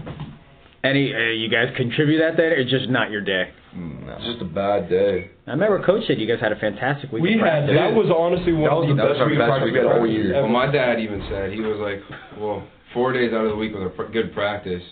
Any, 0.88 1.14
uh, 1.14 1.18
you 1.18 1.48
guys 1.48 1.68
contribute 1.77 2.18
that 2.20 2.37
day, 2.37 2.44
or 2.57 2.64
just 2.64 2.88
not 2.88 3.11
your 3.11 3.20
day? 3.20 3.51
No. 3.77 4.16
It's 4.18 4.24
just 4.24 4.40
a 4.42 4.44
bad 4.44 4.88
day. 4.88 5.31
I 5.46 5.51
remember 5.53 5.85
Coach 5.85 6.05
said 6.07 6.18
you 6.18 6.27
guys 6.27 6.40
had 6.40 6.53
a 6.53 6.57
fantastic 6.57 7.12
week. 7.12 7.22
We 7.22 7.35
of 7.35 7.40
had 7.40 7.66
practice. 7.68 7.77
that 7.77 7.92
was 7.94 8.09
honestly 8.14 8.53
one 8.55 8.70
was 8.72 8.90
of 8.90 8.96
the 8.96 9.03
the 9.03 9.09
best 9.09 9.20
our 9.20 9.27
week 9.29 9.37
of 9.37 9.40
best 9.40 9.48
practice 9.51 9.64
week 9.66 9.72
we 9.74 9.79
had 9.79 9.87
of 9.87 10.01
all 10.01 10.07
year. 10.09 10.33
Well, 10.42 10.48
my 10.48 10.66
dad 10.72 10.98
even 11.01 11.20
said 11.31 11.53
he 11.53 11.61
was 11.61 11.79
like, 11.79 12.01
well, 12.40 12.64
four 12.94 13.12
days 13.12 13.33
out 13.33 13.44
of 13.44 13.51
the 13.51 13.57
week 13.57 13.74
with 13.74 13.85
a 13.85 13.90
pr- 13.90 14.11
good 14.11 14.33
practice, 14.33 14.83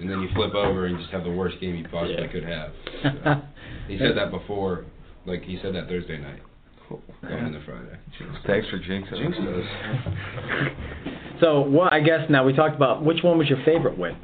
and 0.00 0.10
then 0.10 0.20
you 0.20 0.28
flip 0.34 0.54
over 0.54 0.86
and 0.86 0.98
just 0.98 1.10
have 1.10 1.22
the 1.24 1.30
worst 1.30 1.60
game 1.60 1.76
you 1.76 1.84
possibly 1.84 2.16
Yeah. 2.18 2.32
could 2.32 2.44
have. 2.44 3.42
He 3.88 3.98
said 3.98 4.16
that 4.16 4.30
before, 4.30 4.86
like 5.26 5.42
he 5.42 5.58
said 5.62 5.74
that 5.74 5.88
Thursday 5.88 6.16
night, 6.16 6.40
going 6.88 7.46
into 7.46 7.60
Friday. 7.66 7.98
Thanks 8.46 8.66
for 8.70 8.78
jinxing 8.78 9.18
Jinx 9.18 9.36
us. 9.36 9.44
us. 9.44 10.68
so, 11.40 11.60
well, 11.68 11.88
I 11.92 12.00
guess 12.00 12.28
now 12.30 12.44
we 12.44 12.54
talked 12.54 12.74
about 12.76 13.04
which 13.04 13.22
one 13.22 13.36
was 13.36 13.46
your 13.48 13.62
favorite 13.64 13.98
win. 13.98 14.16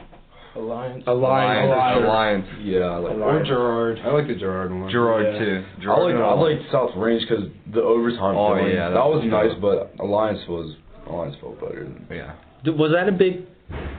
Alliance. 0.57 1.05
Alliance. 1.07 1.67
Alliance. 1.71 2.05
Alliance. 2.05 2.47
Yeah, 2.63 2.79
I 2.81 2.97
like 2.99 3.13
Or 3.17 3.45
Girard. 3.45 3.99
I 4.05 4.09
like 4.11 4.27
the 4.27 4.35
Girard 4.35 4.73
one. 4.73 4.91
Girard 4.91 5.35
Yeah. 5.35 5.39
too. 5.39 5.65
I 5.89 6.01
like 6.01 6.15
and 6.15 6.23
I 6.25 6.33
like 6.35 6.59
South 6.73 6.91
Range 6.97 7.23
because 7.29 7.45
the 7.73 7.83
overtime. 7.83 8.37
Oh, 8.37 8.57
feeling, 8.57 8.73
yeah, 8.75 8.89
that, 8.89 8.95
that 8.95 9.07
was 9.07 9.23
was 9.23 9.31
nice, 9.31 9.53
tough. 9.53 9.61
but 9.61 9.95
Alliance 10.05 10.41
was 10.49 10.75
Alliance 11.09 11.37
felt 11.41 11.61
better. 11.61 11.85
Than, 11.85 12.07
Yeah. 12.11 12.33
Was 12.73 12.93
that 12.93 13.09
a 13.09 13.13
big? 13.13 13.47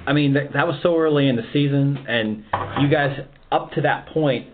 I 0.05 0.11
mean, 0.13 0.33
that, 0.33 0.51
that 0.53 0.67
was 0.67 0.75
so 0.83 0.97
early 0.97 1.29
in 1.29 1.37
the 1.37 1.45
season, 1.53 1.97
and 2.07 2.43
you 2.81 2.89
guys 2.89 3.17
up 3.51 3.71
to 3.73 3.81
that 3.81 4.07
point 4.13 4.47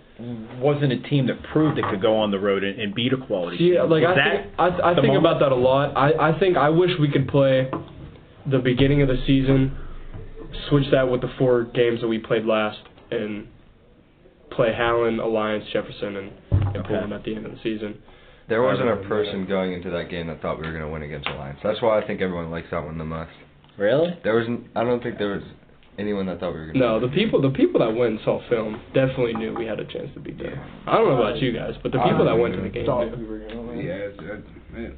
wasn't 0.59 0.91
a 0.93 0.99
team 1.09 1.27
that 1.27 1.41
proved 1.51 1.77
it 1.77 1.85
could 1.89 2.01
go 2.01 2.15
on 2.17 2.31
the 2.31 2.39
road 2.39 2.63
and, 2.63 2.79
and 2.79 2.93
beat 2.95 3.13
a 3.13 3.17
quality. 3.17 3.57
Yeah, 3.73 3.81
team. 3.81 3.89
like 3.91 4.03
Was 4.03 4.11
I 4.11 4.15
that 4.15 4.43
think 4.43 4.53
I, 4.59 4.91
I 4.91 4.93
think 4.95 5.07
moment? 5.07 5.17
about 5.25 5.39
that 5.39 5.51
a 5.51 5.55
lot. 5.55 5.95
I 5.97 6.29
I 6.29 6.39
think 6.39 6.57
I 6.57 6.69
wish 6.69 6.91
we 6.99 7.09
could 7.09 7.27
play 7.27 7.69
the 8.49 8.59
beginning 8.59 9.01
of 9.01 9.07
the 9.09 9.17
season, 9.27 9.75
switch 10.69 10.85
that 10.91 11.09
with 11.09 11.21
the 11.21 11.31
four 11.37 11.63
games 11.63 12.01
that 12.01 12.07
we 12.07 12.19
played 12.19 12.45
last, 12.45 12.79
and 13.11 13.47
play 14.51 14.73
Howland, 14.73 15.19
Alliance, 15.19 15.65
Jefferson, 15.73 16.15
and 16.17 16.31
and 16.51 16.77
Okay. 16.77 16.87
Poland 16.89 17.13
at 17.13 17.23
the 17.23 17.35
end 17.35 17.45
of 17.45 17.51
the 17.53 17.59
season. 17.63 17.97
There 18.49 18.61
wasn't 18.61 18.87
a 18.87 18.91
Rather 18.95 19.01
than, 19.01 19.09
person 19.09 19.45
going 19.45 19.73
into 19.73 19.89
that 19.91 20.09
game 20.09 20.27
that 20.27 20.41
thought 20.41 20.57
we 20.59 20.65
were 20.65 20.71
going 20.71 20.83
to 20.85 20.89
win 20.89 21.03
against 21.03 21.27
Alliance. 21.27 21.59
That's 21.63 21.81
why 21.81 21.99
I 22.01 22.05
think 22.07 22.21
everyone 22.21 22.49
likes 22.49 22.67
that 22.71 22.83
one 22.83 22.97
the 22.97 23.03
most. 23.05 23.31
really? 23.77 24.17
There 24.23 24.35
wasn't. 24.35 24.67
I 24.75 24.83
don't 24.83 25.01
think 25.03 25.17
there 25.17 25.31
was 25.33 25.43
anyone 25.99 26.25
that 26.27 26.39
thought 26.39 26.53
we 26.53 26.59
were 26.59 26.65
going 26.67 26.73
to. 26.75 26.79
No, 26.79 26.99
the 26.99 27.07
people 27.09 27.41
the 27.41 27.49
people 27.49 27.79
that 27.81 27.93
went 27.93 28.11
and 28.13 28.19
saw 28.23 28.41
film 28.49 28.81
definitely 28.93 29.33
knew 29.33 29.53
we 29.53 29.65
had 29.65 29.79
a 29.79 29.85
chance 29.85 30.09
to 30.13 30.19
beat 30.19 30.37
them. 30.37 30.53
I 30.87 30.93
don't 30.97 31.07
know 31.09 31.17
about 31.17 31.33
uh, 31.33 31.35
you 31.37 31.51
guys, 31.51 31.73
but 31.83 31.91
the 31.91 31.99
people 31.99 32.25
that 32.25 32.35
went 32.37 32.55
to 32.55 32.61
the 32.61 32.69
game 32.69 32.85
Thought 32.85 33.11
we 33.11 33.17
knew. 33.23 33.27
were 33.29 33.39
gonna 33.39 33.61
win. 33.61 33.77
Yeah, 33.79 33.93
it's, 33.93 34.17
it's, 34.21 34.47
man. 34.73 34.97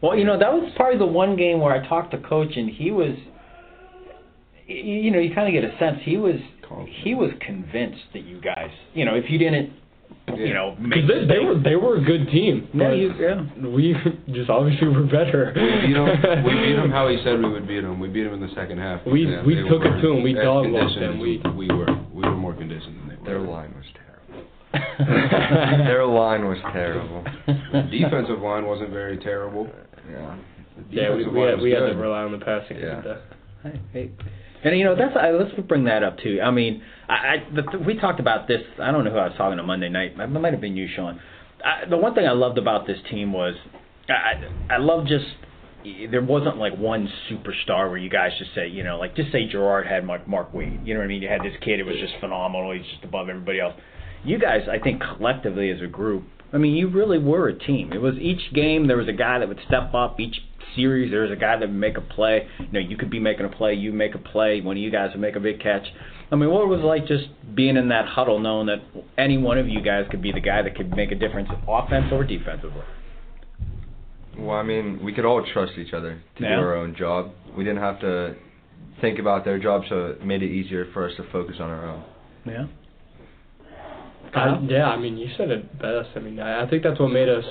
Well, 0.00 0.16
you 0.16 0.24
know, 0.24 0.38
that 0.38 0.52
was 0.52 0.70
probably 0.76 0.98
the 0.98 1.06
one 1.06 1.36
game 1.36 1.60
where 1.60 1.74
I 1.74 1.86
talked 1.88 2.12
to 2.12 2.18
Coach, 2.18 2.56
and 2.56 2.70
he 2.70 2.90
was, 2.92 3.16
y- 3.16 3.22
you 4.68 5.10
know, 5.10 5.18
you 5.18 5.34
kind 5.34 5.48
of 5.48 5.60
get 5.60 5.68
a 5.68 5.76
sense 5.78 5.98
he 6.04 6.16
was 6.16 6.36
he 7.02 7.14
was 7.14 7.30
convinced 7.40 8.02
that 8.12 8.24
you 8.24 8.40
guys, 8.40 8.70
you 8.94 9.04
know, 9.04 9.14
if 9.14 9.24
you 9.30 9.38
didn't, 9.38 9.72
you 10.36 10.52
know, 10.52 10.76
make 10.78 11.06
Because 11.06 11.08
they, 11.08 11.26
they 11.26 11.38
were 11.44 11.58
they 11.58 11.76
were 11.76 11.96
a 11.96 12.04
good 12.04 12.28
team. 12.28 12.68
No, 12.74 12.88
but 12.90 12.92
you- 12.92 13.14
yeah. 13.18 13.66
We 13.66 13.96
just 14.34 14.50
obviously 14.50 14.88
were 14.88 15.04
better. 15.04 15.52
We 15.56 15.62
beat 15.88 15.96
him. 15.96 16.44
We 16.44 16.52
beat 16.54 16.76
him 16.76 16.90
how 16.90 17.08
he 17.08 17.16
said 17.24 17.38
we 17.40 17.48
would 17.50 17.66
beat 17.66 17.82
him. 17.84 17.98
We 17.98 18.08
beat 18.08 18.26
him 18.26 18.34
in 18.34 18.40
the 18.40 18.52
second 18.54 18.78
half. 18.78 19.00
We- 19.06 19.26
Yeah, 19.26 19.42
we 19.44 19.54
took 19.56 19.80
were 19.82 19.96
it 19.98 20.02
to 20.02 20.16
'em. 20.16 20.22
We 20.22 20.36
as 20.38 20.44
dog 20.44 20.68
walked 20.70 20.92
conditioned 20.92 21.02
them. 21.02 21.18
We- 21.20 21.42
we 21.56 21.68
were. 21.74 21.88
We 22.12 22.22
were 22.28 22.36
more 22.36 22.52
conditioned 22.54 23.00
than 23.00 23.08
they 23.08 23.16
were. 23.16 23.24
Their 23.24 23.40
line 23.40 23.72
was 23.74 23.86
terrible. 23.96 24.44
Their 25.88 26.04
line 26.06 26.44
was 26.46 26.58
terrible. 26.72 27.24
defensive 27.90 28.40
line 28.40 28.66
wasn't 28.66 28.90
very 28.90 29.16
terrible. 29.18 29.68
Yeah. 30.10 30.36
Yeah, 30.90 31.14
we, 31.14 31.24
defensive 31.24 31.32
we 31.32 31.40
line 31.40 31.48
had 31.48 31.54
was 31.56 31.62
we 31.64 31.70
had 31.70 31.80
to 31.80 31.96
rely 31.96 32.22
on 32.22 32.32
the 32.32 32.38
passing. 32.44 32.76
to 32.76 32.82
Yeah. 32.82 33.70
Hey, 33.72 33.80
hey. 33.92 34.10
And 34.64 34.76
you 34.76 34.84
know 34.84 34.96
that's 34.96 35.16
I, 35.16 35.30
let's 35.30 35.54
bring 35.68 35.84
that 35.84 36.02
up 36.02 36.18
too. 36.18 36.40
I 36.42 36.50
mean, 36.50 36.82
I, 37.08 37.12
I 37.14 37.46
the, 37.54 37.78
we 37.78 37.98
talked 37.98 38.20
about 38.20 38.48
this. 38.48 38.62
I 38.82 38.90
don't 38.90 39.04
know 39.04 39.10
who 39.10 39.18
I 39.18 39.28
was 39.28 39.36
talking 39.36 39.56
to 39.56 39.62
Monday 39.62 39.88
night. 39.88 40.12
It 40.18 40.28
might 40.28 40.52
have 40.52 40.60
been 40.60 40.76
you, 40.76 40.88
Sean. 40.94 41.20
I, 41.64 41.88
the 41.88 41.96
one 41.96 42.14
thing 42.14 42.26
I 42.26 42.32
loved 42.32 42.58
about 42.58 42.86
this 42.86 42.98
team 43.10 43.32
was 43.32 43.54
I 44.08 44.74
I 44.74 44.78
love 44.78 45.06
just 45.06 45.26
there 46.10 46.22
wasn't 46.22 46.56
like 46.56 46.76
one 46.76 47.08
superstar 47.30 47.88
where 47.88 47.96
you 47.96 48.10
guys 48.10 48.32
just 48.38 48.52
say 48.54 48.66
you 48.66 48.82
know 48.82 48.98
like 48.98 49.14
just 49.14 49.30
say 49.30 49.46
Girard 49.48 49.86
had 49.86 50.04
Mark 50.04 50.26
Mark 50.26 50.52
Wade. 50.52 50.80
You 50.84 50.94
know 50.94 51.00
what 51.00 51.04
I 51.04 51.08
mean? 51.08 51.22
You 51.22 51.28
had 51.28 51.42
this 51.42 51.54
kid 51.62 51.78
who 51.78 51.86
was 51.86 51.96
just 52.00 52.14
phenomenal. 52.20 52.72
He's 52.72 52.86
just 52.90 53.04
above 53.04 53.28
everybody 53.28 53.60
else. 53.60 53.74
You 54.24 54.38
guys, 54.38 54.62
I 54.68 54.80
think 54.80 55.00
collectively 55.00 55.70
as 55.70 55.80
a 55.80 55.86
group, 55.86 56.24
I 56.52 56.58
mean, 56.58 56.74
you 56.74 56.88
really 56.88 57.18
were 57.18 57.48
a 57.48 57.56
team. 57.56 57.92
It 57.92 58.00
was 58.00 58.14
each 58.16 58.52
game 58.52 58.88
there 58.88 58.96
was 58.96 59.08
a 59.08 59.12
guy 59.12 59.38
that 59.38 59.46
would 59.46 59.60
step 59.68 59.94
up. 59.94 60.18
Each 60.18 60.36
series 60.76 61.10
there 61.10 61.22
was 61.22 61.30
a 61.30 61.36
guy 61.36 61.56
that 61.56 61.68
would 61.68 61.72
make 61.74 61.96
a 61.96 62.00
play. 62.00 62.46
You 62.58 62.68
know, 62.72 62.80
you 62.80 62.96
could 62.96 63.10
be 63.10 63.18
making 63.20 63.46
a 63.46 63.48
play, 63.48 63.74
you 63.74 63.92
make 63.92 64.14
a 64.14 64.18
play, 64.18 64.60
one 64.60 64.76
of 64.76 64.82
you 64.82 64.90
guys 64.90 65.10
would 65.12 65.20
make 65.20 65.36
a 65.36 65.40
big 65.40 65.60
catch. 65.60 65.86
I 66.30 66.36
mean, 66.36 66.50
what 66.50 66.68
was 66.68 66.80
it 66.80 66.84
like 66.84 67.06
just 67.06 67.24
being 67.54 67.76
in 67.76 67.88
that 67.88 68.06
huddle, 68.06 68.38
knowing 68.38 68.66
that 68.66 68.82
any 69.16 69.38
one 69.38 69.58
of 69.58 69.68
you 69.68 69.80
guys 69.80 70.06
could 70.10 70.20
be 70.22 70.30
the 70.32 70.40
guy 70.40 70.62
that 70.62 70.74
could 70.76 70.90
make 70.94 71.10
a 71.10 71.14
difference, 71.14 71.48
offense 71.66 72.06
or 72.12 72.24
defensively? 72.24 72.82
Well, 74.38 74.56
I 74.56 74.62
mean, 74.62 75.02
we 75.02 75.12
could 75.12 75.24
all 75.24 75.44
trust 75.52 75.72
each 75.78 75.92
other 75.92 76.20
to 76.36 76.42
Yeah. 76.42 76.56
do 76.56 76.62
our 76.62 76.76
own 76.76 76.94
job. 76.94 77.32
We 77.56 77.64
didn't 77.64 77.80
have 77.80 77.98
to 78.00 78.34
think 79.00 79.18
about 79.18 79.44
their 79.44 79.58
job, 79.58 79.82
so 79.88 80.06
it 80.06 80.24
made 80.24 80.42
it 80.42 80.50
easier 80.50 80.86
for 80.92 81.08
us 81.08 81.16
to 81.16 81.24
focus 81.24 81.56
on 81.60 81.70
our 81.70 81.88
own. 81.88 82.02
Yeah. 82.46 82.66
I, 84.34 84.58
yeah, 84.68 84.88
I 84.90 84.96
mean, 84.98 85.16
you 85.16 85.28
said 85.36 85.50
it 85.50 85.78
best. 85.78 86.10
I 86.14 86.20
mean, 86.20 86.38
I, 86.38 86.62
I 86.64 86.70
think 86.70 86.82
that's 86.82 87.00
what 87.00 87.08
made 87.08 87.28
us, 87.28 87.44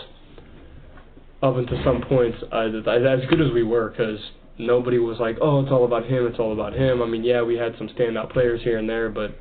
up 1.42 1.56
until 1.56 1.82
some 1.84 2.02
points, 2.02 2.38
uh, 2.52 2.70
th- 2.72 2.88
as 2.88 3.26
good 3.30 3.42
as 3.42 3.52
we 3.54 3.64
were, 3.64 3.90
because 3.90 4.20
nobody 4.58 4.98
was 4.98 5.20
like, 5.20 5.38
oh, 5.42 5.62
it's 5.62 5.72
all 5.72 5.86
about 5.86 6.06
him, 6.06 6.26
it's 6.26 6.40
all 6.40 6.54
about 6.54 6.74
him. 6.74 7.02
I 7.02 7.06
mean, 7.06 7.24
yeah, 7.24 7.42
we 7.44 7.56
had 7.56 7.76
some 7.78 7.90
standout 7.90 8.32
players 8.32 8.62
here 8.64 8.78
and 8.78 8.90
there, 8.90 9.10
but 9.10 9.38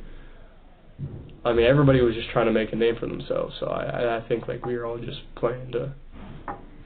I 1.45 1.53
mean, 1.53 1.67
everybody 1.67 2.01
was 2.01 2.15
just 2.15 2.29
trying 2.31 2.47
to 2.47 2.53
make 2.53 2.73
a 2.73 2.77
name 2.77 2.97
for 2.99 3.07
themselves. 3.07 3.55
So 3.61 3.67
I, 3.67 3.85
I, 3.85 4.17
I 4.19 4.29
think 4.29 4.49
like 4.49 4.67
we 4.67 4.77
were 4.77 4.85
all 4.85 4.99
just 4.99 5.21
playing 5.37 5.73
to 5.73 5.95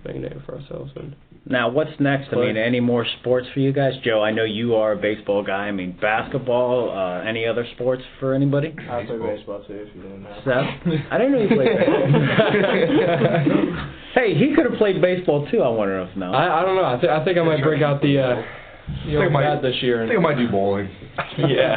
make 0.05 0.17
a 0.17 0.19
name 0.19 0.43
for 0.45 0.59
ourselves. 0.59 0.93
And 0.97 1.17
Now, 1.47 1.71
what's 1.71 1.91
next? 1.99 2.29
I 2.33 2.37
mean, 2.37 2.57
any 2.57 2.79
more 2.81 3.05
sports 3.21 3.47
for 3.55 3.61
you 3.61 3.73
guys? 3.73 3.95
Joe, 4.05 4.23
I 4.23 4.31
know 4.31 4.45
you 4.45 4.75
are 4.77 4.93
a 4.93 4.97
baseball 4.97 5.43
guy. 5.43 5.67
I 5.69 5.73
mean, 5.73 5.97
basketball, 6.01 6.91
uh, 6.91 7.23
any 7.27 7.47
other 7.47 7.67
sports 7.75 8.03
for 8.21 8.35
anybody? 8.35 8.75
I 8.79 9.05
play 9.07 9.17
baseball 9.19 9.65
too, 9.67 9.87
if 9.89 9.95
you 9.97 10.03
didn't 10.03 10.23
know. 10.23 10.41
Seth? 10.45 10.87
I 11.11 11.19
didn't 11.19 11.33
know 11.33 11.41
you 11.41 11.49
played 11.49 11.77
baseball. 11.79 12.05
hey, 14.15 14.35
he 14.35 14.55
could 14.55 14.67
have 14.71 14.79
played 14.79 15.01
baseball 15.01 15.49
too, 15.51 15.63
I 15.63 15.69
wonder 15.69 15.99
if 16.01 16.15
no. 16.17 16.31
I, 16.31 16.61
I 16.61 16.65
don't 16.65 16.77
know. 16.77 16.85
I, 16.85 16.97
th- 17.01 17.11
I 17.11 17.25
think 17.25 17.39
I 17.39 17.43
might 17.43 17.63
break 17.63 17.81
out 17.83 18.03
the 18.03 18.19
uh, 18.21 18.43
the 19.07 19.17
old 19.17 19.33
bat 19.33 19.63
this 19.63 19.77
year. 19.83 20.05
I 20.05 20.09
think 20.09 20.19
I 20.19 20.23
might 20.23 20.37
do 20.37 20.49
bowling. 20.49 20.89
Yeah. 21.39 21.77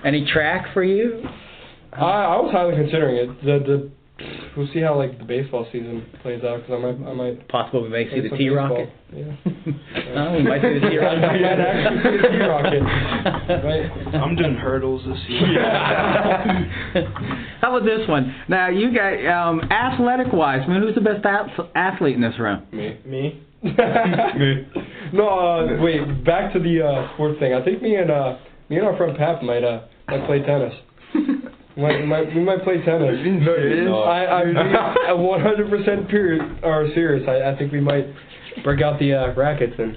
Any 0.04 0.24
track 0.32 0.72
for 0.74 0.82
you? 0.82 1.22
I, 1.92 2.00
I 2.00 2.36
was 2.40 2.50
highly 2.52 2.74
considering 2.74 3.16
it. 3.16 3.28
The 3.44 3.58
the 3.64 3.90
we'll 4.56 4.68
see 4.72 4.80
how 4.80 4.96
like 4.96 5.18
the 5.18 5.24
baseball 5.24 5.66
season 5.72 6.06
plays 6.22 6.42
out 6.44 6.60
because 6.62 6.72
I 6.74 6.78
might 6.92 7.10
I 7.10 7.12
might 7.14 7.48
Possibly 7.48 7.82
we 7.82 7.88
may 7.88 8.04
see 8.04 8.20
play 8.20 8.28
the 8.28 8.36
T 8.36 8.48
Rocket. 8.48 8.88
Yeah. 9.12 9.32
Oh, 10.16 10.36
we 10.36 10.42
might 10.44 10.62
see 10.62 10.78
the 10.78 10.88
T 10.88 10.98
I 11.00 11.04
Rocket. 11.04 11.20
might 11.20 11.60
actually 11.60 12.02
see 12.02 12.22
the 12.22 12.28
T-Rocket. 12.38 12.82
Right. 13.64 14.14
I'm 14.14 14.36
doing 14.36 14.54
hurdles 14.54 15.02
this 15.06 15.18
year. 15.28 15.52
Yeah. 15.52 16.64
How 17.60 17.76
about 17.76 17.84
this 17.86 18.08
one? 18.08 18.34
Now, 18.48 18.68
you 18.68 18.94
guys, 18.94 19.18
um, 19.26 19.60
athletic 19.70 20.32
wise, 20.32 20.60
I 20.64 20.68
mean, 20.68 20.82
who's 20.82 20.94
the 20.94 21.00
best 21.00 21.24
ath- 21.24 21.68
athlete 21.74 22.14
in 22.14 22.20
this 22.22 22.38
room? 22.38 22.62
Me. 22.72 22.98
Me. 23.04 23.42
no, 25.12 25.28
uh, 25.28 25.82
wait. 25.82 26.24
Back 26.24 26.52
to 26.52 26.58
the 26.60 26.82
uh, 26.86 27.14
sports 27.14 27.38
thing. 27.40 27.54
I 27.54 27.64
think 27.64 27.82
me 27.82 27.96
and 27.96 28.10
uh, 28.10 28.36
me 28.68 28.76
and 28.76 28.86
our 28.86 28.96
friend 28.96 29.16
Pap 29.16 29.42
might 29.42 29.64
uh, 29.64 29.82
might 30.08 30.26
play 30.26 30.40
tennis. 30.42 30.74
Might, 31.76 32.04
might, 32.04 32.34
we 32.34 32.42
might 32.42 32.62
play 32.62 32.82
tennis. 32.84 33.18
No, 33.24 33.56
you're 33.56 33.88
not. 33.88 34.02
I, 34.02 34.24
I, 34.24 34.40
I'm 35.10 35.18
100% 35.18 36.10
period 36.10 36.60
or 36.62 36.88
serious. 36.94 37.26
I, 37.28 37.50
I 37.52 37.58
think 37.58 37.72
we 37.72 37.80
might 37.80 38.06
break 38.62 38.80
out 38.82 38.98
the 38.98 39.12
uh, 39.14 39.34
rackets 39.34 39.74
and. 39.78 39.94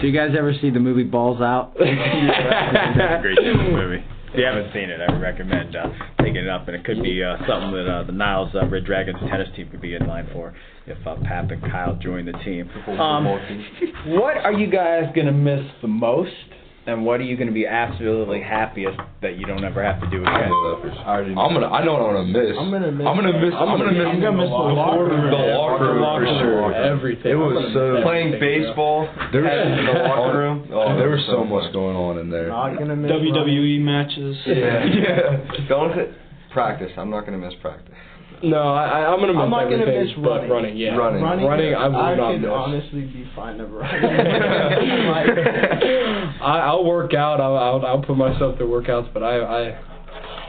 Do 0.00 0.06
you 0.06 0.12
guys 0.12 0.36
ever 0.38 0.52
see 0.60 0.68
the 0.68 0.78
movie 0.78 1.04
Balls 1.04 1.40
Out? 1.40 1.72
Yeah. 1.80 3.18
Great 3.22 3.38
movie. 3.56 4.04
If 4.28 4.40
you 4.40 4.44
haven't 4.44 4.70
seen 4.74 4.90
it, 4.90 5.00
I 5.00 5.10
would 5.10 5.22
recommend 5.22 5.74
uh, 5.74 5.86
picking 6.18 6.36
it 6.36 6.48
up, 6.48 6.68
and 6.68 6.76
it 6.76 6.84
could 6.84 7.02
be 7.02 7.22
uh, 7.22 7.38
something 7.48 7.72
that 7.72 7.88
uh, 7.88 8.02
the 8.02 8.12
Niles 8.12 8.50
uh, 8.54 8.66
Red 8.66 8.84
Dragons 8.84 9.16
tennis 9.30 9.48
team 9.56 9.70
could 9.70 9.80
be 9.80 9.94
in 9.94 10.06
line 10.06 10.28
for 10.34 10.54
if 10.86 10.98
uh, 11.06 11.16
Pap 11.24 11.50
and 11.50 11.62
Kyle 11.62 11.94
join 11.96 12.26
the 12.26 12.32
team. 12.44 12.68
Um, 13.00 13.24
what 14.08 14.36
are 14.36 14.52
you 14.52 14.70
guys 14.70 15.04
gonna 15.14 15.32
miss 15.32 15.64
the 15.80 15.88
most, 15.88 16.30
and 16.86 17.04
what 17.04 17.20
are 17.20 17.24
you 17.24 17.36
gonna 17.36 17.52
be 17.52 17.66
absolutely 17.66 18.40
happiest 18.40 18.98
that 19.22 19.36
you 19.36 19.44
don't 19.46 19.64
ever 19.64 19.82
have 19.82 20.00
to 20.00 20.08
do 20.10 20.22
again? 20.22 20.50
I'm 21.34 21.52
gonna. 21.52 21.66
I 21.66 21.84
know 21.84 21.94
what 21.94 22.02
I'm 22.14 22.30
gonna 22.30 22.46
miss. 22.46 22.56
I'm 22.58 22.70
gonna 22.70 22.92
miss. 22.92 23.06
I'm 23.06 23.16
gonna 23.16 23.32
miss. 23.34 23.54
I'm 23.54 23.78
gonna 23.78 23.92
miss. 23.92 24.06
I'm 24.06 24.20
gonna 24.20 24.38
miss 24.38 24.50
the 24.50 24.70
locker 24.70 25.04
room. 25.04 25.30
The 25.30 25.36
locker 25.36 25.92
room 25.94 26.02
for 26.02 26.38
sure. 26.40 26.74
Everything. 26.74 27.32
It 27.32 27.34
was 27.34 27.74
so 27.74 28.02
Playing 28.02 28.38
baseball 28.38 29.08
There 29.32 29.42
was 29.42 29.50
in 29.50 29.86
the 29.86 29.92
locker 30.08 30.38
room. 30.38 30.68
Oh, 30.72 30.96
there 30.96 31.10
was 31.10 31.26
so 31.26 31.42
much 31.44 31.72
going 31.72 31.96
on 31.96 32.18
in 32.18 32.30
there. 32.30 32.48
Not 32.48 32.78
gonna 32.78 32.96
miss. 32.96 33.10
WWE 33.10 33.80
matches. 33.82 34.36
Yeah. 34.46 35.66
Don't 35.68 35.98
it? 35.98 36.14
Practice. 36.52 36.92
I'm 36.96 37.10
not 37.10 37.24
gonna 37.26 37.38
miss 37.38 37.54
practice. 37.60 37.94
No, 38.42 38.58
I, 38.58 38.84
I- 39.02 39.12
I'm 39.12 39.20
gonna 39.20 39.32
miss 39.32 39.42
I'm 39.42 39.50
not 39.50 39.64
gonna 39.64 39.76
everything, 39.82 40.04
miss 40.06 40.14
but 40.16 40.30
running. 40.30 40.50
running, 40.50 40.76
yeah. 40.76 40.96
Running. 40.96 41.22
Running, 41.22 41.46
Running, 41.46 41.74
I 41.74 41.88
would 41.88 41.96
I 41.96 42.14
not 42.14 42.32
could 42.32 42.42
miss. 42.42 42.50
honestly 42.52 43.00
be 43.02 43.30
fine 43.34 43.58
never 43.58 43.78
running. 43.78 44.04
I, 46.42 46.58
I'll 46.68 46.84
work 46.84 47.14
out. 47.14 47.40
I'll, 47.40 47.56
I'll 47.56 47.86
I'll 47.86 48.02
put 48.02 48.16
myself 48.16 48.56
through 48.58 48.68
workouts, 48.68 49.12
but 49.14 49.22
I 49.22 49.38
I 49.40 49.78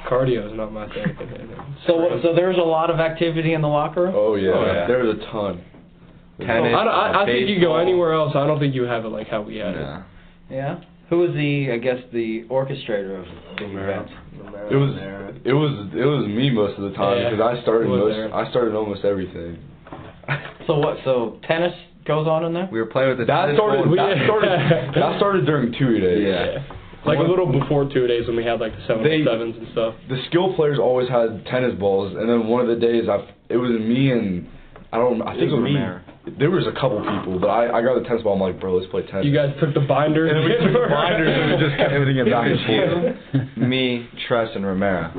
cardio 0.10 0.52
is 0.52 0.58
not 0.58 0.72
my 0.72 0.88
thing. 0.94 1.06
So, 1.86 2.20
so 2.24 2.34
there's 2.36 2.58
a 2.58 2.62
lot 2.62 2.90
of 2.90 3.00
activity 3.00 3.54
in 3.54 3.62
the 3.62 3.68
locker 3.68 4.04
room. 4.06 4.14
Oh 4.18 4.34
yeah, 4.36 4.52
Oh, 4.52 4.66
yeah. 4.66 4.88
there 4.88 5.04
was 5.04 5.16
a 5.16 5.20
ton. 5.32 5.62
Tennis. 6.40 6.74
I, 6.76 6.84
don't- 6.84 6.88
I, 6.94 7.22
I 7.22 7.26
think 7.26 7.48
you 7.50 7.60
go 7.62 7.78
anywhere 7.78 8.14
else. 8.14 8.34
I 8.36 8.46
don't 8.48 8.60
think 8.60 8.74
you 8.76 8.84
have 8.84 9.06
it 9.06 9.10
like 9.10 9.28
how 9.28 9.42
we 9.44 9.58
had 9.58 9.76
it. 9.76 9.88
Yeah. 10.50 10.80
Who 11.10 11.20
was 11.20 11.32
the, 11.34 11.72
I 11.72 11.78
guess, 11.78 12.00
the 12.12 12.44
orchestrator 12.50 13.20
of 13.20 13.26
the 13.58 13.66
event? 13.66 14.08
It 14.70 14.76
was 14.76 14.92
it 15.46 15.54
was 15.54 15.88
it 15.96 16.04
was 16.06 16.28
me 16.28 16.50
most 16.50 16.78
of 16.78 16.90
the 16.92 16.98
time 16.98 17.18
Yeah, 17.22 17.30
because 17.30 17.58
I 17.58 17.62
started 17.62 17.88
most 17.88 18.14
there. 18.14 18.34
I 18.34 18.50
started 18.50 18.76
almost 18.76 19.06
everything. 19.06 19.58
So 20.68 20.78
what? 20.80 20.98
So 21.06 21.40
tennis 21.48 21.72
goes 22.06 22.28
on 22.28 22.44
in 22.44 22.54
there? 22.54 22.68
We 22.72 22.80
were 22.80 22.88
playing 22.88 23.10
with 23.10 23.20
the 23.20 23.26
That 23.26 23.48
tennis 23.48 23.58
started 23.58 23.86
ball. 23.86 23.96
that 23.96 24.24
started 24.26 24.50
that 24.96 25.18
started 25.18 25.46
during 25.46 25.72
two 25.78 26.00
days. 26.00 26.28
Yeah. 26.28 26.64
Like 27.06 27.20
a 27.20 27.24
little 27.24 27.48
before 27.48 27.88
two 27.88 28.06
days 28.08 28.28
when 28.28 28.36
we 28.36 28.44
had 28.44 28.60
like 28.60 28.76
the 28.76 28.84
seven 28.88 29.04
They- 29.04 29.24
sevens 29.24 29.56
and 29.58 29.68
stuff. 29.72 29.96
The 30.10 30.20
skill 30.28 30.54
players 30.56 30.78
always 30.80 31.08
had 31.08 31.46
tennis 31.46 31.74
balls, 31.80 32.18
and 32.18 32.28
then 32.28 32.48
one 32.48 32.60
of 32.62 32.68
the 32.68 32.76
days 32.76 33.08
I 33.08 33.24
it 33.48 33.56
was 33.56 33.72
me 33.80 34.12
and 34.12 34.46
I 34.92 34.98
don't 34.98 35.22
I 35.22 35.36
think 35.40 35.52
it 35.52 35.56
was 35.56 35.64
me. 35.64 35.80
Romero. 36.28 36.40
There 36.40 36.52
was 36.52 36.68
a 36.68 36.74
couple 36.74 37.00
people, 37.00 37.40
but 37.40 37.48
I 37.48 37.80
I 37.80 37.82
got 37.82 37.96
the 38.02 38.06
tennis 38.08 38.24
ball. 38.24 38.34
I'm 38.36 38.40
like, 38.42 38.60
bro, 38.60 38.76
let's 38.78 38.90
play 38.92 39.04
tennis. 39.08 39.26
You 39.26 39.34
guys 39.34 39.54
took 39.60 39.74
the 39.74 39.82
binders. 39.88 40.32
and 40.34 40.44
we 40.44 40.52
took 40.58 40.74
the 40.74 40.88
binders 40.94 41.30
and 41.32 41.52
we 41.52 41.68
just 41.68 41.78
kept 41.78 41.92
hitting 41.92 42.18
it 42.18 42.30
back 42.30 42.48
and 42.52 42.60
forth. 42.68 43.58
Me, 43.58 44.08
Tress, 44.28 44.50
and 44.56 44.66
Romero. 44.66 45.12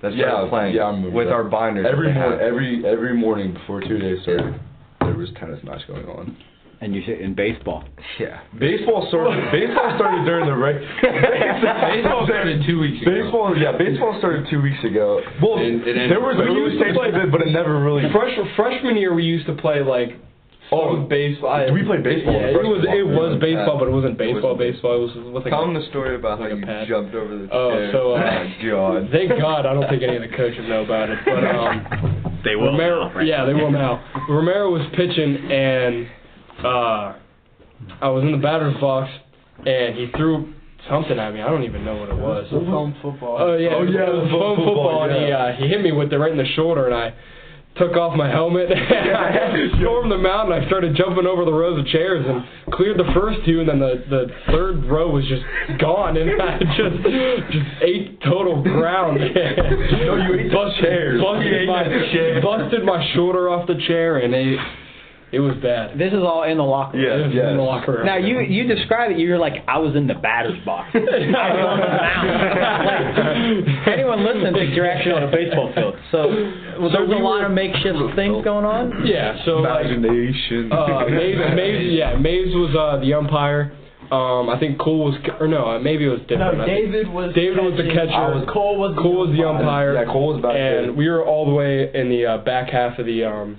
That's 0.00 0.14
Yeah, 0.14 0.30
started 0.30 0.50
playing 0.50 0.74
yeah, 0.76 0.82
I 0.82 0.90
remember 0.90 1.10
with 1.10 1.26
that. 1.26 1.34
our 1.34 1.44
binders. 1.44 1.86
Every 1.90 2.12
morning, 2.14 2.38
every 2.40 2.86
every 2.86 3.14
morning 3.16 3.52
before 3.52 3.80
two 3.80 3.98
days 3.98 4.22
started, 4.22 4.54
there 5.00 5.14
was 5.16 5.28
tennis 5.40 5.58
match 5.64 5.82
going 5.88 6.06
on. 6.06 6.36
And 6.80 6.94
you 6.94 7.02
sit 7.04 7.20
in 7.20 7.34
baseball. 7.34 7.82
yeah. 8.20 8.38
Baseball 8.56 9.02
started. 9.10 9.50
baseball 9.50 9.90
started 9.98 10.22
during 10.24 10.46
the 10.46 10.54
reg. 10.54 10.78
baseball 11.02 12.22
started 12.30 12.62
two 12.66 12.78
weeks 12.78 13.02
ago. 13.02 13.10
Baseball, 13.10 13.56
yeah, 13.58 13.72
baseball 13.76 14.14
started 14.22 14.46
two 14.48 14.62
weeks 14.62 14.78
ago. 14.84 15.20
Well, 15.42 15.58
And 15.58 15.82
it 15.82 16.06
there 16.08 16.20
was 16.22 16.36
We 16.38 16.44
early 16.46 16.60
used 16.70 16.78
to 16.78 16.84
stages 16.86 16.96
play- 16.96 17.08
of 17.10 17.16
it, 17.18 17.32
but 17.32 17.42
it 17.42 17.50
never 17.50 17.82
really. 17.82 18.06
Fresh, 18.12 18.38
freshman 18.54 18.96
year, 18.96 19.12
we 19.12 19.24
used 19.24 19.46
to 19.50 19.54
play 19.58 19.82
like 19.82 20.14
Oh, 20.70 20.94
some 20.96 21.08
baseball. 21.08 21.50
I- 21.50 21.70
we 21.70 21.82
played 21.82 22.02
baseball 22.02 22.34
in 22.34 22.40
Yeah, 22.40 22.48
it 22.48 22.62
was 22.62 22.82
freshman 22.84 22.98
it 22.98 23.06
was 23.08 23.30
ball. 23.30 23.38
baseball, 23.40 23.76
but 23.78 23.88
it 23.88 23.92
wasn't 23.92 24.12
It 24.14 24.18
baseball. 24.18 24.52
wasn't- 24.54 24.58
Baseball. 24.58 24.94
It 24.94 25.00
was 25.00 25.14
with 25.16 25.44
like 25.44 25.52
Tell 25.52 25.62
a- 25.62 25.66
them 25.66 25.74
the 25.74 25.82
story 25.88 26.14
about 26.14 26.40
like 26.40 26.50
how 26.50 26.56
you 26.56 26.66
pad. 26.66 26.88
jumped 26.88 27.14
over 27.14 27.36
the 27.36 27.48
Oh, 27.50 27.70
chair. 27.72 27.92
so, 27.92 28.12
uh, 28.12 28.18
oh, 28.44 28.68
God. 28.68 29.08
Thank 29.12 29.30
God, 29.40 29.66
I 29.66 29.72
don't 29.74 29.88
think 29.88 30.02
any 30.02 30.16
of 30.16 30.22
the 30.22 30.28
coaches 30.36 30.68
know 30.68 30.82
about 30.84 31.08
it. 31.10 31.18
But 31.24 31.44
um, 31.44 32.40
They 32.44 32.54
will 32.56 32.66
Romero, 32.76 33.08
now, 33.08 33.14
right? 33.14 33.26
yeah, 33.26 33.44
they 33.44 33.54
will 33.54 33.70
now. 33.70 34.00
Romero 34.28 34.70
was 34.70 34.82
pitching, 34.94 35.50
and 35.50 36.06
uh, 36.62 37.12
I 38.02 38.08
was 38.08 38.22
in 38.24 38.32
the 38.32 38.38
batter's 38.38 38.76
box, 38.80 39.10
and 39.64 39.94
he 39.96 40.08
threw 40.16 40.52
something 40.88 41.18
at 41.18 41.32
me. 41.34 41.40
I 41.42 41.48
don't 41.48 41.64
even 41.64 41.84
know 41.84 41.96
what 41.96 42.08
it 42.10 42.16
was. 42.16 42.46
Foam 42.50 42.94
football. 43.02 43.36
Oh 43.40 43.56
yeah, 43.56 43.70
Oh, 43.74 43.82
yeah, 43.82 44.06
it 44.06 44.12
was 44.14 44.24
the 44.24 44.30
foam 44.30 44.56
football, 44.56 45.00
football, 45.00 45.02
and 45.04 45.24
he 45.26 45.32
uh, 45.32 45.52
he 45.52 45.66
hit 45.68 45.82
me 45.82 45.92
with 45.92 46.12
it 46.12 46.18
right 46.18 46.30
in 46.32 46.38
the 46.38 46.46
shoulder, 46.54 46.86
and 46.86 46.94
I 46.94 47.12
took 47.78 47.96
off 47.96 48.16
my 48.16 48.28
helmet. 48.28 48.70
I 48.72 49.68
stormed 49.78 50.10
the 50.10 50.18
mountain. 50.18 50.60
I 50.60 50.66
started 50.66 50.96
jumping 50.96 51.26
over 51.26 51.44
the 51.44 51.52
rows 51.52 51.78
of 51.78 51.86
chairs 51.86 52.24
and 52.26 52.72
cleared 52.74 52.98
the 52.98 53.10
first 53.14 53.38
two, 53.46 53.60
and 53.60 53.68
then 53.68 53.78
the 53.78 54.04
the 54.08 54.26
third 54.52 54.84
row 54.84 55.10
was 55.10 55.24
just 55.26 55.42
gone, 55.80 56.16
and 56.16 56.30
I 56.40 56.58
just 56.76 57.52
just 57.52 57.82
ate 57.82 58.20
total 58.22 58.62
ground. 58.62 59.18
No, 59.18 60.16
you 60.16 60.34
ate 60.40 60.52
busted, 60.52 60.84
chairs. 60.84 61.20
You 61.20 61.26
Busted 61.26 61.54
ate 61.54 61.68
my, 61.68 62.40
busted 62.40 62.84
my 62.84 63.12
shoulder 63.14 63.48
off 63.48 63.66
the 63.66 63.80
chair, 63.86 64.18
and 64.18 64.34
it 64.34 64.58
it 65.30 65.40
was 65.40 65.56
bad. 65.60 65.98
This 65.98 66.12
is 66.12 66.20
all 66.24 66.44
in 66.44 66.56
the 66.56 66.64
locker 66.64 66.96
room. 66.96 67.04
It 67.04 67.26
was 67.26 67.34
yes. 67.34 67.50
in 67.50 67.56
the 67.58 67.62
locker 67.62 67.92
room. 68.00 68.06
Now 68.06 68.16
you 68.16 68.40
you 68.40 68.64
describe 68.64 69.10
it. 69.10 69.18
You're 69.18 69.38
like 69.38 69.60
I 69.68 69.76
was 69.76 69.94
in 69.94 70.06
the 70.06 70.14
batter's 70.14 70.56
box. 70.64 70.88
I 70.94 70.98
was 70.98 71.04
on 71.04 71.80
the 71.84 71.92
mound. 72.00 72.30
like, 73.84 73.88
anyone 73.92 74.24
listening 74.24 74.54
thinks 74.54 74.72
you're 74.72 74.88
actually 74.88 75.12
on 75.12 75.24
a 75.24 75.30
baseball 75.30 75.72
field. 75.74 75.94
So 76.10 76.32
well, 76.80 76.88
there's 76.88 77.12
a 77.12 77.20
lot 77.20 77.44
of 77.44 77.52
makeshift 77.52 78.16
things 78.16 78.42
going 78.42 78.64
on. 78.64 79.04
yeah, 79.06 79.44
so 79.44 79.60
like 79.60 79.84
Imagination. 79.86 80.72
Uh, 80.72 81.04
Maves, 81.12 81.52
Maves, 81.52 81.92
yeah, 81.92 82.16
Maves 82.16 82.54
was 82.56 82.72
uh, 82.72 83.00
the 83.04 83.12
umpire. 83.12 83.76
Um, 84.10 84.48
I 84.48 84.58
think 84.58 84.80
Cole 84.80 85.12
was, 85.12 85.20
or 85.38 85.48
no, 85.48 85.78
maybe 85.78 86.06
it 86.06 86.08
was 86.08 86.20
different. 86.20 86.56
No, 86.56 86.66
David 86.66 87.08
was. 87.12 87.34
David 87.34 87.58
was 87.58 87.76
the 87.76 87.84
catching. 87.92 88.08
catcher. 88.08 88.46
Cole 88.50 88.78
was. 88.78 88.96
Cole 88.96 89.28
was 89.28 89.36
the 89.36 89.44
umpire. 89.44 89.92
Yeah, 89.92 90.08
Cole 90.08 90.32
was 90.32 90.40
back 90.40 90.56
and 90.56 90.88
there. 90.88 90.92
we 90.94 91.08
were 91.10 91.22
all 91.22 91.44
the 91.44 91.52
way 91.52 91.92
in 91.92 92.08
the 92.08 92.24
uh, 92.24 92.38
back 92.38 92.70
half 92.70 92.98
of 92.98 93.04
the 93.04 93.24
um, 93.24 93.58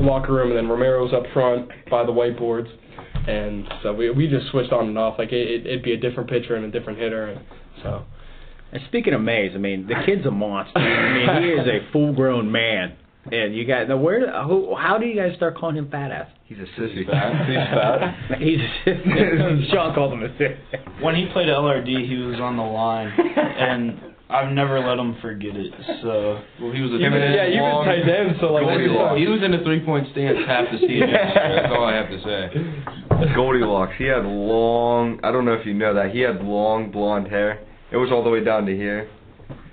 locker 0.00 0.32
room, 0.32 0.48
and 0.48 0.56
then 0.56 0.68
Romero's 0.68 1.12
up 1.12 1.24
front 1.32 1.68
by 1.90 2.04
the 2.04 2.12
whiteboards, 2.12 2.68
and 3.28 3.68
so 3.82 3.92
we 3.92 4.10
we 4.10 4.28
just 4.28 4.50
switched 4.50 4.72
on 4.72 4.88
and 4.88 4.98
off. 4.98 5.18
Like 5.18 5.32
it, 5.32 5.48
it, 5.48 5.66
it'd 5.66 5.82
be 5.82 5.92
a 5.92 5.96
different 5.96 6.28
pitcher 6.28 6.56
and 6.56 6.64
a 6.64 6.70
different 6.70 6.98
hitter, 6.98 7.26
and 7.26 7.40
so. 7.82 8.04
And 8.72 8.80
speaking 8.86 9.14
of 9.14 9.20
Mays, 9.20 9.50
I 9.54 9.58
mean, 9.58 9.88
the 9.88 9.96
kid's 10.06 10.24
a 10.26 10.30
monster. 10.30 10.78
I 10.78 11.40
mean, 11.40 11.42
he 11.42 11.48
is 11.48 11.66
a 11.66 11.90
full-grown 11.90 12.52
man. 12.52 12.96
And 13.30 13.54
you 13.54 13.64
guys, 13.64 13.86
now 13.88 13.96
where? 13.96 14.42
Who, 14.44 14.74
how 14.76 14.96
do 14.96 15.06
you 15.06 15.14
guys 15.14 15.36
start 15.36 15.56
calling 15.56 15.76
him 15.76 15.90
fat 15.90 16.10
ass? 16.10 16.28
He's 16.44 16.58
a 16.58 16.80
sissy. 16.80 17.06
fat. 17.06 17.46
He's 17.46 17.56
fat. 17.56 18.38
He's 18.40 18.58
a 18.58 18.88
sissy. 18.88 19.70
Sean 19.72 19.94
called 19.94 20.14
him 20.14 20.22
a 20.22 20.38
sick. 20.38 20.56
When 21.02 21.14
he 21.14 21.26
played 21.32 21.48
LRD, 21.48 22.08
he 22.08 22.16
was 22.16 22.40
on 22.40 22.56
the 22.56 22.62
line, 22.62 23.08
and 23.18 24.09
I've 24.30 24.52
never 24.52 24.78
let 24.78 24.98
him 24.98 25.16
forget 25.20 25.56
it. 25.56 25.72
So 26.02 26.40
Well, 26.62 26.72
he 26.72 26.80
was 26.80 26.92
a 26.92 27.02
You've 27.02 27.12
been, 27.12 27.32
yeah, 27.32 27.46
you've 27.50 27.66
been 27.66 27.84
tight 27.84 28.08
end, 28.08 28.36
so 28.40 28.52
like 28.52 28.62
Goldilocks. 28.62 29.18
He 29.18 29.26
was 29.26 29.42
in 29.42 29.54
a 29.54 29.62
three-point 29.64 30.06
stance 30.12 30.38
half 30.46 30.70
the 30.70 30.78
season. 30.78 31.08
yeah. 31.10 31.62
That's 31.62 31.72
all 31.74 31.84
I 31.84 31.94
have 31.96 32.08
to 32.10 32.22
say. 32.22 33.34
Goldilocks. 33.34 33.92
He 33.98 34.04
had 34.04 34.24
long. 34.24 35.18
I 35.24 35.32
don't 35.32 35.44
know 35.44 35.54
if 35.54 35.66
you 35.66 35.74
know 35.74 35.94
that. 35.94 36.10
He 36.12 36.20
had 36.20 36.42
long 36.42 36.90
blonde 36.90 37.26
hair. 37.28 37.60
It 37.90 37.96
was 37.96 38.10
all 38.12 38.22
the 38.22 38.30
way 38.30 38.42
down 38.44 38.66
to 38.66 38.76
here. 38.76 39.10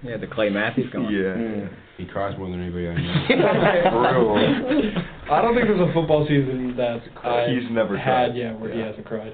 Yeah, 0.03 0.17
the 0.17 0.27
Clay 0.27 0.49
Matthews 0.49 0.91
going. 0.91 1.13
Yeah. 1.13 1.67
He 1.97 2.05
cries 2.05 2.37
more 2.37 2.49
than 2.49 2.61
anybody 2.61 2.87
I 2.89 2.93
know. 2.95 3.25
For 3.91 4.01
real. 4.01 5.03
I 5.31 5.41
don't 5.41 5.55
think 5.55 5.67
there's 5.67 5.81
a 5.89 5.93
football 5.93 6.25
season 6.27 6.75
that 6.77 7.01
I 7.23 7.47
He's 7.49 7.69
never 7.71 7.97
had, 7.97 8.29
cried. 8.31 8.35
yeah, 8.37 8.53
where 8.53 8.73
he 8.73 8.79
hasn't 8.79 9.05
cried. 9.05 9.33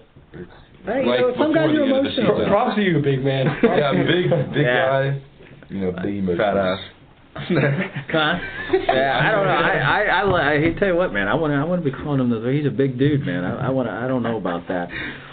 Hey, 0.85 1.03
you 1.03 1.09
Like 1.09 1.19
know, 1.21 1.33
some 1.37 1.53
guys 1.53 1.69
before 1.71 1.83
are 1.85 1.87
the 1.89 1.95
end 1.95 1.95
of 1.97 2.03
the 2.03 2.09
emotional. 2.09 2.35
season. 2.37 2.49
Props 2.51 2.75
to 2.75 2.81
you, 2.81 2.99
big 3.01 3.23
man. 3.23 3.45
Yeah, 3.63 3.91
big, 3.93 4.53
big 4.53 4.63
Yeah. 4.65 4.85
guy. 4.87 5.21
You 5.69 5.79
know, 5.81 5.91
big 6.03 6.15
emotions. 6.17 6.39
Fat 6.39 6.57
ass. 6.57 6.79
Huh? 8.13 8.37
Yeah, 8.87 9.19
I 9.23 9.31
don't 9.31 9.45
know. 9.45 9.51
I 9.51 9.77
I 9.77 10.01
I, 10.03 10.23
li- 10.23 10.67
I 10.75 10.79
tell 10.79 10.87
you 10.89 10.95
what, 10.95 11.11
man. 11.13 11.27
I 11.27 11.33
want 11.33 11.51
to 11.51 11.57
I 11.57 11.63
want 11.63 11.83
to 11.83 11.89
be 11.89 11.95
calling 11.95 12.19
him 12.19 12.29
the. 12.29 12.51
He's 12.51 12.65
a 12.67 12.69
big 12.69 12.99
dude, 12.99 13.25
man. 13.25 13.43
I, 13.43 13.67
I 13.67 13.69
want 13.69 13.87
to. 13.87 13.93
I 13.93 14.07
don't 14.07 14.21
know 14.21 14.37
about 14.37 14.67
that. 14.67 14.89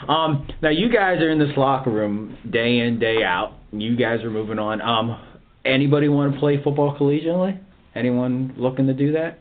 Um, 0.08 0.48
now 0.62 0.70
you 0.70 0.88
guys 0.90 1.20
are 1.20 1.28
in 1.30 1.38
this 1.38 1.54
locker 1.58 1.90
room 1.90 2.38
day 2.50 2.78
in 2.78 2.98
day 2.98 3.22
out. 3.22 3.52
You 3.72 3.96
guys 3.96 4.22
are 4.24 4.30
moving 4.30 4.58
on. 4.58 4.80
Um, 4.80 5.20
anybody 5.66 6.08
want 6.08 6.32
to 6.32 6.40
play 6.40 6.56
football 6.62 6.96
collegiately? 6.98 7.58
Anyone 7.94 8.54
looking 8.56 8.86
to 8.86 8.94
do 8.94 9.12
that? 9.12 9.38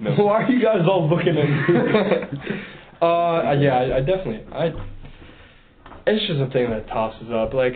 no. 0.00 0.10
Why 0.24 0.42
are 0.42 0.50
you 0.50 0.60
guys 0.60 0.80
all 0.90 1.08
looking 1.08 1.36
at 1.38 1.44
me? 1.44 2.60
uh, 3.00 3.52
yeah, 3.60 3.74
I, 3.78 3.96
I 3.98 4.00
definitely. 4.00 4.42
I. 4.52 4.72
It's 6.06 6.26
just 6.26 6.40
a 6.40 6.50
thing 6.52 6.70
that 6.70 6.86
tosses 6.88 7.30
up. 7.32 7.54
Like, 7.54 7.74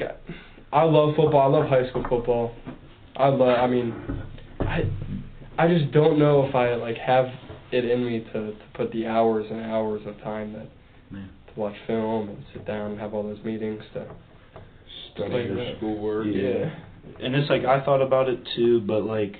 I 0.73 0.83
love 0.85 1.15
football. 1.17 1.41
I 1.41 1.59
love 1.59 1.69
high 1.69 1.89
school 1.89 2.05
football. 2.09 2.55
I 3.17 3.29
love. 3.29 3.59
I 3.59 3.67
mean, 3.67 3.95
I. 4.61 4.83
I 5.61 5.67
just 5.67 5.91
don't 5.93 6.19
know 6.21 6.47
if 6.47 6.55
I 6.55 6.75
like 6.77 6.97
have 6.99 7.27
it 7.73 7.85
in 7.85 8.07
me 8.07 8.21
to 8.33 8.33
to 8.33 8.55
put 8.75 8.93
the 8.93 9.07
hours 9.07 9.47
and 9.51 9.61
hours 9.61 10.03
of 10.07 10.17
time 10.23 10.53
that 10.53 10.69
Yeah. 11.13 11.19
to 11.53 11.61
watch 11.61 11.75
film 11.87 12.29
and 12.29 12.45
sit 12.53 12.65
down 12.65 12.93
and 12.93 13.01
have 13.01 13.13
all 13.15 13.25
those 13.25 13.43
meetings 13.45 13.83
to. 13.95 14.07
Study 15.15 15.31
Play 15.31 15.45
your 15.47 15.57
that. 15.57 15.77
schoolwork. 15.79 16.27
yeah, 16.31 16.71
and 17.21 17.35
it's 17.35 17.51
like 17.51 17.65
I 17.65 17.85
thought 17.85 18.01
about 18.03 18.29
it 18.29 18.39
too, 18.55 18.81
but 18.83 19.03
like 19.05 19.35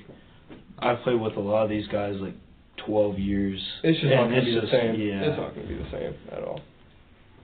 I've 0.79 0.99
played 1.03 1.21
with 1.21 1.37
a 1.37 1.39
lot 1.39 1.63
of 1.63 1.69
these 1.69 1.87
guys 1.87 2.15
like 2.19 2.33
12 2.85 3.17
years. 3.17 3.61
It's 3.83 3.97
just 4.01 4.11
and 4.11 4.15
not 4.21 4.29
gonna 4.29 4.43
be 4.43 4.55
the 4.55 4.61
just- 4.61 4.73
same. 4.73 4.95
Yeah, 4.99 5.21
It's 5.21 5.37
not 5.39 5.55
gonna 5.55 5.67
be 5.67 5.75
the 5.75 5.89
same 5.91 6.13
at 6.33 6.43
all. 6.43 6.59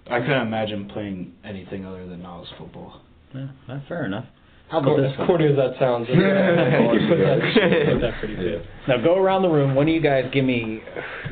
I 0.10 0.20
couldn't 0.20 0.48
imagine 0.48 0.88
playing 0.90 1.34
anything 1.44 1.86
other 1.86 2.06
than 2.08 2.22
novice 2.22 2.50
football. 2.58 3.02
Yeah, 3.34 3.48
that's 3.68 3.88
fair 3.88 4.06
enough. 4.06 4.26
How 4.70 4.80
about 4.80 4.98
this 4.98 5.12
as 5.14 5.18
one? 5.20 5.28
corny 5.28 5.46
as 5.48 5.56
that 5.58 5.76
sounds, 5.80 6.08
you 6.10 6.16
put 6.16 7.18
that, 7.18 7.92
put 7.94 8.02
that 8.02 8.14
pretty 8.20 8.36
good. 8.36 8.68
Now 8.88 8.98
go 9.04 9.16
around 9.16 9.44
the 9.44 9.48
room. 9.50 9.76
One 9.76 9.88
of 9.88 9.94
you 9.94 10.02
guys 10.02 10.26
give 10.34 10.44
me 10.44 10.82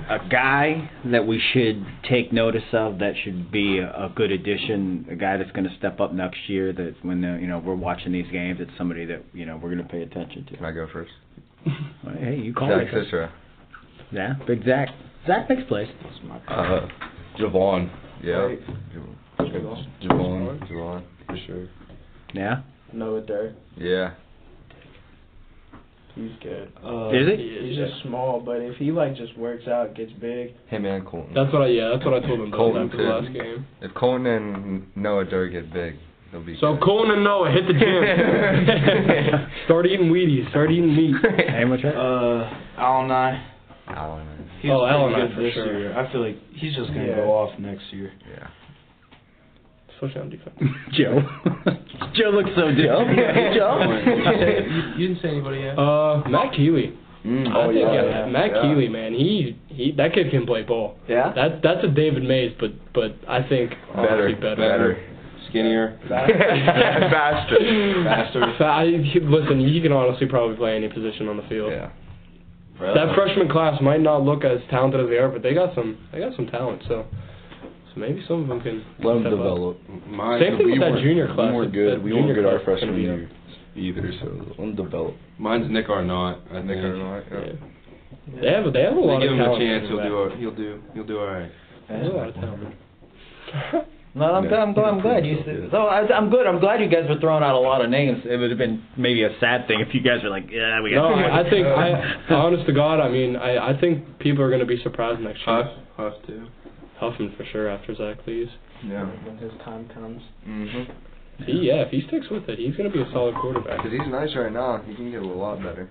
a 0.08 0.20
guy 0.30 0.90
that 1.06 1.26
we 1.26 1.42
should 1.52 1.84
take 2.08 2.32
notice 2.32 2.62
of 2.74 3.00
that 3.00 3.14
should 3.24 3.52
be 3.52 3.80
a, 3.80 3.88
a 4.06 4.14
good 4.16 4.32
addition, 4.32 5.08
a 5.10 5.16
guy 5.16 5.38
that's 5.38 5.50
going 5.52 5.68
to 5.68 5.76
step 5.78 6.00
up 6.00 6.14
next 6.14 6.48
year. 6.48 6.74
That 6.74 6.96
when 7.02 7.22
the, 7.22 7.40
you 7.42 7.48
know 7.48 7.58
we're 7.58 7.74
watching 7.74 8.12
these 8.12 8.30
games, 8.32 8.60
it's 8.62 8.72
somebody 8.78 9.06
that 9.06 9.24
you 9.34 9.48
know 9.48 9.58
we're 9.58 9.74
going 9.74 9.84
to 9.84 9.92
pay 9.92 10.04
attention 10.04 10.46
to. 10.46 10.56
Can. 10.58 10.66
I 10.66 10.72
go 10.72 10.88
first? 10.94 11.12
Well, 12.06 12.16
Hey, 12.20 12.36
you 12.38 12.54
call 12.54 12.70
Zach 12.70 12.88
it. 12.88 12.92
first. 12.92 13.08
Cicero. 13.08 13.32
Yeah, 14.12 14.34
big 14.46 14.64
Zach. 14.64 14.90
Zach 15.26 15.50
next 15.50 15.68
place. 15.68 15.88
Uh, 16.48 16.88
Javon. 17.40 17.90
Yeah. 18.24 18.56
Javon. 19.40 20.60
Javon. 20.70 21.04
For 21.28 21.38
sure. 21.46 21.68
Yeah. 22.34 22.62
Noah 22.94 23.22
Dirk. 23.22 23.54
Yeah. 23.78 24.12
He's 26.16 26.32
good. 26.44 26.72
Uh, 26.86 27.10
Is 27.10 27.28
it? 27.28 27.40
He's 27.40 27.76
just 27.76 28.04
small, 28.04 28.40
but 28.40 28.58
if 28.62 28.78
he 28.78 28.92
like 28.92 29.16
just 29.16 29.36
works 29.36 29.68
out, 29.68 29.96
gets 29.96 30.12
big. 30.22 30.52
Him 30.68 30.86
and 30.86 31.04
Colton. 31.06 31.34
That's 31.34 31.52
what 31.52 31.64
I 31.64 31.68
yeah, 31.68 31.90
that's 31.92 32.06
what 32.06 32.14
I 32.14 32.20
told 32.28 32.40
him 32.40 32.52
Colton, 32.52 32.84
after 32.86 32.98
the 32.98 33.04
too. 33.04 33.10
last 33.10 33.34
game. 33.34 33.66
If 33.82 33.94
Colton 33.96 34.28
and 34.28 34.86
Noah 34.96 35.26
Durr 35.26 35.50
get 35.50 35.74
big, 35.74 35.96
they'll 36.32 36.44
be 36.46 36.56
So 36.62 36.74
good. 36.76 36.84
Colton 36.84 37.12
and 37.16 37.24
Noah 37.24 37.50
hit 37.50 37.66
the 37.66 37.74
gym. 37.74 39.48
start 39.66 39.88
eating 39.88 40.12
Wheaties. 40.12 40.48
Start 40.52 40.70
eating 40.72 40.96
meat. 40.96 41.16
Hey, 41.50 41.66
what's 41.66 41.82
that? 41.82 41.98
Uh, 41.98 42.48
Alan 42.78 43.10
I. 43.12 43.50
Allen. 44.64 44.72
He's 44.72 44.72
Oh, 44.72 44.80
pretty 44.80 44.96
Alan 44.96 45.14
I 45.14 45.20
good 45.28 45.36
for 45.36 45.42
this 45.44 45.54
sure. 45.54 45.80
year. 45.80 45.98
I 45.98 46.12
feel 46.12 46.22
like 46.26 46.38
he's 46.56 46.76
just 46.76 46.88
gonna 46.90 47.08
Yeah. 47.08 47.16
go 47.16 47.32
off 47.32 47.58
next 47.60 47.84
year. 47.92 48.12
Yeah. 48.30 48.48
Especially 49.96 50.22
on 50.22 50.30
defense. 50.30 50.58
Joe. 50.92 51.22
Joe 52.16 52.30
looks 52.32 52.50
so 52.56 52.68
dumb. 52.74 53.16
Joe. 53.56 53.78
you, 54.98 55.02
you 55.02 55.08
didn't 55.08 55.22
say 55.22 55.30
anybody 55.30 55.60
yet. 55.62 55.78
Uh, 55.78 56.24
Matt 56.28 56.54
Keeley. 56.54 56.94
Mm, 57.26 57.48
oh 57.56 57.72
think, 57.72 57.80
yeah. 57.88 58.26
Matt 58.28 58.52
yeah. 58.52 58.62
Keeley, 58.64 58.90
man, 58.90 59.14
he 59.14 59.56
he 59.70 59.94
that 59.96 60.14
kid 60.14 60.30
can 60.30 60.46
play 60.46 60.62
ball. 60.64 60.98
Yeah. 61.08 61.32
That 61.34 61.62
that's 61.64 61.84
a 61.86 61.88
David 61.88 62.24
Mays, 62.24 62.52
but 62.60 62.72
but 62.94 63.16
I 63.30 63.48
think 63.48 63.70
Better. 63.96 64.26
honestly 64.28 64.34
better. 64.36 64.56
Better. 64.58 65.04
Skinnier. 65.50 66.00
Faster. 66.10 67.58
Faster. 68.04 68.54
Fa- 68.58 68.64
I, 68.66 68.84
listen, 68.86 69.60
he 69.66 69.80
can 69.82 69.92
honestly 69.94 70.28
probably 70.28 70.58
play 70.58 70.76
any 70.76 70.90
position 70.90 71.30
on 71.30 71.38
the 71.38 71.44
field. 71.44 71.72
Yeah. 71.72 71.92
That 72.80 73.16
freshman 73.16 73.50
class 73.50 73.80
might 73.82 74.02
not 74.02 74.24
look 74.24 74.44
as 74.44 74.60
talented 74.70 75.02
as 75.02 75.10
they 75.10 75.18
are, 75.18 75.30
but 75.30 75.42
they 75.44 75.54
got 75.54 75.74
some 75.76 75.98
they 76.12 76.20
got 76.20 76.36
some 76.36 76.48
talent. 76.48 76.82
So 76.88 77.06
so 77.94 78.00
maybe 78.00 78.24
some 78.28 78.42
of 78.42 78.48
them 78.48 78.62
can 78.62 78.84
Let 79.00 79.18
him 79.18 79.22
step 79.24 79.34
up. 79.34 79.40
develop. 79.40 79.78
Mine, 80.08 80.42
Same 80.42 80.58
thing 80.58 80.66
we 80.66 80.80
with 80.80 80.82
that 80.82 81.00
junior 81.02 81.28
class. 81.34 81.52
We 81.52 81.56
weren't 81.56 81.74
good. 81.74 82.04
We 82.04 82.14
weren't 82.14 82.28
junior 82.28 82.34
good 82.42 82.46
our 82.46 82.60
class 82.64 82.78
is 82.78 82.90
gonna 82.90 82.94
freshman 82.94 83.02
year 83.02 83.30
either. 83.76 84.12
So 84.22 84.26
let 84.50 84.58
him 84.60 84.76
develop. 84.76 85.14
Mine's 85.38 85.70
Nick 85.72 85.90
Arnott. 85.90 86.40
I 86.52 86.62
Nick 86.62 86.78
think. 86.82 86.86
Arnott, 86.86 87.26
Yeah. 87.32 87.40
yeah. 87.40 88.42
They 88.42 88.52
have 88.52 88.74
they 88.74 88.82
have 88.84 88.94
a 88.98 89.02
They 89.02 89.08
lot 89.08 89.20
give 89.22 89.32
of 89.34 89.38
him 89.38 89.52
a 89.52 89.60
chance. 89.60 89.88
He'll 89.88 90.02
do. 90.04 90.18
A, 90.18 90.36
he'll 90.38 90.56
do. 90.56 90.82
He'll 90.94 91.04
do 91.06 91.20
all 91.20 91.28
right. 91.28 91.52
They 91.90 91.96
have 91.96 92.06
a 92.06 92.10
lot 92.10 92.28
of 92.30 92.36
talent. 92.36 92.76
No, 94.16 94.26
I'm, 94.26 94.44
Yeah. 94.46 94.58
I'm, 94.62 94.74
glad- 94.74 94.86
I'm 94.94 95.02
glad 95.02 95.26
you 95.26 95.38
said. 95.46 95.70
So 95.72 95.78
I, 95.88 96.08
I'm 96.16 96.30
good. 96.30 96.46
I'm 96.46 96.60
glad 96.60 96.82
you 96.82 96.88
guys 96.88 97.10
were 97.10 97.20
throwing 97.20 97.44
out 97.44 97.56
a 97.56 97.60
lot 97.60 97.84
of 97.84 97.90
names. 97.90 98.22
It 98.26 98.38
would 98.38 98.50
have 98.52 98.60
been 98.60 98.84
maybe 98.96 99.24
a 99.24 99.30
sad 99.40 99.68
thing 99.68 99.80
if 99.82 99.94
you 99.94 100.02
guys 100.02 100.22
were 100.24 100.30
like, 100.30 100.46
yeah, 100.52 100.82
we 100.82 100.92
got. 100.92 101.10
No, 101.10 101.16
too. 101.16 101.22
I, 101.22 101.40
I 101.42 101.50
think 101.50 101.66
I 102.30 102.34
honest 102.34 102.66
to 102.68 102.74
God, 102.74 103.00
I 103.00 103.10
mean, 103.10 103.36
I 103.36 103.72
I 103.72 103.80
think 103.80 104.20
people 104.20 104.44
are 104.44 104.50
going 104.50 104.60
to 104.62 104.68
be 104.68 104.82
surprised 104.84 105.20
next 105.22 105.40
year. 105.48 105.64
Huff. 105.64 105.72
Huff 105.98 106.14
too. 106.28 106.46
Huffman 107.00 107.34
for 107.38 107.46
sure 107.52 107.68
after 107.70 107.96
Zach 107.96 108.18
leaves. 108.28 108.52
Yeah. 108.86 109.06
When 109.26 109.38
his 109.38 109.52
time 109.66 109.90
comes. 109.94 110.22
Mhm. 110.48 110.88
He, 111.46 111.54
yeah, 111.68 111.82
if 111.82 111.90
he 111.90 112.04
sticks 112.08 112.30
with 112.30 112.48
it, 112.48 112.60
he's 112.60 112.76
going 112.76 112.90
to 112.90 112.96
be 112.96 113.02
a 113.02 113.12
solid 113.12 113.34
quarterback. 113.36 113.80
Cause 113.82 113.92
he's 113.92 114.08
nice 114.12 114.30
right 114.36 114.52
now. 114.54 114.80
He 114.86 114.94
can 114.94 115.10
get 115.10 115.24
a 115.24 115.26
lot 115.26 115.58
better. 115.58 115.90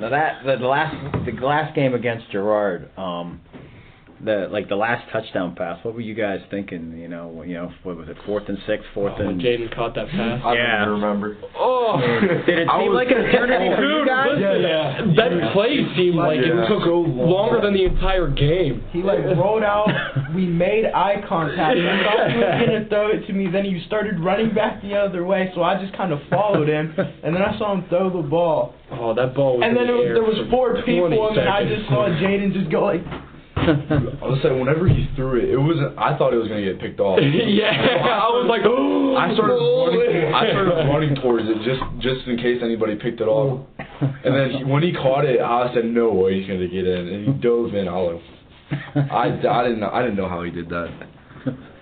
Now 0.00 0.08
that 0.08 0.42
the 0.46 0.66
last 0.66 0.96
the 1.26 1.32
last 1.46 1.74
game 1.74 1.92
against 1.92 2.30
Girard, 2.32 2.88
um, 2.96 3.42
the 4.24 4.46
like 4.50 4.68
the 4.68 4.76
last 4.76 5.10
touchdown 5.10 5.54
pass. 5.56 5.78
What 5.84 5.94
were 5.94 6.00
you 6.00 6.14
guys 6.14 6.38
thinking? 6.50 6.96
You 6.96 7.08
know, 7.08 7.42
you 7.44 7.54
know, 7.54 7.72
what 7.82 7.96
was 7.96 8.08
it? 8.08 8.16
Fourth 8.24 8.44
and 8.48 8.56
six, 8.66 8.84
fourth 8.94 9.14
Oh, 9.18 9.26
when 9.26 9.34
and. 9.34 9.40
Jaden 9.42 9.74
caught 9.74 9.94
that 9.96 10.08
pass. 10.08 10.40
I 10.44 10.54
Yeah. 10.54 10.84
don't 10.84 11.00
remember. 11.00 11.36
Oh, 11.58 11.98
Did 12.46 12.58
it 12.60 12.68
seem 12.78 12.92
like 12.92 13.10
an 13.10 13.18
eternity 13.18 13.74
for 13.74 13.82
you 13.82 13.98
Dude, 13.98 14.06
guys? 14.08 14.28
listen, 14.38 15.16
that 15.16 15.52
play 15.52 15.74
seemed 15.96 16.14
like 16.16 16.38
Yeah. 16.40 16.62
it 16.64 16.68
took 16.68 16.86
longer 16.86 17.60
than 17.60 17.74
the 17.74 17.84
entire 17.84 18.28
game. 18.28 18.84
He 18.92 19.02
like 19.02 19.24
rolled 19.36 19.64
out. 19.64 19.88
We 20.32 20.46
made 20.46 20.86
eye 20.86 21.22
contact. 21.28 21.76
He 21.76 21.82
thought 21.84 22.30
he 22.30 22.38
was 22.38 22.64
gonna 22.64 22.84
throw 22.88 23.08
it 23.08 23.26
to 23.26 23.32
me. 23.34 23.48
Then 23.52 23.66
he 23.66 23.78
started 23.86 24.18
running 24.18 24.54
back 24.54 24.80
the 24.80 24.96
other 24.96 25.26
way, 25.26 25.50
so 25.54 25.62
I 25.62 25.76
just 25.78 25.92
kind 25.94 26.10
of 26.10 26.20
followed 26.30 26.68
him. 26.70 26.94
And 27.22 27.34
then 27.36 27.42
I 27.42 27.58
saw 27.58 27.74
him 27.74 27.84
throw 27.90 28.08
the 28.08 28.26
ball. 28.26 28.74
Oh, 28.90 29.12
that 29.12 29.34
ball 29.34 29.58
was 29.58 29.62
And 29.68 29.76
in 29.76 29.84
then 29.84 29.84
it 29.84 29.92
the 29.92 29.98
was, 29.98 30.06
air 30.06 30.14
there 30.14 30.22
was 30.22 30.38
four 30.50 30.80
people, 30.84 31.28
and 31.28 31.36
then 31.36 31.48
I 31.48 31.64
just 31.68 31.86
saw 31.88 32.08
Jaden 32.08 32.54
just 32.54 32.70
go 32.70 32.84
like. 32.84 33.02
I 33.62 34.26
was 34.26 34.40
saying, 34.42 34.58
whenever 34.58 34.88
he 34.88 35.08
threw 35.14 35.38
it, 35.38 35.50
it 35.50 35.56
wasn't. 35.56 35.96
I 35.98 36.16
thought 36.18 36.34
it 36.34 36.36
was 36.36 36.48
gonna 36.48 36.64
get 36.64 36.80
picked 36.80 37.00
off. 37.00 37.20
yeah, 37.22 37.70
I 37.70 38.28
was 38.34 38.46
like, 38.48 38.62
oh. 38.64 39.16
I 39.16 39.32
started 39.34 39.54
running. 39.54 40.34
I 40.34 40.50
started 40.50 40.88
running 40.88 41.14
towards 41.16 41.46
it 41.48 41.58
just 41.64 41.82
just 42.00 42.26
in 42.26 42.36
case 42.36 42.58
anybody 42.62 42.96
picked 42.96 43.20
it 43.20 43.28
off. 43.28 43.66
And 44.24 44.34
then 44.34 44.50
he, 44.50 44.64
when 44.64 44.82
he 44.82 44.92
caught 44.92 45.24
it, 45.24 45.40
I 45.40 45.72
said, 45.74 45.84
"No 45.84 46.12
way, 46.12 46.40
he's 46.40 46.48
gonna 46.48 46.66
get 46.68 46.86
in." 46.86 47.08
And 47.08 47.26
he 47.26 47.32
dove 47.40 47.74
in. 47.74 47.88
I 47.88 47.92
was, 47.92 48.22
I, 48.96 49.38
I 49.48 49.62
didn't 49.62 49.80
know. 49.80 49.90
I 49.92 50.02
didn't 50.02 50.16
know 50.16 50.28
how 50.28 50.42
he 50.42 50.50
did 50.50 50.68
that. 50.70 50.88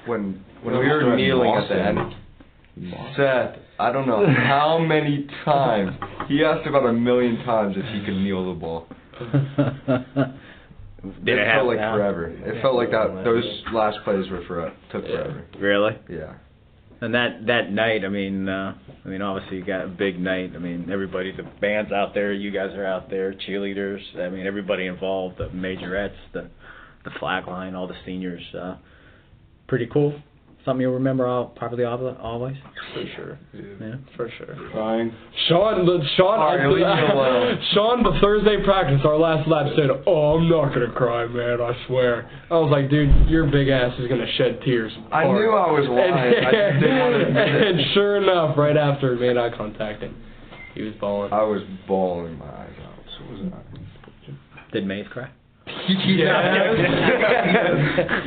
when 0.07 0.45
when 0.63 0.79
we 0.79 0.89
were 0.89 1.17
kneeling 1.17 1.51
at 1.55 1.69
the 1.69 1.81
end. 1.81 1.99
Seth, 3.17 3.57
I 3.79 3.93
don't 3.93 4.07
know 4.07 4.27
how 4.27 4.79
many 4.79 5.27
times 5.45 5.93
he 6.29 6.45
asked 6.45 6.67
about 6.67 6.87
a 6.87 6.93
million 6.93 7.45
times 7.45 7.77
if 7.77 7.85
he 7.95 8.05
could 8.05 8.17
kneel 8.17 8.55
the 8.55 8.59
ball. 8.59 8.87
Did 11.03 11.39
it 11.39 11.47
felt 11.55 11.67
like 11.67 11.79
now? 11.79 11.97
forever. 11.97 12.27
It 12.29 12.61
felt 12.63 12.75
like 12.75 12.91
that. 12.91 13.23
Those 13.25 13.45
last 13.73 13.99
plays 14.05 14.31
were 14.31 14.45
for 14.47 14.73
took 14.93 15.05
forever. 15.05 15.47
Really? 15.59 15.93
Yeah. 16.09 16.35
And 17.01 17.15
that 17.15 17.47
that 17.47 17.73
night, 17.73 18.05
I 18.05 18.09
mean, 18.09 18.47
uh, 18.49 18.75
I 19.05 19.09
mean, 19.09 19.23
obviously 19.23 19.57
you 19.57 19.65
got 19.65 19.87
a 19.87 19.89
big 19.89 20.21
night. 20.21 20.53
I 20.55 20.59
mean, 20.59 20.91
everybody, 20.93 21.33
the 21.33 21.45
band's 21.61 21.93
out 21.93 22.13
there, 22.13 22.33
you 22.33 22.51
guys 22.51 22.75
are 22.75 22.85
out 22.85 23.09
there, 23.09 23.33
cheerleaders. 23.33 24.01
I 24.19 24.29
mean, 24.29 24.47
everybody 24.47 24.87
involved, 24.87 25.39
the 25.39 25.49
majorettes, 25.49 26.19
the 26.35 26.51
the 27.05 27.11
flag 27.19 27.47
line, 27.47 27.75
all 27.75 27.87
the 27.87 27.97
seniors. 28.05 28.43
Uh, 28.55 28.77
pretty 29.69 29.87
cool. 29.91 30.21
Something 30.65 30.83
you'll 30.83 30.93
remember 30.93 31.27
all, 31.27 31.47
probably 31.57 31.85
al- 31.85 32.19
always. 32.21 32.55
For 32.93 33.05
sure. 33.17 33.39
Yeah. 33.55 33.95
For 34.15 34.31
sure. 34.37 34.55
Crying. 34.73 35.11
Sean, 35.49 35.87
the, 35.87 36.05
Sean, 36.17 36.39
All 36.39 36.55
right, 36.55 36.67
leave 36.69 36.85
me 36.85 37.13
alone. 37.13 37.59
Sean, 37.73 38.03
the 38.03 38.19
Thursday 38.21 38.63
practice, 38.63 39.01
our 39.05 39.17
last 39.17 39.49
lap 39.49 39.73
said, 39.75 39.89
"Oh, 40.07 40.37
I'm 40.37 40.51
not 40.51 40.75
gonna 40.75 40.93
cry, 40.93 41.25
man. 41.27 41.63
I 41.63 41.73
swear." 41.87 42.29
I 42.51 42.55
was 42.59 42.71
like, 42.71 42.91
"Dude, 42.91 43.31
your 43.31 43.47
big 43.47 43.69
ass 43.69 43.99
is 43.99 44.07
gonna 44.09 44.31
shed 44.37 44.61
tears." 44.63 44.93
I 45.11 45.25
knew 45.25 45.51
I 45.51 45.73
was 45.73 45.89
lying. 45.89 46.13
I 46.13 46.51
just 46.53 46.81
didn't 46.81 46.99
want 47.01 47.15
to 47.15 47.41
and 47.41 47.81
sure 47.95 48.17
enough, 48.19 48.59
right 48.59 48.77
after 48.77 49.13
we 49.15 49.21
made 49.29 49.39
eye 49.39 49.57
contact, 49.57 50.03
and 50.03 50.15
he 50.75 50.83
was 50.83 50.93
bawling. 51.01 51.33
I 51.33 51.43
was 51.43 51.63
bawling 51.89 52.39
my 52.39 52.45
eyes 52.45 52.77
out. 52.85 52.95
So 53.17 53.33
was 53.33 53.53
I. 53.53 54.73
Did 54.73 54.87
Mays 54.87 55.07
cry? 55.11 55.31
Yeah. 55.67 56.75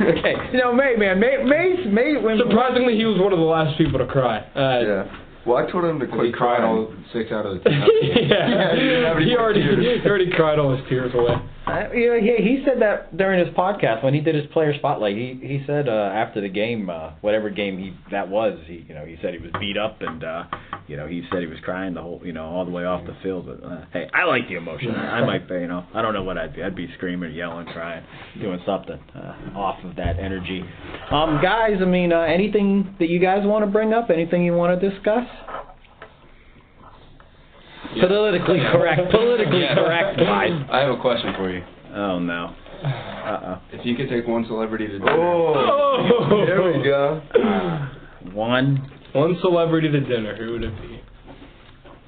okay. 0.00 0.34
You 0.52 0.58
know, 0.58 0.72
May, 0.72 0.96
man, 0.96 1.20
May, 1.20 1.42
Mays, 1.44 1.86
May, 1.92 2.16
when 2.16 2.38
Surprisingly, 2.38 2.96
he 2.96 3.04
was 3.04 3.20
one 3.20 3.32
of 3.32 3.38
the 3.38 3.44
last 3.44 3.76
people 3.78 3.98
to 3.98 4.06
cry. 4.06 4.38
Uh, 4.54 4.80
Yeah. 4.80 5.04
Well, 5.46 5.58
I 5.58 5.70
told 5.70 5.84
him 5.84 5.98
to 6.00 6.06
He 6.06 6.12
quit 6.12 6.34
cried 6.34 6.58
crying. 6.58 6.64
all 6.64 6.94
six 7.12 7.30
out 7.32 7.44
of 7.46 7.58
the 7.58 7.60
ten. 7.70 7.82
yeah, 8.28 8.72
he 8.74 8.80
didn't 8.80 9.04
have 9.04 9.16
any 9.16 9.26
he 9.26 9.36
already 9.36 9.60
tears. 9.62 10.00
he 10.02 10.08
already 10.08 10.30
cried 10.30 10.58
all 10.58 10.76
his 10.76 10.86
tears 10.88 11.12
away. 11.14 11.34
Uh, 11.66 11.90
you 11.94 12.08
know, 12.12 12.20
he, 12.20 12.36
he 12.44 12.62
said 12.66 12.80
that 12.82 13.16
during 13.16 13.40
his 13.44 13.48
podcast 13.56 14.04
when 14.04 14.12
he 14.12 14.20
did 14.20 14.34
his 14.34 14.44
player 14.52 14.74
spotlight. 14.78 15.16
He 15.16 15.38
he 15.42 15.62
said 15.66 15.88
uh, 15.88 15.92
after 16.14 16.40
the 16.42 16.48
game, 16.48 16.90
uh, 16.90 17.12
whatever 17.22 17.48
game 17.50 17.78
he 17.78 17.94
that 18.10 18.28
was, 18.28 18.58
he 18.66 18.84
you 18.88 18.94
know 18.94 19.04
he 19.04 19.16
said 19.22 19.32
he 19.34 19.40
was 19.40 19.50
beat 19.58 19.76
up 19.78 20.00
and 20.02 20.22
uh, 20.22 20.44
you 20.86 20.96
know 20.98 21.06
he 21.06 21.22
said 21.32 21.40
he 21.40 21.46
was 21.46 21.58
crying 21.64 21.94
the 21.94 22.02
whole 22.02 22.20
you 22.22 22.32
know 22.34 22.44
all 22.44 22.64
the 22.66 22.70
way 22.70 22.84
off 22.84 23.06
the 23.06 23.16
field. 23.22 23.46
But 23.46 23.66
uh, 23.66 23.84
hey, 23.94 24.08
I 24.12 24.24
like 24.24 24.46
the 24.48 24.56
emotion. 24.56 24.94
I 24.94 25.24
might 25.26 25.48
be 25.48 25.54
you 25.54 25.68
know 25.68 25.86
I 25.94 26.02
don't 26.02 26.12
know 26.12 26.22
what 26.22 26.36
I'd 26.36 26.54
be. 26.54 26.62
I'd 26.62 26.76
be 26.76 26.88
screaming, 26.98 27.32
yelling, 27.34 27.66
crying, 27.68 28.04
doing 28.40 28.60
something 28.66 28.98
uh, 29.14 29.56
off 29.58 29.82
of 29.84 29.96
that 29.96 30.18
energy. 30.18 30.62
Um, 31.10 31.40
guys, 31.42 31.78
I 31.80 31.86
mean, 31.86 32.12
uh, 32.12 32.20
anything 32.20 32.94
that 32.98 33.08
you 33.08 33.18
guys 33.20 33.40
want 33.46 33.64
to 33.64 33.70
bring 33.70 33.94
up? 33.94 34.10
Anything 34.10 34.44
you 34.44 34.52
want 34.54 34.78
to 34.78 34.90
discuss? 34.90 35.26
Politically 38.00 38.58
correct. 38.72 39.10
Politically 39.10 39.60
Yeah. 39.62 39.74
correct, 39.74 40.18
guys. 40.18 40.52
I 40.70 40.80
have 40.80 40.90
a 40.98 41.00
question 41.00 41.32
for 41.36 41.50
you. 41.50 41.62
Oh 41.94 42.18
no. 42.18 42.54
Uh 42.84 43.40
oh. 43.44 43.62
If 43.72 43.86
you 43.86 43.96
could 43.96 44.08
take 44.08 44.26
one 44.26 44.44
celebrity 44.46 44.86
to 44.86 44.98
dinner, 44.98 45.12
Oh, 45.12 46.44
there 46.46 46.62
we 46.62 46.82
go. 46.84 47.22
One. 48.32 48.90
One 49.12 49.36
celebrity 49.42 49.90
to 49.90 50.00
dinner. 50.00 50.34
Who 50.36 50.52
would 50.52 50.64
it 50.64 50.76
be? 50.82 51.00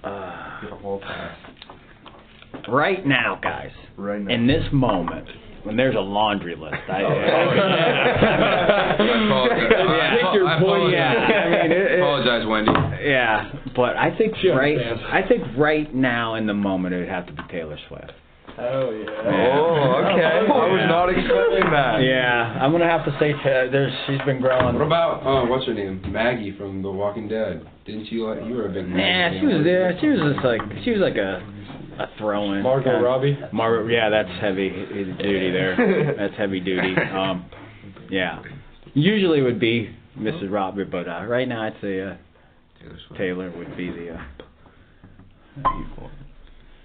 Uh, 0.02 0.60
Get 0.62 0.70
whole 0.72 1.00
pass. 1.00 1.36
right 2.68 3.06
now, 3.06 3.38
guys, 3.42 3.70
Right 3.96 4.20
now. 4.20 4.34
in 4.34 4.46
this 4.46 4.64
moment, 4.72 5.28
when 5.66 5.76
there's 5.76 5.96
a 5.96 6.00
laundry 6.00 6.54
list, 6.54 6.74
I, 6.88 7.02
Oh, 7.02 7.12
yeah, 8.96 8.96
Take 10.16 10.34
your 10.34 10.46
I 10.46 10.60
point. 10.60 10.92
yeah, 10.92 11.12
I 11.12 11.48
mean, 11.68 11.72
it, 11.72 11.92
it, 11.92 12.00
apologize, 12.00 12.46
Wendy. 12.46 12.72
yeah, 13.04 13.50
but 13.74 13.96
I 13.96 14.16
think 14.16 14.34
She 14.40 14.48
right, 14.48 14.76
understands. 14.78 15.02
I 15.12 15.22
think 15.28 15.42
right 15.58 15.92
now 15.94 16.34
in 16.36 16.46
the 16.46 16.54
moment 16.54 16.94
it 16.94 17.00
would 17.00 17.08
have 17.08 17.26
to 17.26 17.32
be 17.32 17.42
Taylor 17.50 17.78
Swift. 17.88 18.12
Oh 18.58 18.90
yeah. 18.90 19.10
Oh, 19.28 20.00
okay. 20.08 20.24
I 20.48 20.48
was 20.48 20.86
not 20.88 21.10
expecting 21.10 21.68
that. 21.72 22.00
Yeah, 22.00 22.56
I'm 22.62 22.72
gonna 22.72 22.88
have 22.88 23.04
to 23.04 23.12
say 23.20 23.32
Ta- 23.32 23.68
there's 23.70 23.92
she's 24.06 24.20
been 24.24 24.40
growing. 24.40 24.74
What 24.76 24.86
about 24.86 25.20
uh, 25.26 25.44
what's 25.46 25.66
her 25.66 25.74
name? 25.74 26.00
Maggie 26.10 26.56
from 26.56 26.80
The 26.80 26.90
Walking 26.90 27.28
Dead. 27.28 27.66
Didn't 27.84 28.06
you 28.10 28.26
like? 28.28 28.46
You 28.48 28.54
were 28.54 28.66
a 28.66 28.72
big 28.72 28.88
Maggie. 28.88 28.96
Nah, 28.96 29.28
fan, 29.28 29.40
she 29.40 29.46
was 29.46 29.62
there. 29.64 29.98
She 30.00 30.06
was 30.08 30.32
just 30.32 30.42
like 30.44 30.60
she 30.84 30.90
was 30.92 31.00
like 31.00 31.16
a 31.16 31.42
a 31.98 32.06
throw-in. 32.18 32.62
Margot 32.62 32.90
kinda- 32.90 33.04
Robbie. 33.04 33.38
Margaret, 33.52 33.92
yeah, 33.92 34.08
that's 34.10 34.28
heavy 34.40 34.70
duty 34.70 35.50
there. 35.50 36.14
That's 36.18 36.34
heavy 36.36 36.60
duty. 36.60 36.94
Um, 36.96 37.46
yeah, 38.10 38.42
usually 38.94 39.40
it 39.40 39.42
would 39.42 39.58
be 39.60 39.94
Mrs. 40.18 40.50
Robbie, 40.50 40.84
but 40.84 41.08
uh, 41.08 41.24
right 41.26 41.46
now 41.48 41.62
I'd 41.62 41.74
say 41.80 42.00
uh, 42.02 42.14
Taylor 43.16 43.50
would 43.56 43.76
be 43.76 43.90
the. 43.90 44.14
Uh, 44.14 44.22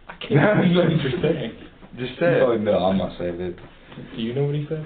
I 0.07 0.16
can't 0.28 0.62
believe 0.62 0.76
what 0.78 1.01
you're 1.12 1.22
saying. 1.22 1.51
Just 1.97 2.20
say 2.20 2.39
Oh 2.41 2.51
it. 2.53 2.62
no, 2.62 2.78
I'm 2.86 2.97
not 2.97 3.18
saying 3.20 3.39
it. 3.41 3.55
Do 4.16 4.22
you 4.22 4.34
know 4.34 4.45
what 4.45 4.55
he 4.55 4.66
said? 4.70 4.86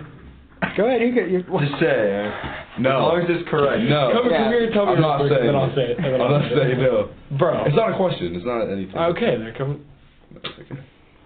Go 0.77 0.87
ahead, 0.87 1.01
you 1.01 1.13
get 1.13 1.29
your. 1.29 1.41
Just 1.41 1.79
say 1.79 1.93
it. 1.93 2.33
No. 2.81 2.89
As 2.89 3.01
long 3.13 3.21
as 3.21 3.27
it's 3.29 3.49
correct. 3.49 3.83
No. 3.83 4.09
Come, 4.13 4.23
come 4.23 4.49
here 4.51 4.63
and 4.65 4.73
tell 4.73 4.85
me 4.87 4.93
I'm 4.93 5.01
not 5.01 5.19
saying 5.29 5.45
then 5.45 5.55
I'll 5.55 5.69
it. 5.69 5.75
say 5.75 5.87
it. 5.93 5.99
I'm 6.01 6.17
not 6.31 6.41
say 6.49 6.55
it. 6.55 6.57
saying 6.57 6.81
no. 6.81 7.09
Bro. 7.37 7.65
It's 7.65 7.75
not 7.75 7.93
a 7.93 7.97
question. 7.97 8.35
It's 8.35 8.45
not 8.45 8.65
anything. 8.71 8.95
Okay, 8.97 9.37
then 9.37 9.53
come. 9.57 9.85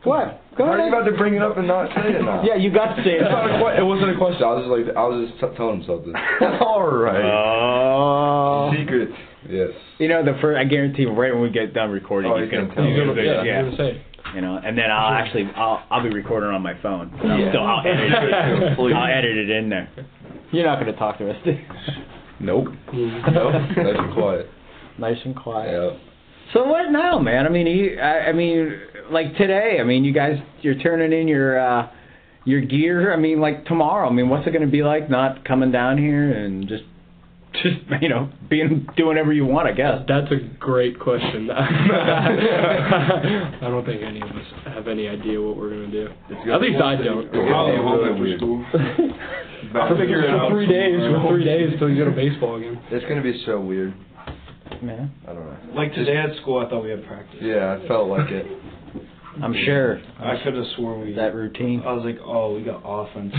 What? 0.03 0.41
Go 0.57 0.63
How 0.65 0.71
are 0.71 0.77
you 0.77 0.83
ahead. 0.87 0.93
about 0.93 1.11
to 1.11 1.17
bring 1.17 1.33
it 1.35 1.41
up 1.41 1.57
and 1.57 1.67
not 1.67 1.89
say 1.93 2.15
it 2.15 2.21
now? 2.23 2.41
Yeah, 2.41 2.55
you 2.55 2.71
got 2.71 2.95
to 2.95 3.03
say 3.03 3.19
it. 3.19 3.21
It's 3.21 3.29
not 3.29 3.51
a 3.51 3.59
que- 3.59 3.81
it 3.81 3.85
wasn't 3.85 4.11
a 4.11 4.17
question. 4.17 4.43
I 4.43 4.53
was 4.55 4.63
just 4.63 4.71
like 4.71 4.95
I 4.95 5.03
was 5.03 5.27
just 5.27 5.35
t- 5.43 5.57
telling 5.57 5.81
him 5.81 5.85
something. 5.85 6.13
All 6.63 6.87
right. 6.87 7.19
Oh. 7.19 8.71
Secret. 8.77 9.09
Yes. 9.49 9.69
You 9.99 10.07
know 10.07 10.23
the 10.23 10.37
first. 10.39 10.55
I 10.57 10.63
guarantee 10.63 11.03
you, 11.03 11.11
right 11.11 11.33
when 11.33 11.43
we 11.43 11.49
get 11.49 11.73
done 11.73 11.91
recording, 11.91 12.31
Oh, 12.31 12.37
he's 12.39 12.47
he's 12.47 12.51
gonna, 12.51 12.67
gonna 12.71 12.75
tell 12.75 12.85
he's 12.87 12.95
me. 12.95 13.05
gonna, 13.11 13.21
Yeah, 13.21 13.43
yeah, 13.43 13.59
I'm 13.59 13.65
gonna 13.75 13.77
say. 13.77 14.01
you 14.35 14.41
know, 14.41 14.55
and 14.63 14.77
then 14.77 14.87
I'll 14.89 15.13
actually 15.13 15.51
I'll 15.55 15.83
I'll 15.91 16.03
be 16.03 16.09
recording 16.15 16.49
on 16.49 16.61
my 16.63 16.79
phone. 16.81 17.11
And 17.19 17.31
I'll 17.33 17.39
Yeah. 17.39 17.49
still 17.51 17.63
I'll 17.67 17.83
edit 17.83 18.07
it. 18.07 18.77
Please. 18.79 18.93
I'll 18.95 19.11
edit 19.11 19.35
it 19.37 19.49
in 19.49 19.67
there. 19.69 19.89
You're 20.51 20.65
not 20.65 20.79
gonna 20.79 20.95
talk 20.95 21.17
to 21.19 21.29
us. 21.29 21.37
Nope. 22.39 22.67
Mm-hmm. 22.87 23.33
Nope. 23.35 23.53
Nice 23.75 23.95
and 23.99 24.13
quiet. 24.13 24.47
nice 24.97 25.17
and 25.25 25.35
quiet. 25.35 25.71
Yeah. 25.75 25.99
So 26.53 26.63
what 26.65 26.89
now, 26.89 27.19
man? 27.19 27.45
I 27.45 27.49
mean, 27.49 27.67
you, 27.67 27.99
I, 27.99 28.29
I 28.29 28.31
mean, 28.33 28.79
like 29.11 29.35
today. 29.37 29.77
I 29.79 29.83
mean, 29.83 30.03
you 30.03 30.13
guys, 30.13 30.37
you're 30.61 30.77
turning 30.79 31.13
in 31.19 31.27
your 31.27 31.59
uh 31.59 31.89
your 32.45 32.61
gear. 32.61 33.13
I 33.13 33.17
mean, 33.17 33.39
like 33.41 33.65
tomorrow. 33.65 34.07
I 34.09 34.13
mean, 34.13 34.29
what's 34.29 34.47
it 34.47 34.51
going 34.51 34.65
to 34.65 34.71
be 34.71 34.81
like? 34.83 35.09
Not 35.09 35.43
coming 35.45 35.71
down 35.71 35.97
here 35.97 36.31
and 36.31 36.67
just, 36.67 36.83
just 37.63 37.77
you 38.01 38.09
know, 38.09 38.29
being 38.49 38.87
doing 38.95 39.07
whatever 39.07 39.33
you 39.33 39.45
want. 39.45 39.67
I 39.67 39.71
guess. 39.73 39.99
That's 40.07 40.31
a 40.31 40.37
great 40.59 40.99
question. 40.99 41.49
I 42.29 43.57
don't 43.61 43.85
think 43.85 44.01
any 44.03 44.21
of 44.21 44.29
us 44.29 44.45
have 44.65 44.87
any 44.87 45.07
idea 45.07 45.41
what 45.41 45.57
we're 45.57 45.69
gonna 45.71 45.91
do. 45.91 46.07
At 46.51 46.61
least 46.61 46.81
I 46.81 46.95
don't. 46.95 47.29
Probably 47.31 47.73
Yeah, 47.73 47.81
home 47.81 47.99
really 47.99 48.11
after 48.11 48.23
weird. 48.23 48.39
school. 48.39 48.65
I'll 49.75 49.95
figure 49.97 50.23
it 50.23 50.29
out. 50.31 50.49
Three 50.51 50.65
days. 50.67 50.99
For 50.99 51.27
three 51.29 51.43
days 51.45 51.77
till 51.77 51.89
you 51.89 51.97
go 52.03 52.09
to 52.09 52.15
baseball 52.15 52.55
again. 52.55 52.79
It's 52.91 53.05
gonna 53.07 53.21
be 53.21 53.43
so 53.45 53.59
weird. 53.59 53.93
Man, 54.81 55.11
I 55.27 55.33
don't 55.33 55.45
know. 55.45 55.57
Like 55.75 55.93
today 55.93 56.17
at 56.17 56.35
school, 56.41 56.63
I 56.65 56.69
thought 56.69 56.83
we 56.83 56.89
had 56.91 57.05
practice. 57.05 57.39
Yeah, 57.41 57.77
I 57.83 57.87
felt 57.87 58.07
like 58.07 58.29
it. 58.29 58.45
I'm 59.43 59.53
sure 59.65 59.99
I 60.19 60.35
could 60.43 60.53
have 60.55 60.65
sworn 60.75 61.01
we. 61.01 61.13
that 61.13 61.33
routine. 61.35 61.81
I 61.85 61.93
was 61.93 62.03
like, 62.05 62.17
oh, 62.25 62.55
we 62.55 62.63
got 62.63 62.81
offense. 62.83 63.33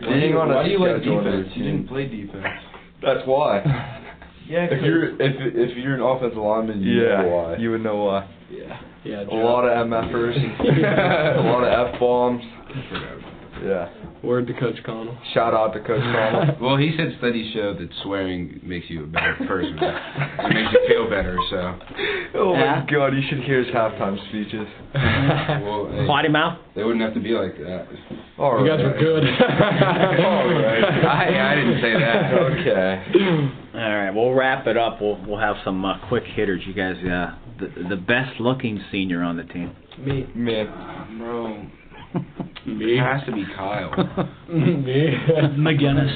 Being 0.00 0.34
on 0.36 0.50
a 0.52 0.54
Why 0.54 0.64
do 0.64 0.70
you 0.70 0.78
like 0.80 0.96
schedule 0.96 1.18
and 1.18 1.26
a 1.28 1.32
defense? 1.42 1.52
You 1.56 1.64
didn't 1.64 1.88
play 1.88 2.06
defense. 2.06 2.46
That's 3.02 3.26
why. 3.26 3.60
yeah, 4.48 4.66
If 4.70 4.82
you're 4.82 5.14
if 5.20 5.70
if 5.70 5.76
you're 5.78 5.94
an 5.94 6.02
offensive 6.02 6.38
lineman, 6.38 6.82
you 6.82 7.02
Yeah, 7.06 7.22
know 7.22 7.28
why. 7.28 7.56
you 7.56 7.70
would 7.72 7.82
know 7.82 8.04
why. 8.04 8.28
yeah. 8.50 8.80
Yeah. 9.04 9.22
A 9.22 9.32
lot 9.34 9.64
of 9.64 9.86
MFers, 9.88 10.36
a 10.36 11.40
lot 11.40 11.64
of 11.64 11.94
F 11.94 11.98
bombs. 12.00 12.42
Yeah. 13.62 13.88
Word 14.22 14.46
to 14.48 14.54
Coach 14.54 14.76
Connell. 14.84 15.16
Shout 15.34 15.54
out 15.54 15.72
to 15.74 15.80
Coach 15.80 16.00
Connell. 16.02 16.56
Well, 16.60 16.76
he 16.76 16.94
said 16.96 17.14
studies 17.18 17.52
show 17.54 17.74
that 17.74 17.88
swearing 18.02 18.60
makes 18.62 18.86
you 18.90 19.04
a 19.04 19.06
better 19.06 19.34
person. 19.46 19.78
it 19.80 20.54
makes 20.54 20.72
you 20.72 20.80
feel 20.88 21.08
better. 21.10 21.36
So, 21.50 21.78
oh 22.34 22.52
Yeah. 22.54 22.80
my 22.84 22.90
God, 22.90 23.14
you 23.14 23.22
should 23.28 23.40
hear 23.44 23.62
his 23.64 23.72
halftime 23.74 24.16
speeches. 24.28 24.66
well, 24.94 25.88
hey, 25.90 26.06
Potty 26.06 26.28
mouth. 26.28 26.58
they 26.74 26.84
wouldn't 26.84 27.02
have 27.02 27.14
to 27.14 27.20
be 27.20 27.30
like 27.30 27.56
that. 27.58 27.86
All 28.38 28.60
You 28.64 28.68
guys 28.70 28.82
were 28.82 28.98
good. 28.98 29.24
All 29.80 30.48
right. 30.48 30.84
I, 31.04 31.52
I 31.52 31.54
didn't 31.54 31.80
say 31.80 31.92
that. 31.98 32.32
Okay. 32.34 33.52
All 33.74 33.80
right, 33.80 34.10
we'll 34.10 34.32
wrap 34.34 34.66
it 34.66 34.76
up. 34.76 35.00
We'll 35.00 35.20
we'll 35.26 35.38
have 35.38 35.56
some 35.64 35.84
uh, 35.84 36.06
quick 36.08 36.24
hitters. 36.24 36.60
You 36.66 36.74
guys, 36.74 36.96
uh, 37.04 37.36
the 37.58 37.88
the 37.90 37.96
best 37.96 38.40
looking 38.40 38.80
senior 38.90 39.22
on 39.22 39.36
the 39.36 39.44
team. 39.44 39.74
Me. 39.98 40.26
Me. 40.34 40.64
Bro, 41.18 41.66
Me. 42.66 42.98
it 42.98 43.02
has 43.02 43.24
to 43.26 43.32
be 43.32 43.44
Kyle. 43.56 43.90
Me. 44.52 45.14
McGinnis. 45.56 46.12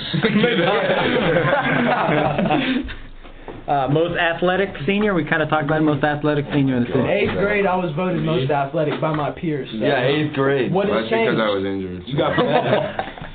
uh, 3.69 3.89
most 3.93 4.19
athletic 4.19 4.69
senior. 4.87 5.15
We 5.15 5.25
kind 5.25 5.43
of 5.43 5.49
talked 5.49 5.65
about 5.65 5.83
most 5.83 6.05
athletic 6.05 6.45
senior 6.53 6.77
in 6.77 6.85
the 6.85 6.91
In 6.91 6.95
city. 6.95 7.09
eighth 7.13 7.33
grade, 7.39 7.67
I 7.67 7.77
was 7.77 7.93
voted 7.97 8.23
most 8.23 8.51
athletic 8.51 9.01
by 9.01 9.15
my 9.15 9.31
peers. 9.31 9.69
so- 9.71 9.77
Yeah, 9.79 10.03
eighth 10.05 10.35
grade. 10.35 10.73
What 10.73 10.89
Well, 10.89 11.01
has 11.01 11.11
that's 11.11 11.23
because 11.23 11.27
changed? 11.27 11.41
I 11.41 11.49
was 11.51 11.65
injured. 11.65 12.03
You 12.07 12.17
got 12.19 12.37
fat. 12.37 13.11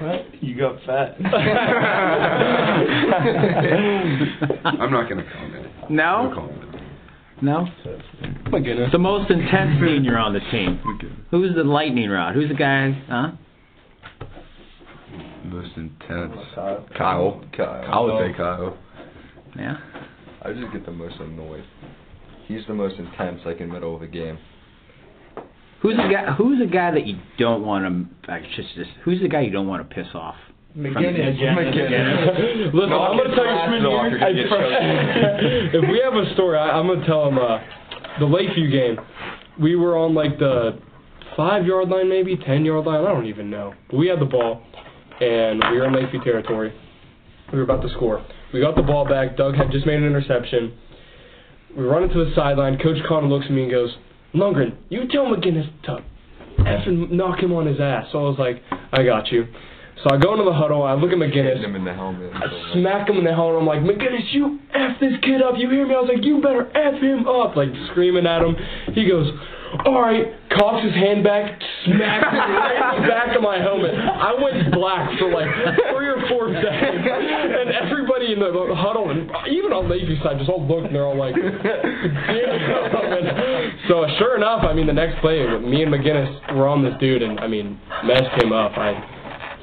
What? 0.00 0.42
You 0.42 0.56
got 0.56 0.76
fat. 0.86 1.14
I'm 4.64 4.90
not 4.90 5.08
gonna 5.10 5.24
comment. 5.30 5.66
No? 5.90 6.28
No 6.30 6.34
comment. 6.34 6.64
No? 7.42 7.66
My 8.50 8.60
goodness. 8.60 8.90
The 8.92 8.98
most 8.98 9.30
intense 9.30 9.78
senior 9.78 10.16
on 10.18 10.32
the 10.32 10.40
team. 10.50 10.80
Who's 11.30 11.54
the 11.54 11.64
lightning 11.64 12.08
rod? 12.10 12.34
Who's 12.34 12.48
the 12.48 12.54
guy? 12.54 12.90
Huh? 13.08 13.30
Most 15.44 15.70
intense. 15.76 16.34
Kyle. 16.54 16.86
Kyle. 16.96 17.44
Kyle. 17.56 17.88
I 17.92 18.00
would 18.00 18.30
say 18.32 18.36
Kyle. 18.36 18.78
Yeah. 19.56 19.76
I 20.42 20.52
just 20.52 20.72
get 20.72 20.86
the 20.86 20.92
most 20.92 21.16
annoyed. 21.20 21.64
He's 22.46 22.60
the 22.66 22.74
most 22.74 22.96
intense, 22.98 23.40
like 23.44 23.60
in 23.60 23.68
the 23.68 23.74
middle 23.74 23.94
of 23.94 24.02
a 24.02 24.06
game. 24.06 24.38
Who's 25.82 25.96
the 25.96 26.08
guy? 26.12 26.32
Who's 26.34 26.58
the 26.58 26.66
guy 26.66 26.90
that 26.90 27.06
you 27.06 27.16
don't 27.38 27.64
want 27.64 27.84
to? 27.84 28.30
Like, 28.30 28.42
just, 28.56 28.74
just 28.74 28.90
who's 29.04 29.20
the 29.22 29.28
guy 29.28 29.40
you 29.42 29.50
don't 29.50 29.66
want 29.68 29.88
to 29.88 29.94
piss 29.94 30.06
off? 30.14 30.34
McGinnis. 30.76 31.40
Listen, 32.72 32.90
No, 32.90 33.00
I'm 33.02 33.16
gonna 33.16 33.34
tell 33.34 33.44
you. 33.46 33.52
freshman 33.56 33.82
year, 33.82 33.98
I- 34.00 34.08
you're 34.08 34.18
gonna 34.18 34.34
get 34.34 34.48
choked. 35.72 35.74
if 35.84 35.90
we 35.90 36.00
have 36.04 36.14
a 36.14 36.32
story, 36.34 36.58
I, 36.58 36.70
I'm 36.78 36.86
gonna 36.86 37.06
tell 37.06 37.26
him 37.28 37.38
uh, 37.38 37.58
the 38.20 38.26
Lakeview 38.26 38.70
game. 38.70 38.98
We 39.60 39.74
were 39.76 39.96
on 39.98 40.14
like 40.14 40.38
the 40.38 40.78
five 41.40 41.64
yard 41.64 41.88
line, 41.88 42.06
maybe 42.06 42.36
ten 42.36 42.66
yard 42.66 42.84
line. 42.84 43.00
I 43.00 43.08
don't 43.08 43.24
even 43.24 43.48
know. 43.48 43.72
But 43.88 43.96
we 43.96 44.08
had 44.08 44.20
the 44.20 44.26
ball, 44.26 44.60
and 45.22 45.62
we 45.70 45.78
were 45.78 45.86
in 45.86 45.94
Lakeview 45.94 46.22
territory. 46.22 46.70
We 47.50 47.56
were 47.56 47.64
about 47.64 47.80
to 47.80 47.88
score. 47.96 48.22
We 48.52 48.60
got 48.60 48.76
the 48.76 48.82
ball 48.82 49.08
back. 49.08 49.38
Doug 49.38 49.54
had 49.54 49.70
just 49.70 49.86
made 49.86 49.96
an 49.96 50.04
interception. 50.04 50.76
We 51.74 51.84
run 51.84 52.02
into 52.02 52.22
the 52.22 52.30
sideline. 52.34 52.76
Coach 52.78 52.98
Connor 53.08 53.28
looks 53.28 53.46
at 53.46 53.52
me 53.52 53.62
and 53.62 53.70
goes, 53.70 53.96
"Lundgren, 54.34 54.76
you 54.90 55.08
tell 55.08 55.24
McGinnis 55.24 55.66
to 55.84 56.02
effing 56.58 57.10
knock 57.10 57.38
him 57.42 57.54
on 57.54 57.64
his 57.64 57.80
ass." 57.80 58.08
So 58.12 58.18
I 58.18 58.28
was 58.28 58.38
like, 58.38 58.62
"I 58.92 59.02
got 59.02 59.32
you." 59.32 59.46
So 60.02 60.10
I 60.14 60.18
go 60.18 60.32
into 60.32 60.44
the 60.44 60.52
huddle. 60.52 60.82
I 60.82 60.92
look 60.92 61.10
at 61.10 61.16
McGinnis. 61.16 61.64
Him 61.64 61.74
in 61.74 61.84
the 61.86 61.94
helmet. 61.94 62.32
I 62.34 62.72
smack 62.74 63.08
him 63.08 63.16
in 63.16 63.24
the 63.24 63.34
helmet. 63.34 63.60
I'm 63.60 63.66
like, 63.66 63.80
McGinnis, 63.80 64.32
you 64.32 64.58
F 64.72 64.98
this 65.00 65.12
kid 65.22 65.42
up. 65.42 65.54
You 65.58 65.68
hear 65.68 65.86
me? 65.86 65.94
I 65.94 66.00
was 66.00 66.10
like, 66.14 66.24
you 66.24 66.40
better 66.40 66.70
F 66.74 67.00
him 67.00 67.28
up. 67.28 67.54
Like, 67.54 67.68
screaming 67.90 68.26
at 68.26 68.40
him. 68.40 68.56
He 68.94 69.06
goes, 69.06 69.28
all 69.86 70.02
right, 70.02 70.26
cocks 70.50 70.84
his 70.84 70.94
hand 70.94 71.22
back, 71.22 71.46
smacks 71.86 72.26
it 72.26 72.36
right 72.36 72.96
in 72.96 73.02
the 73.02 73.08
back 73.14 73.36
of 73.36 73.42
my 73.42 73.58
helmet. 73.62 73.94
I 73.94 74.34
went 74.34 74.74
black 74.74 75.18
for 75.18 75.30
like 75.30 75.46
three 75.94 76.10
or 76.10 76.18
four 76.28 76.50
seconds. 76.50 77.06
And 77.06 77.70
everybody 77.70 78.32
in 78.32 78.40
the 78.40 78.50
huddle, 78.74 79.10
and 79.10 79.30
even 79.46 79.72
on 79.72 79.88
Lakeview 79.88 80.18
side, 80.22 80.38
just 80.38 80.50
all 80.50 80.66
looked 80.66 80.86
and 80.86 80.94
they're 80.94 81.06
all 81.06 81.16
like, 81.16 81.34
damn. 81.34 81.60
So 83.88 84.06
sure 84.18 84.36
enough, 84.36 84.64
I 84.64 84.72
mean, 84.74 84.86
the 84.86 84.92
next 84.92 85.20
play, 85.20 85.46
me 85.58 85.82
and 85.82 85.92
McGinnis 85.92 86.54
were 86.56 86.66
on 86.66 86.82
this 86.82 86.94
dude, 86.98 87.22
and 87.22 87.38
I 87.38 87.46
mean, 87.46 87.78
messed 88.04 88.42
him 88.42 88.52
up. 88.52 88.76
I 88.76 88.98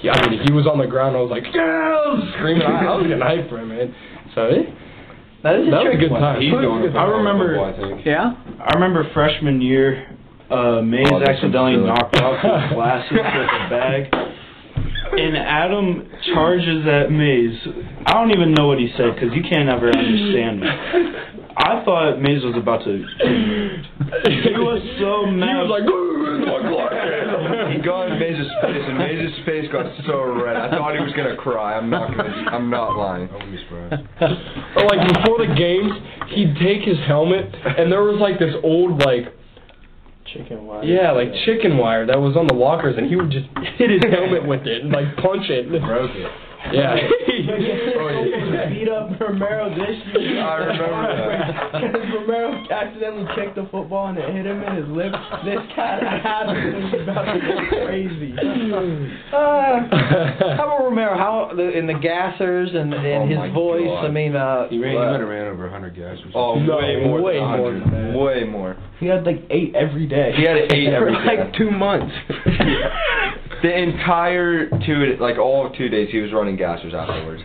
yeah, 0.02 0.14
I 0.14 0.30
mean, 0.30 0.46
he 0.46 0.54
was 0.54 0.68
on 0.68 0.78
the 0.78 0.86
ground. 0.86 1.16
And 1.16 1.18
I 1.18 1.22
was 1.22 1.32
like, 1.32 1.44
yeah, 1.54 1.62
I 1.62 2.14
was 2.14 2.22
screaming. 2.38 2.64
I, 2.64 2.86
I 2.86 2.96
was 2.96 3.08
getting 3.08 3.24
hyped 3.24 3.50
for 3.50 3.58
him, 3.58 3.70
man. 3.70 3.96
So 4.36 4.46
it, 4.46 4.70
That 5.48 5.64
is 5.64 5.72
that 5.72 5.80
was 5.88 5.96
a 5.96 5.98
good 5.98 6.12
time. 6.12 6.42
He's 6.44 6.52
going 6.52 6.92
to 6.92 7.00
I 7.00 7.08
remember- 7.08 7.56
football, 7.56 7.72
I 7.72 7.96
think. 7.96 8.06
Yeah. 8.06 8.36
I 8.60 8.74
remember 8.76 9.08
freshman 9.16 9.62
year, 9.64 10.12
uh, 10.52 10.82
Mays 10.84 11.08
Oh, 11.08 11.24
accidentally 11.24 11.78
knocked 11.80 12.20
off 12.20 12.36
his 12.44 12.72
glasses 12.76 13.12
with 13.16 13.24
a 13.24 13.70
bag. 13.72 14.12
And 15.08 15.38
Adam 15.40 16.04
charges 16.36 16.84
at 16.86 17.10
Mays. 17.12 17.56
I 18.06 18.12
don't 18.20 18.32
even 18.36 18.52
know 18.54 18.68
what 18.68 18.78
he 18.78 18.92
said 18.98 19.16
because 19.16 19.32
you 19.34 19.42
can't 19.42 19.70
ever 19.72 19.88
understand 19.88 20.60
me. 20.60 20.68
I 21.58 21.82
thought 21.84 22.20
Mays 22.22 22.44
was 22.44 22.56
about 22.56 22.84
to. 22.86 22.94
He 24.08 24.56
was 24.56 24.80
so 25.04 25.26
mad. 25.28 25.52
He 25.52 25.68
was 25.68 25.72
like, 25.74 25.84
"Ugh, 25.84 26.40
my 26.48 26.60
glasses." 26.70 27.76
He 27.76 27.82
got 27.84 28.08
in 28.08 28.20
Mays's 28.20 28.48
face, 28.64 28.84
and 28.88 28.98
Mays's 28.98 29.36
face 29.46 29.68
got 29.72 29.84
so 30.08 30.24
red. 30.32 30.56
I 30.56 30.70
thought 30.72 30.96
he 30.96 31.02
was 31.04 31.12
gonna 31.12 31.36
cry. 31.36 31.76
I'm 31.76 31.90
not 31.90 32.16
gonna. 32.16 32.32
I'm 32.48 32.70
not 32.70 32.96
lying. 32.96 33.28
I 33.28 33.34
wouldn't 33.34 33.52
be 33.52 33.60
surprised. 33.68 34.00
or 34.80 34.86
like 34.88 35.04
before 35.12 35.44
the 35.44 35.52
games, 35.58 35.92
he'd 36.32 36.56
take 36.64 36.88
his 36.88 36.98
helmet, 37.06 37.52
and 37.52 37.92
there 37.92 38.04
was 38.04 38.20
like 38.22 38.40
this 38.40 38.56
old 38.64 39.00
like 39.04 39.34
Chicken 40.34 40.66
wire. 40.68 40.84
yeah, 40.84 41.12
like 41.12 41.32
chicken 41.46 41.78
wire 41.78 42.06
that 42.06 42.20
was 42.20 42.36
on 42.38 42.48
the 42.48 42.54
lockers, 42.56 42.96
and 42.98 43.08
he 43.08 43.16
would 43.16 43.32
just 43.32 43.48
hit 43.78 43.90
his 43.90 44.04
helmet 44.12 44.46
with 44.48 44.68
it 44.68 44.84
and 44.84 44.92
like 44.92 45.16
punch 45.18 45.50
it. 45.50 45.68
Broke 45.70 46.12
it. 46.16 46.32
Yeah. 46.74 46.96
beat 48.70 48.90
up 48.90 49.20
Romero 49.20 49.70
this 49.70 49.98
year. 50.20 50.42
I 50.44 50.56
remember 50.58 51.28
that. 51.38 51.82
Because 51.88 52.08
Romero 52.14 52.66
accidentally 52.72 53.26
kicked 53.36 53.56
the 53.56 53.68
football 53.72 54.08
and 54.08 54.18
it 54.18 54.30
hit 54.34 54.46
him 54.46 54.62
in 54.64 54.76
his 54.76 54.88
lip. 54.90 55.12
This 55.46 55.60
cat 55.76 56.04
Adam 56.04 56.84
was 56.84 57.02
about 57.04 57.34
to 57.34 57.40
go 57.40 57.86
crazy. 57.86 58.34
Uh, 58.34 59.34
how 60.58 60.66
about 60.66 60.84
Romero? 60.84 61.18
How 61.18 61.52
the, 61.56 61.78
in 61.78 61.88
the 61.88 61.94
gassers 61.94 62.76
and, 62.76 62.94
and 62.94 63.32
Oh 63.34 63.44
his 63.46 63.54
voice? 63.54 63.86
God. 63.88 64.06
I 64.06 64.12
mean, 64.12 64.36
uh, 64.36 64.68
He 64.70 64.80
ran. 64.80 64.92
He 64.92 64.98
might 64.98 65.20
have 65.20 65.30
ran 65.30 65.48
over 65.48 65.64
100 65.64 65.96
gassers. 65.96 66.32
Oh, 66.36 66.56
No, 66.60 66.78
way 66.78 67.00
more. 67.06 67.22
way 67.22 67.34
than 67.40 67.48
more 67.58 67.72
100. 67.74 67.92
than. 67.94 68.14
Way 68.18 68.44
more. 68.44 68.76
He 69.00 69.06
had 69.06 69.24
like 69.26 69.44
eight 69.50 69.76
every 69.76 70.08
day. 70.08 70.34
He 70.36 70.44
had 70.44 70.58
eight 70.74 70.90
every 70.94 71.14
For 71.14 71.24
like 71.26 71.54
two 71.54 71.70
months. 71.72 72.14
The 73.64 73.76
entire 73.76 74.70
two, 74.86 75.18
like 75.20 75.38
all 75.38 75.66
of 75.66 75.74
two 75.76 75.90
days, 75.90 76.10
he 76.12 76.20
was 76.20 76.32
running 76.32 76.58
gassers 76.58 76.94
afterwards. 76.94 77.42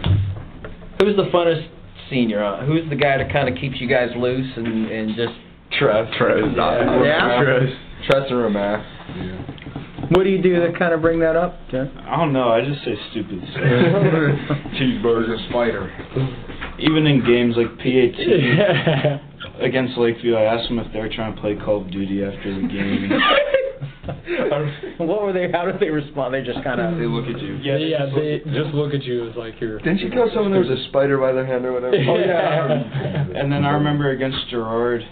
who's 1.01 1.17
the 1.17 1.31
funnest 1.33 1.69
senior? 2.11 2.45
Uh, 2.45 2.65
who's 2.67 2.89
the 2.91 2.97
guy 2.97 3.17
that 3.19 3.33
kind 3.33 3.49
of 3.49 3.55
keeps 3.61 3.81
you 3.81 3.89
guys 3.89 4.11
loose 4.17 4.47
and 4.57 4.91
and 4.91 5.17
just 5.17 5.33
Trev. 5.79 6.07
Trev. 6.19 6.53
Yeah? 6.55 7.41
Trev. 7.43 7.63
Trev 8.11 8.23
and 8.29 8.39
Romain. 8.39 10.07
what 10.11 10.25
do 10.25 10.29
you 10.31 10.43
do 10.43 10.61
to 10.67 10.79
kind 10.79 10.93
of 10.93 11.01
bring 11.01 11.19
that 11.21 11.35
up, 11.37 11.57
Jeff? 11.71 11.89
I 12.05 12.17
don't 12.17 12.33
know. 12.35 12.51
I 12.51 12.61
just 12.63 12.85
say 12.85 12.95
stupid 13.11 13.41
stuff. 13.51 13.63
Cheeseburger 14.77 15.49
spider. 15.49 15.89
Even 16.79 17.07
in 17.07 17.25
games 17.25 17.57
like 17.57 17.79
PAT 17.79 18.21
against 19.65 19.97
Lakeview, 19.97 20.35
I 20.35 20.43
asked 20.43 20.69
them 20.69 20.79
if 20.79 20.93
they 20.93 20.99
were 21.01 21.09
trying 21.09 21.35
to 21.35 21.41
play 21.41 21.57
Call 21.57 21.81
of 21.83 21.91
Duty 21.91 22.23
after 22.23 22.55
the 22.55 22.69
game. 22.69 23.11
what 24.99 25.23
were 25.23 25.33
they? 25.33 25.51
How 25.53 25.65
did 25.65 25.79
they 25.79 25.89
respond? 25.89 26.35
They 26.35 26.43
just 26.43 26.63
kind 26.65 26.81
of. 26.81 26.99
They 26.99 27.07
look 27.07 27.27
at 27.27 27.41
you. 27.41 27.55
Yeah, 27.63 27.77
yeah, 27.77 28.07
they 28.13 28.39
just 28.47 28.75
look 28.75 28.95
at 28.95 29.05
you 29.05 29.31
as 29.31 29.37
like 29.37 29.61
you're. 29.61 29.79
Didn't 29.79 29.99
you 29.99 30.11
tell 30.11 30.29
someone 30.35 30.51
there 30.51 30.61
was 30.61 30.71
a 30.71 30.89
spider 30.89 31.19
by 31.19 31.33
their 31.33 31.47
hand 31.47 31.65
or 31.65 31.73
whatever? 31.73 31.95
Oh, 31.95 32.17
yeah. 32.19 32.73
and 33.41 33.53
then 33.53 33.65
I 33.65 33.71
remember 33.71 34.11
against 34.11 34.39
Girard, 34.51 35.03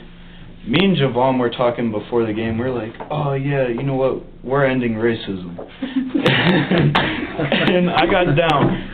me 0.66 0.84
and 0.84 0.96
Javon 0.96 1.38
were 1.38 1.50
talking 1.50 1.92
before 1.92 2.26
the 2.26 2.32
game. 2.32 2.58
We're 2.58 2.74
like, 2.74 2.94
oh 3.10 3.34
yeah, 3.34 3.68
you 3.68 3.84
know 3.84 3.94
what? 3.94 4.24
We're 4.42 4.66
ending 4.66 4.94
racism. 4.94 5.56
and 7.70 7.90
I 7.90 8.06
got 8.06 8.34
down, 8.34 8.90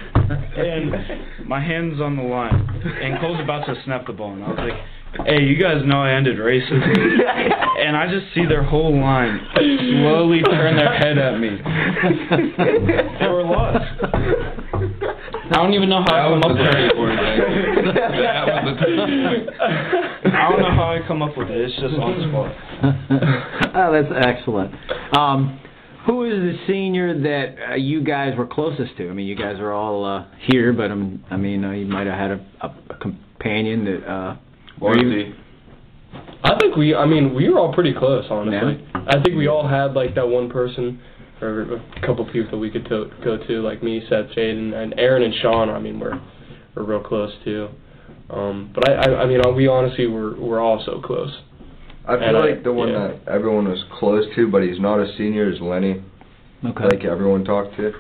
and 0.59 1.49
my 1.49 1.61
hands 1.61 2.03
on 2.03 2.17
the 2.17 2.23
line, 2.23 2.55
and 3.03 3.19
Cole's 3.21 3.41
about 3.41 3.65
to 3.67 3.75
snap 3.85 4.07
the 4.07 4.13
ball, 4.13 4.35
and 4.35 4.45
I 4.45 4.49
was 4.49 4.59
like. 4.59 4.79
Hey, 5.25 5.43
you 5.43 5.57
guys 5.57 5.83
know 5.85 6.03
I 6.03 6.13
ended 6.13 6.37
racism. 6.39 6.83
and 7.81 7.97
I 7.97 8.07
just 8.11 8.35
see 8.35 8.45
their 8.45 8.63
whole 8.63 8.99
line 9.01 9.41
slowly 9.55 10.43
turn 10.43 10.77
their 10.77 10.93
head 10.99 11.19
at 11.19 11.39
me. 11.39 11.51
they 13.21 13.27
were 13.29 13.45
lost. 13.45 13.85
I 15.51 15.63
don't 15.63 15.75
even 15.75 15.89
know 15.89 16.03
how 16.07 16.17
I 16.17 16.41
come 16.41 16.43
up 16.43 16.51
with 16.51 16.59
it. 16.59 17.95
That 17.95 18.65
was 18.65 18.77
the 18.81 20.31
I 20.31 20.51
don't 20.51 20.61
know 20.61 20.75
how 20.75 20.93
I 20.93 21.07
come 21.07 21.23
up 21.23 21.37
with 21.37 21.49
it. 21.49 21.61
It's 21.61 21.75
just 21.75 21.95
on 21.95 22.19
the 22.19 22.29
spot. 22.29 23.75
oh, 23.75 23.93
that's 23.93 24.27
excellent. 24.27 24.75
Um, 25.17 25.61
who 26.07 26.25
is 26.25 26.33
the 26.33 26.59
senior 26.67 27.19
that 27.21 27.73
uh, 27.73 27.75
you 27.75 28.03
guys 28.03 28.37
were 28.37 28.47
closest 28.47 28.97
to? 28.99 29.09
I 29.09 29.13
mean, 29.13 29.27
you 29.27 29.37
guys 29.37 29.59
are 29.59 29.73
all 29.73 30.05
uh, 30.05 30.27
here, 30.41 30.73
but 30.73 30.91
um, 30.91 31.25
I 31.31 31.37
mean, 31.37 31.65
uh, 31.65 31.73
you 31.73 31.87
might 31.87 32.07
have 32.07 32.19
had 32.19 32.31
a, 32.33 32.47
a, 32.61 32.95
a 32.95 32.99
companion 32.99 33.85
that. 33.85 34.39
Marcy. 34.81 35.35
I 36.45 36.57
think 36.59 36.77
we. 36.77 36.95
I 36.95 37.07
mean, 37.07 37.35
we 37.35 37.49
were 37.49 37.59
all 37.59 37.73
pretty 37.75 37.93
close, 37.93 38.25
honestly. 38.31 38.87
I 38.95 39.23
think 39.23 39.37
we 39.37 39.49
all 39.49 39.67
had 39.67 39.95
like 39.95 40.15
that 40.15 40.27
one 40.27 40.49
person 40.51 41.01
or 41.41 41.63
a 41.77 42.01
couple 42.07 42.25
people 42.27 42.53
that 42.53 42.57
we 42.59 42.71
could 42.71 42.85
to, 42.87 43.11
go 43.23 43.37
to, 43.47 43.61
like 43.63 43.83
me, 43.83 44.01
Seth, 44.09 44.27
Jaden, 44.37 44.73
and 44.75 44.95
Aaron 44.99 45.23
and 45.23 45.35
Sean. 45.43 45.69
I 45.71 45.79
mean, 45.79 45.99
we're 46.01 46.21
we're 46.75 46.85
real 46.85 47.01
close 47.03 47.33
too. 47.45 47.69
Um, 48.31 48.73
but 48.75 48.89
I, 48.89 48.95
I, 48.95 49.23
I 49.23 49.27
mean, 49.27 49.41
we 49.55 49.67
honestly 49.69 50.07
were 50.07 50.37
we're 50.41 50.61
all 50.61 50.83
so 50.87 51.01
close. 51.01 51.31
I 52.07 52.17
feel 52.17 52.23
And 52.29 52.37
I- 52.37 52.41
like 52.53 52.65
the 52.65 52.73
one 52.73 52.89
yeah. 52.89 53.09
that 53.09 53.29
everyone 53.29 53.69
was 53.69 53.83
close 53.99 54.25
to, 54.37 54.49
but 54.49 54.63
he's 54.63 54.79
not 54.81 54.99
a 55.01 55.13
senior, 55.17 55.51
is 55.53 55.61
Lenny. 55.61 56.03
Okay. 56.65 56.85
Like 56.85 57.05
everyone 57.05 57.45
talked 57.45 57.77
to. 57.77 57.93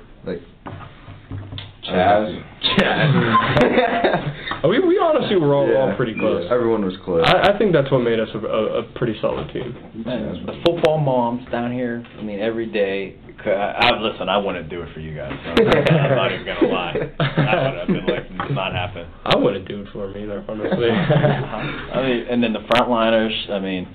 Like. 1.89 2.45
Chaz. 2.78 4.32
Uh, 4.64 4.68
we 4.68 4.80
we 4.80 4.99
honestly 4.99 5.37
were 5.37 5.55
all, 5.55 5.68
all 5.76 5.95
pretty 5.97 6.14
close. 6.14 6.45
yeah, 6.45 6.55
everyone 6.55 6.84
was 6.84 6.95
close. 7.05 7.24
I, 7.26 7.53
I 7.53 7.59
think 7.59 7.72
that's 7.72 7.91
what 7.91 7.99
made 7.99 8.18
us 8.18 8.28
a, 8.34 8.39
a, 8.39 8.80
a 8.80 8.82
pretty 8.95 9.16
solid 9.20 9.53
team. 9.53 9.76
Man, 10.05 10.47
the 10.47 10.61
football 10.64 10.99
moms 10.99 11.47
down 11.51 11.72
here. 11.72 12.05
I 12.18 12.22
mean, 12.22 12.41
every 12.41 12.66
day. 12.66 13.16
I, 13.45 13.93
I 13.93 14.01
listen. 14.01 14.28
I 14.28 14.39
wouldn't 14.39 14.68
do 14.70 14.82
it 14.82 14.93
for 14.95 15.01
you 15.01 15.14
guys. 15.14 15.30
So 15.45 15.62
I'm, 15.62 15.66
not, 15.66 16.18
I'm 16.18 16.32
even 16.32 16.47
gonna 16.47 16.72
lie. 16.72 16.95
I 17.20 17.68
would 17.68 17.78
have 17.78 17.87
been 17.87 18.07
like, 18.07 18.24
it's 18.30 18.55
not 18.55 18.72
happening. 18.72 19.07
I 19.24 19.37
wouldn't 19.37 19.68
do 19.68 19.82
it 19.82 19.89
for 19.93 20.09
me 20.09 20.24
either, 20.24 20.45
honestly. 20.49 20.91
I 20.91 22.03
mean, 22.03 22.26
and 22.28 22.43
then 22.43 22.53
the 22.53 22.61
frontliners. 22.61 23.51
I 23.51 23.61
mean, 23.61 23.87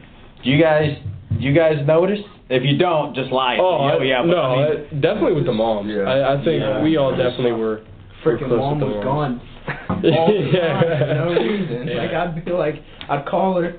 do 0.44 0.50
you 0.50 0.62
guys 0.62 0.96
do 0.96 1.11
you 1.42 1.54
guys 1.54 1.76
notice 1.86 2.20
If 2.50 2.64
you 2.64 2.78
don't, 2.78 3.16
just 3.16 3.32
lie. 3.32 3.58
Oh, 3.60 3.88
You 3.88 3.94
I- 3.94 4.04
yeah, 4.04 4.22
but 4.22 4.28
no, 4.28 4.42
I 4.42 4.70
mean, 4.76 5.02
definitely 5.02 5.34
with 5.34 5.46
the 5.46 5.54
mom. 5.54 5.90
Yeah. 5.90 6.04
I, 6.04 6.34
I 6.34 6.44
think 6.44 6.62
Yeah. 6.62 6.82
we 6.84 6.98
all 6.98 7.12
definitely 7.12 7.54
were. 7.54 7.82
were 7.82 7.82
Freaking 8.24 8.48
close 8.48 8.60
mom 8.60 8.80
was 8.82 9.04
gone. 9.04 9.42
All 9.90 10.02
the 10.02 10.12
time 10.12 10.54
Yeah. 10.54 10.82
for 11.00 11.14
no 11.14 11.34
reason. 11.42 11.88
Yeah. 11.88 11.96
Like 12.02 12.12
I'd 12.14 12.46
be 12.46 12.52
like, 12.52 12.76
I'd 13.10 13.26
call 13.26 13.62
her, 13.62 13.74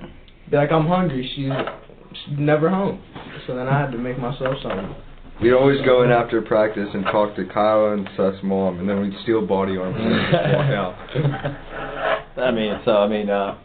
be 0.50 0.56
like, 0.56 0.72
I'm 0.72 0.86
hungry. 0.86 1.30
She's 1.34 1.50
she's 2.24 2.38
never 2.38 2.68
home. 2.70 3.00
So 3.46 3.54
then 3.56 3.68
I 3.68 3.78
had 3.80 3.90
to 3.92 3.98
make 3.98 4.18
myself 4.18 4.54
something. 4.62 4.94
We'd 5.40 5.52
always 5.54 5.80
go 5.84 6.02
in 6.04 6.10
after 6.10 6.40
practice 6.42 6.88
and 6.94 7.04
talk 7.06 7.34
to 7.36 7.44
Kyle 7.46 7.92
and 7.92 8.08
Seth's 8.16 8.42
mom, 8.44 8.78
and 8.78 8.88
then 8.88 9.00
we'd 9.00 9.14
steal 9.22 9.44
body 9.46 9.76
armor 9.76 9.98
and 9.98 10.32
just 10.32 10.54
walk 10.54 10.70
out. 12.36 12.38
I 12.38 12.50
mean, 12.52 12.80
so 12.84 12.92
I 12.98 13.08
mean, 13.08 13.28
uh, 13.28 13.56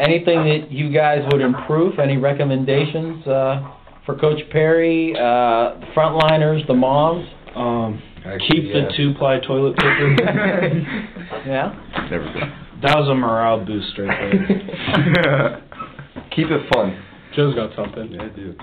anything 0.00 0.44
that 0.44 0.70
you 0.70 0.92
guys 0.92 1.20
would 1.32 1.40
improve? 1.40 1.98
Any 1.98 2.16
recommendations 2.16 3.26
uh, 3.26 3.70
for 4.06 4.16
Coach 4.18 4.40
Parry, 4.50 5.14
uh, 5.16 5.78
the 5.80 5.86
frontliners, 5.96 6.66
the 6.66 6.74
moms? 6.74 7.26
Um, 7.54 8.02
Actually, 8.24 8.48
keep 8.48 8.64
yeah. 8.64 8.86
the 8.86 8.92
two-ply 8.96 9.40
toilet 9.40 9.76
paper. 9.76 11.00
Yeah. 11.46 11.74
Never 12.10 12.24
did. 12.24 12.42
that 12.82 12.96
was 12.96 13.08
a 13.10 13.14
morale 13.14 13.64
boost 13.64 13.98
right 13.98 14.32
there. 14.48 15.62
Keep 16.34 16.46
it 16.48 16.72
fun. 16.72 17.02
Joe's 17.36 17.54
got 17.54 17.74
something. 17.76 18.12
Yeah, 18.12 18.22
I 18.22 18.28
do. 18.28 18.54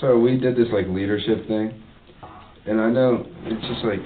So 0.00 0.18
we 0.18 0.36
did 0.36 0.54
this 0.56 0.66
like 0.72 0.86
leadership 0.88 1.46
thing, 1.48 1.80
and 2.66 2.80
I 2.80 2.90
know 2.90 3.24
it's 3.44 3.66
just 3.68 3.84
like 3.84 4.00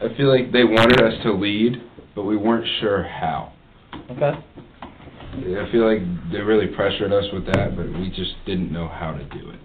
I 0.00 0.16
feel 0.16 0.28
like 0.28 0.52
they 0.52 0.62
wanted 0.64 1.00
us 1.02 1.14
to 1.24 1.32
lead, 1.32 1.82
but 2.14 2.22
we 2.24 2.36
weren't 2.36 2.66
sure 2.80 3.02
how. 3.02 3.52
Okay. 4.10 4.32
I 5.32 5.70
feel 5.72 5.86
like 5.86 6.02
they 6.30 6.40
really 6.40 6.66
pressured 6.66 7.12
us 7.12 7.24
with 7.32 7.46
that, 7.46 7.74
but 7.74 7.86
we 7.98 8.10
just 8.10 8.34
didn't 8.44 8.70
know 8.70 8.86
how 8.86 9.12
to 9.12 9.24
do 9.24 9.50
it. 9.50 9.60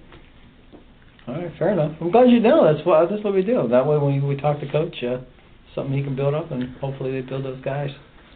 All 1.27 1.35
right, 1.35 1.51
fair 1.59 1.73
enough. 1.73 1.97
I'm 1.99 2.09
glad 2.09 2.29
you 2.29 2.39
know. 2.39 2.71
That's 2.71 2.85
what 2.85 3.09
that's 3.09 3.21
what 3.23 3.33
we 3.33 3.43
do. 3.43 3.67
That 3.67 3.85
way, 3.85 3.97
when 3.97 4.25
we 4.25 4.37
talk 4.37 4.61
to 4.61 4.71
Coach, 4.71 4.95
uh, 5.03 5.17
something 5.75 5.93
he 5.93 6.03
can 6.03 6.15
build 6.15 6.33
up, 6.33 6.51
and 6.51 6.75
hopefully 6.77 7.11
they 7.11 7.21
build 7.21 7.43
those 7.43 7.61
guys. 7.61 7.89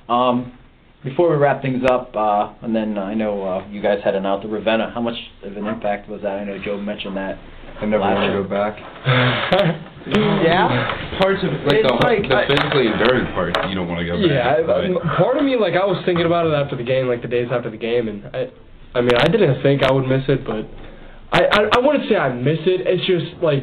Um, 0.09 0.57
before 1.03 1.31
we 1.31 1.37
wrap 1.37 1.61
things 1.61 1.83
up, 1.89 2.13
uh, 2.15 2.53
and 2.61 2.75
then 2.75 2.97
I 2.97 3.13
know 3.13 3.43
uh, 3.43 3.67
you 3.69 3.81
guys 3.81 3.99
had 4.03 4.15
out 4.17 4.41
to 4.41 4.47
Ravenna. 4.49 4.91
How 4.93 5.01
much 5.01 5.15
of 5.43 5.55
an 5.55 5.65
impact 5.65 6.09
was 6.09 6.21
that? 6.21 6.33
I 6.33 6.43
know 6.43 6.59
Joe 6.63 6.77
mentioned 6.77 7.15
that. 7.15 7.39
I 7.81 7.85
never 7.85 8.03
want 8.03 8.31
to 8.31 8.41
go 8.41 8.47
back. 8.47 9.87
Yeah. 10.07 11.19
Parts 11.21 11.43
of 11.45 11.53
like 11.61 11.77
It's 11.77 11.87
the, 11.87 11.93
like- 12.01 12.25
the 12.27 12.33
I- 12.35 12.47
physically 12.49 12.87
enduring 12.89 13.25
part, 13.37 13.53
you 13.69 13.75
don't 13.75 13.87
want 13.87 13.99
to 14.01 14.07
go 14.09 14.17
back. 14.17 14.31
Yeah, 14.33 14.65
but- 14.65 14.81
I- 14.85 15.17
part 15.17 15.37
of 15.37 15.43
me, 15.45 15.55
like, 15.55 15.75
I 15.75 15.85
was 15.85 16.01
thinking 16.05 16.25
about 16.25 16.47
it 16.47 16.53
after 16.57 16.75
the 16.75 16.83
game, 16.83 17.07
like 17.07 17.21
the 17.21 17.27
days 17.27 17.49
after 17.51 17.69
the 17.69 17.77
game, 17.77 18.07
and 18.07 18.25
I, 18.33 18.49
I 18.97 19.01
mean, 19.01 19.13
I 19.15 19.27
didn't 19.27 19.61
think 19.61 19.83
I 19.83 19.91
would 19.91 20.07
miss 20.07 20.23
it, 20.27 20.43
but 20.43 20.65
I, 21.31 21.45
I, 21.45 21.59
I 21.77 21.79
wouldn't 21.79 22.09
say 22.09 22.15
I 22.17 22.33
miss 22.33 22.57
it. 22.65 22.81
It's 22.89 23.05
just 23.05 23.41
like 23.43 23.61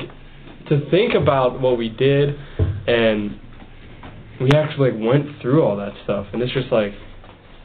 to 0.71 0.89
think 0.91 1.14
about 1.14 1.61
what 1.61 1.77
we 1.77 1.89
did, 1.89 2.39
and 2.87 3.35
we 4.41 4.53
actually 4.53 4.93
like, 4.93 5.01
went 5.03 5.43
through 5.43 5.64
all 5.64 5.77
that 5.77 5.93
stuff, 6.05 6.27
and 6.33 6.41
it's 6.41 6.53
just 6.55 6.71
like, 6.71 6.93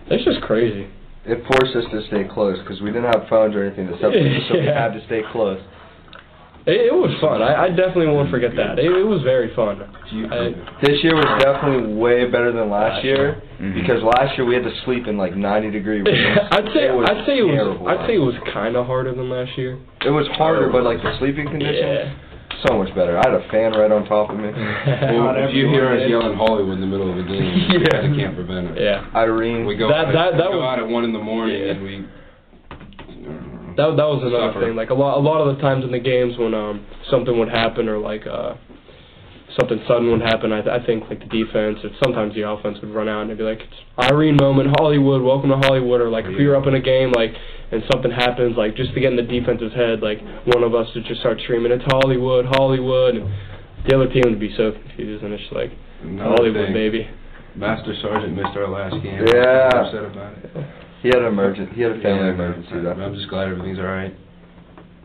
it's 0.10 0.26
just 0.26 0.42
crazy. 0.42 0.88
It 1.26 1.46
forced 1.46 1.76
us 1.78 1.86
to 1.94 2.02
stay 2.08 2.26
close 2.28 2.58
because 2.60 2.82
we 2.82 2.90
didn't 2.92 3.14
have 3.14 3.30
phones 3.30 3.54
or 3.56 3.64
anything 3.64 3.86
to 3.88 3.94
separate 4.02 4.34
us, 4.36 4.44
so 4.50 4.56
we 4.58 4.66
Yeah. 4.66 4.82
had 4.90 4.94
to 4.98 5.06
stay 5.06 5.22
close. 5.32 5.62
It, 6.66 6.88
it 6.88 6.96
was 6.96 7.12
fun. 7.20 7.42
I, 7.44 7.66
I 7.66 7.70
definitely 7.76 8.08
won't 8.08 8.32
forget 8.32 8.56
that. 8.56 8.80
It, 8.80 8.88
it 8.88 9.04
was 9.04 9.20
very 9.24 9.52
fun. 9.54 9.84
I, 9.84 10.56
This 10.80 11.04
year 11.04 11.12
was 11.16 11.28
definitely 11.44 11.92
way 12.00 12.24
better 12.32 12.52
than 12.56 12.70
last 12.72 13.04
Last 13.04 13.06
year 13.06 13.42
Mhm. 13.60 13.76
because 13.80 14.00
last 14.04 14.38
year 14.38 14.46
we 14.48 14.56
had 14.56 14.64
to 14.64 14.72
sleep 14.86 15.08
in 15.08 15.18
like 15.18 15.36
90 15.36 15.72
degree 15.72 16.00
rooms. 16.00 16.10
I'd 16.52 16.68
say 16.74 16.88
It 16.88 16.96
was 16.96 17.08
I'd 17.12 17.26
say 17.28 17.40
it 17.40 17.44
was 17.44 17.56
terrible. 17.56 17.88
I'd 17.88 18.08
say 18.08 18.16
it 18.16 18.24
was 18.24 18.36
kind 18.54 18.76
of 18.76 18.86
harder 18.88 19.12
than 19.16 19.30
last 19.30 19.58
year. 19.58 19.76
It 20.06 20.10
was 20.12 20.28
harder, 20.40 20.70
but 20.72 20.84
like 20.84 21.04
the 21.04 21.16
sleeping 21.20 21.48
conditions, 21.48 21.80
Yeah. 21.84 22.64
so 22.68 22.78
much 22.80 22.96
better. 22.96 23.16
I 23.20 23.24
had 23.28 23.36
a 23.36 23.44
fan 23.52 23.72
right 23.76 23.92
on 23.92 24.04
top 24.08 24.32
of 24.32 24.38
me. 24.40 24.48
Well, 25.16 25.36
if 25.44 25.52
you 25.56 25.68
hear 25.68 25.92
us 25.96 26.08
yelling 26.08 26.36
Hollywood 26.38 26.76
in 26.76 26.82
the 26.82 26.88
middle 26.88 27.12
of 27.12 27.18
a 27.20 27.24
game, 27.28 27.44
Yeah. 27.76 27.92
guys 27.92 28.08
can't 28.16 28.36
prevent 28.36 28.72
it. 28.72 28.84
Yeah. 28.84 29.04
Irene, 29.16 29.66
We 29.68 29.76
go, 29.76 29.88
That- 29.92 30.12
out, 30.16 30.32
that- 30.32 30.38
that 30.40 30.48
we 30.52 30.60
go 30.60 30.64
was- 30.64 30.72
out 30.72 30.80
at 30.80 30.88
one 30.88 31.04
in 31.04 31.12
the 31.12 31.20
morning 31.24 31.60
Yeah. 31.60 31.72
and 31.76 31.84
we. 31.84 32.08
That 33.78 33.96
that 33.98 34.08
was 34.10 34.22
another 34.24 34.54
Suffer. 34.54 34.66
thing. 34.68 34.76
Like 34.76 34.90
a 34.90 34.94
lot 34.94 35.18
a 35.18 35.24
lot 35.24 35.42
of 35.42 35.56
the 35.56 35.62
times 35.62 35.84
in 35.84 35.92
the 35.92 36.00
games 36.00 36.38
when 36.38 36.54
um 36.54 36.86
something 37.10 37.38
would 37.40 37.50
happen 37.50 37.88
or 37.90 37.98
like 37.98 38.26
uh 38.28 38.56
something 39.60 39.78
sudden 39.88 40.10
would 40.10 40.22
happen, 40.22 40.52
I 40.52 40.62
th- 40.62 40.74
I 40.74 40.84
think 40.86 41.10
like 41.10 41.20
the 41.20 41.30
defense 41.30 41.78
or 41.84 41.92
sometimes 42.04 42.34
the 42.34 42.48
offense 42.50 42.80
would 42.82 42.90
run 42.90 43.08
out 43.08 43.22
and 43.22 43.30
it'd 43.30 43.38
be 43.38 43.46
like 43.46 43.62
it's 43.62 44.10
Irene 44.12 44.38
moment, 44.42 44.74
Hollywood, 44.80 45.22
welcome 45.22 45.50
to 45.50 45.58
Hollywood 45.58 46.02
or 46.02 46.10
like 46.10 46.26
if 46.26 46.36
we 46.38 46.48
were 46.48 46.56
up 46.56 46.66
in 46.66 46.74
a 46.74 46.82
game 46.82 47.12
like 47.12 47.32
and 47.72 47.84
something 47.92 48.10
happens 48.10 48.58
like 48.58 48.76
just 48.76 48.94
to 48.94 49.00
get 49.00 49.12
in 49.14 49.18
the 49.18 49.22
defense's 49.30 49.74
head 49.74 50.02
like 50.02 50.18
one 50.50 50.64
of 50.64 50.74
us 50.74 50.88
would 50.96 51.06
just 51.06 51.20
start 51.22 51.40
screaming 51.44 51.72
it's 51.72 51.86
Hollywood, 51.86 52.46
Hollywood 52.46 53.16
and 53.16 53.30
the 53.88 53.96
other 53.96 54.10
team 54.10 54.24
would 54.26 54.40
be 54.40 54.54
so 54.58 54.72
confused 54.72 55.24
and 55.24 55.34
it's 55.34 55.44
just 55.44 55.54
like 55.54 55.72
Another 56.02 56.36
Hollywood 56.36 56.66
thing, 56.68 56.74
baby. 56.74 57.08
Master 57.56 57.94
Sergeant 58.02 58.36
missed 58.36 58.58
our 58.58 58.68
last 58.68 58.98
game. 59.04 59.22
Yeah. 59.28 59.70
I'm 59.72 59.86
upset 59.86 60.06
about 60.06 60.34
it. 60.38 60.83
He 61.04 61.10
had 61.10 61.20
an 61.20 61.26
emergency. 61.26 61.76
He 61.76 61.82
had 61.84 61.92
a 61.92 62.02
family 62.02 62.28
Yeah, 62.28 62.34
emergency. 62.34 62.70
but 62.74 62.84
That 62.84 62.98
I'm 63.04 63.14
just 63.14 63.30
glad 63.30 63.50
everything's 63.50 63.78
all 63.80 63.86
right. 63.86 64.16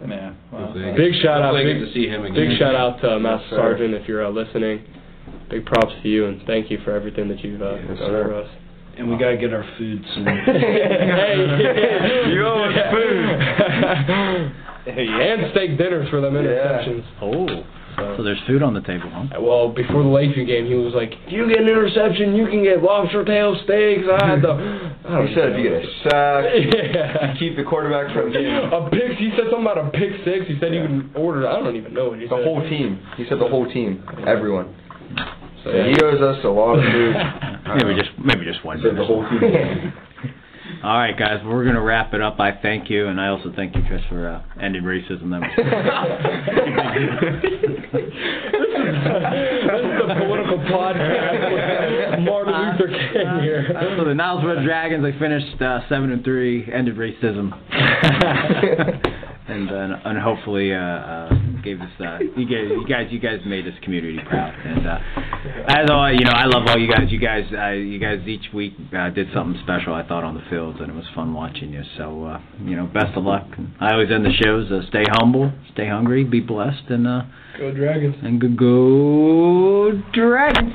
Yeah. 0.09 0.33
Well, 0.53 0.63
Hopefully 0.71 0.85
I 0.85 0.89
get- 0.95 0.97
Big 0.97 1.15
shout 1.21 1.43
out, 1.43 1.53
hopefully 1.55 1.75
I 1.75 1.75
big, 1.75 1.87
to 1.87 1.93
see 1.93 2.07
him 2.09 2.23
again. 2.25 2.35
big 2.49 2.59
shout 2.59 2.75
out 2.75 3.01
to 3.03 3.17
uh, 3.17 3.19
Master. 3.19 3.51
Sergeant 3.57 3.95
if 3.95 4.07
you're 4.09 4.25
uh, 4.25 4.31
listening. 4.31 4.85
Big 5.51 5.67
props 5.67 5.93
to 6.03 6.09
you 6.09 6.27
and 6.27 6.41
thank 6.47 6.71
you 6.71 6.79
for 6.85 6.93
everything 6.93 7.27
that 7.29 7.43
you've 7.43 7.61
uh, 7.61 7.75
Yes, 7.75 7.89
done 7.89 7.97
sir. 7.99 8.25
for 8.31 8.35
us. 8.43 8.49
and 8.97 9.11
we 9.11 9.17
gotta 9.19 9.37
get 9.37 9.53
our 9.53 9.65
food 9.77 10.01
soon. 10.15 10.25
hey, 10.47 12.31
You 12.33 12.47
owe 12.47 12.63
us 12.65 12.75
food. 12.95 14.53
and 14.89 15.51
steak 15.53 15.77
dinners 15.79 16.09
for 16.11 16.21
them 16.21 16.35
interceptions. 16.35 17.05
Oh, 17.21 17.47
so 18.17 18.23
there's 18.23 18.39
food 18.47 18.63
on 18.63 18.75
the 18.75 18.81
table, 18.83 19.11
huh? 19.11 19.27
Uh, 19.37 19.41
well, 19.41 19.69
before 19.69 20.03
the 20.03 20.09
Lakeview 20.09 20.45
game, 20.47 20.67
he 20.67 20.75
was 20.75 20.95
like, 20.95 21.13
If 21.27 21.33
"You 21.33 21.49
get 21.49 21.61
an 21.61 21.69
interception, 21.69 22.35
you 22.35 22.47
can 22.47 22.63
get 22.63 22.83
lobster 22.83 23.25
tail 23.25 23.55
steaks." 23.65 24.07
I 24.07 24.27
had 24.27 24.43
the. 24.43 24.53
I 24.55 25.19
don't 25.19 25.27
He 25.29 25.35
said 25.35 25.53
if 25.53 25.57
you 25.59 25.65
get 25.69 25.83
a 25.83 25.87
sack, 26.07 26.43
yeah. 26.55 27.35
keep 27.39 27.57
the 27.57 27.65
quarterback 27.65 28.15
from 28.15 28.33
getting 28.33 28.49
A 28.79 28.89
pick. 28.91 29.19
He 29.19 29.31
said 29.37 29.51
something 29.51 29.67
about 29.67 29.79
a 29.79 29.91
pick 29.91 30.13
six. 30.25 30.47
He 30.47 30.57
said 30.61 30.73
he 30.73 30.81
would 30.81 31.11
order. 31.17 31.49
I 31.49 31.59
don't 31.61 31.77
even 31.77 31.93
know 31.95 32.11
what 32.11 32.19
he 32.19 32.27
the 32.27 32.31
said. 32.37 32.41
The 32.41 32.45
whole 32.45 32.63
team. 32.69 33.01
He 33.17 33.25
said 33.29 33.39
the 33.41 33.49
whole 33.49 33.67
team, 33.71 34.05
everyone. 34.27 34.75
So, 35.65 35.71
Yeah, 35.75 35.89
he 35.91 35.97
owes 36.05 36.21
us 36.23 36.39
a 36.45 36.49
lot 36.49 36.79
of 36.79 36.85
food. 36.87 37.15
maybe 37.83 37.99
just 37.99 38.13
maybe 38.19 38.45
just 38.45 38.65
one. 38.65 38.79
He 38.79 38.85
Said 38.87 38.97
the 38.97 39.05
whole 39.05 39.27
team. 39.29 39.93
All 40.81 40.97
right, 40.97 41.19
guys, 41.19 41.41
we're 41.45 41.65
gonna 41.65 41.83
wrap 41.83 42.15
it 42.15 42.21
up. 42.21 42.39
I 42.39 42.53
thank 42.63 42.89
you, 42.89 43.09
and 43.09 43.21
I 43.21 43.27
also 43.29 43.53
thank 43.57 43.75
you, 43.75 43.83
Chris, 43.89 44.01
for 44.09 44.29
uh, 44.29 44.41
ending 44.63 44.85
racism. 44.85 45.29
That 45.31 45.41
this 47.39 47.53
is 47.53 47.59
the 50.07 50.15
political 50.21 50.59
podcast 50.71 51.53
with 51.53 52.21
Martin 52.21 52.55
Luther 52.55 52.87
King 53.13 53.41
here. 53.43 53.67
so 53.99 54.05
the 54.05 54.15
Niles 54.15 54.45
Red 54.45 54.63
Dragons, 54.65 55.03
they 55.03 55.19
finished 55.19 55.61
uh, 55.61 55.81
seven 55.89 56.13
and 56.13 56.23
three, 56.23 56.71
ended 56.73 56.95
racism, 56.97 57.51
and 59.49 59.69
then 59.69 59.91
and 60.05 60.17
hopefully 60.23 60.73
uh, 60.73 60.79
uh, 60.79 61.31
gave 61.63 61.81
us 61.81 61.91
uh, 62.01 62.19
you 62.37 62.47
guys 62.47 62.69
you 62.71 62.87
guys 62.89 63.07
you 63.11 63.19
guys 63.19 63.41
made 63.47 63.65
this 63.67 63.75
community 63.83 64.19
proud. 64.29 64.55
And 64.65 64.87
uh, 64.87 64.99
as 65.69 65.91
all 65.91 66.13
you 66.13 66.25
know, 66.25 66.33
I 66.33 66.45
love 66.47 66.67
all 66.67 66.79
you 66.79 66.91
guys. 66.91 67.11
You 67.11 67.19
guys 67.19 67.45
uh, 67.53 67.71
you 67.71 67.99
guys 67.99 68.27
each 68.27 68.53
week 68.55 68.75
uh, 68.97 69.11
did 69.11 69.29
something 69.35 69.61
special. 69.63 69.95
I 69.95 70.07
thought 70.07 70.25
on 70.25 70.35
the 70.35 70.43
fields, 70.51 70.79
and 70.81 70.89
it 70.91 70.95
was 70.95 71.07
fun 71.15 71.33
watching 71.35 71.73
you. 71.73 71.83
So 71.97 72.25
uh, 72.25 72.41
you 72.65 72.77
know, 72.77 72.87
best 72.87 73.17
of 73.17 73.25
luck. 73.25 73.47
I 73.81 73.93
always 73.93 74.11
end 74.11 74.25
the 74.25 74.33
shows. 74.33 74.71
Uh, 74.71 74.81
stay 74.89 75.05
humble, 75.13 75.53
stay 75.73 75.89
hungry, 75.89 76.25
be 76.25 76.41
blessed, 76.41 76.85
and 76.91 77.07
uh, 77.07 77.23
Go 77.59 77.73
Dragons. 77.73 78.17
and 78.23 78.41
go, 78.41 78.49
go 78.49 80.03
Dragons. 80.13 80.75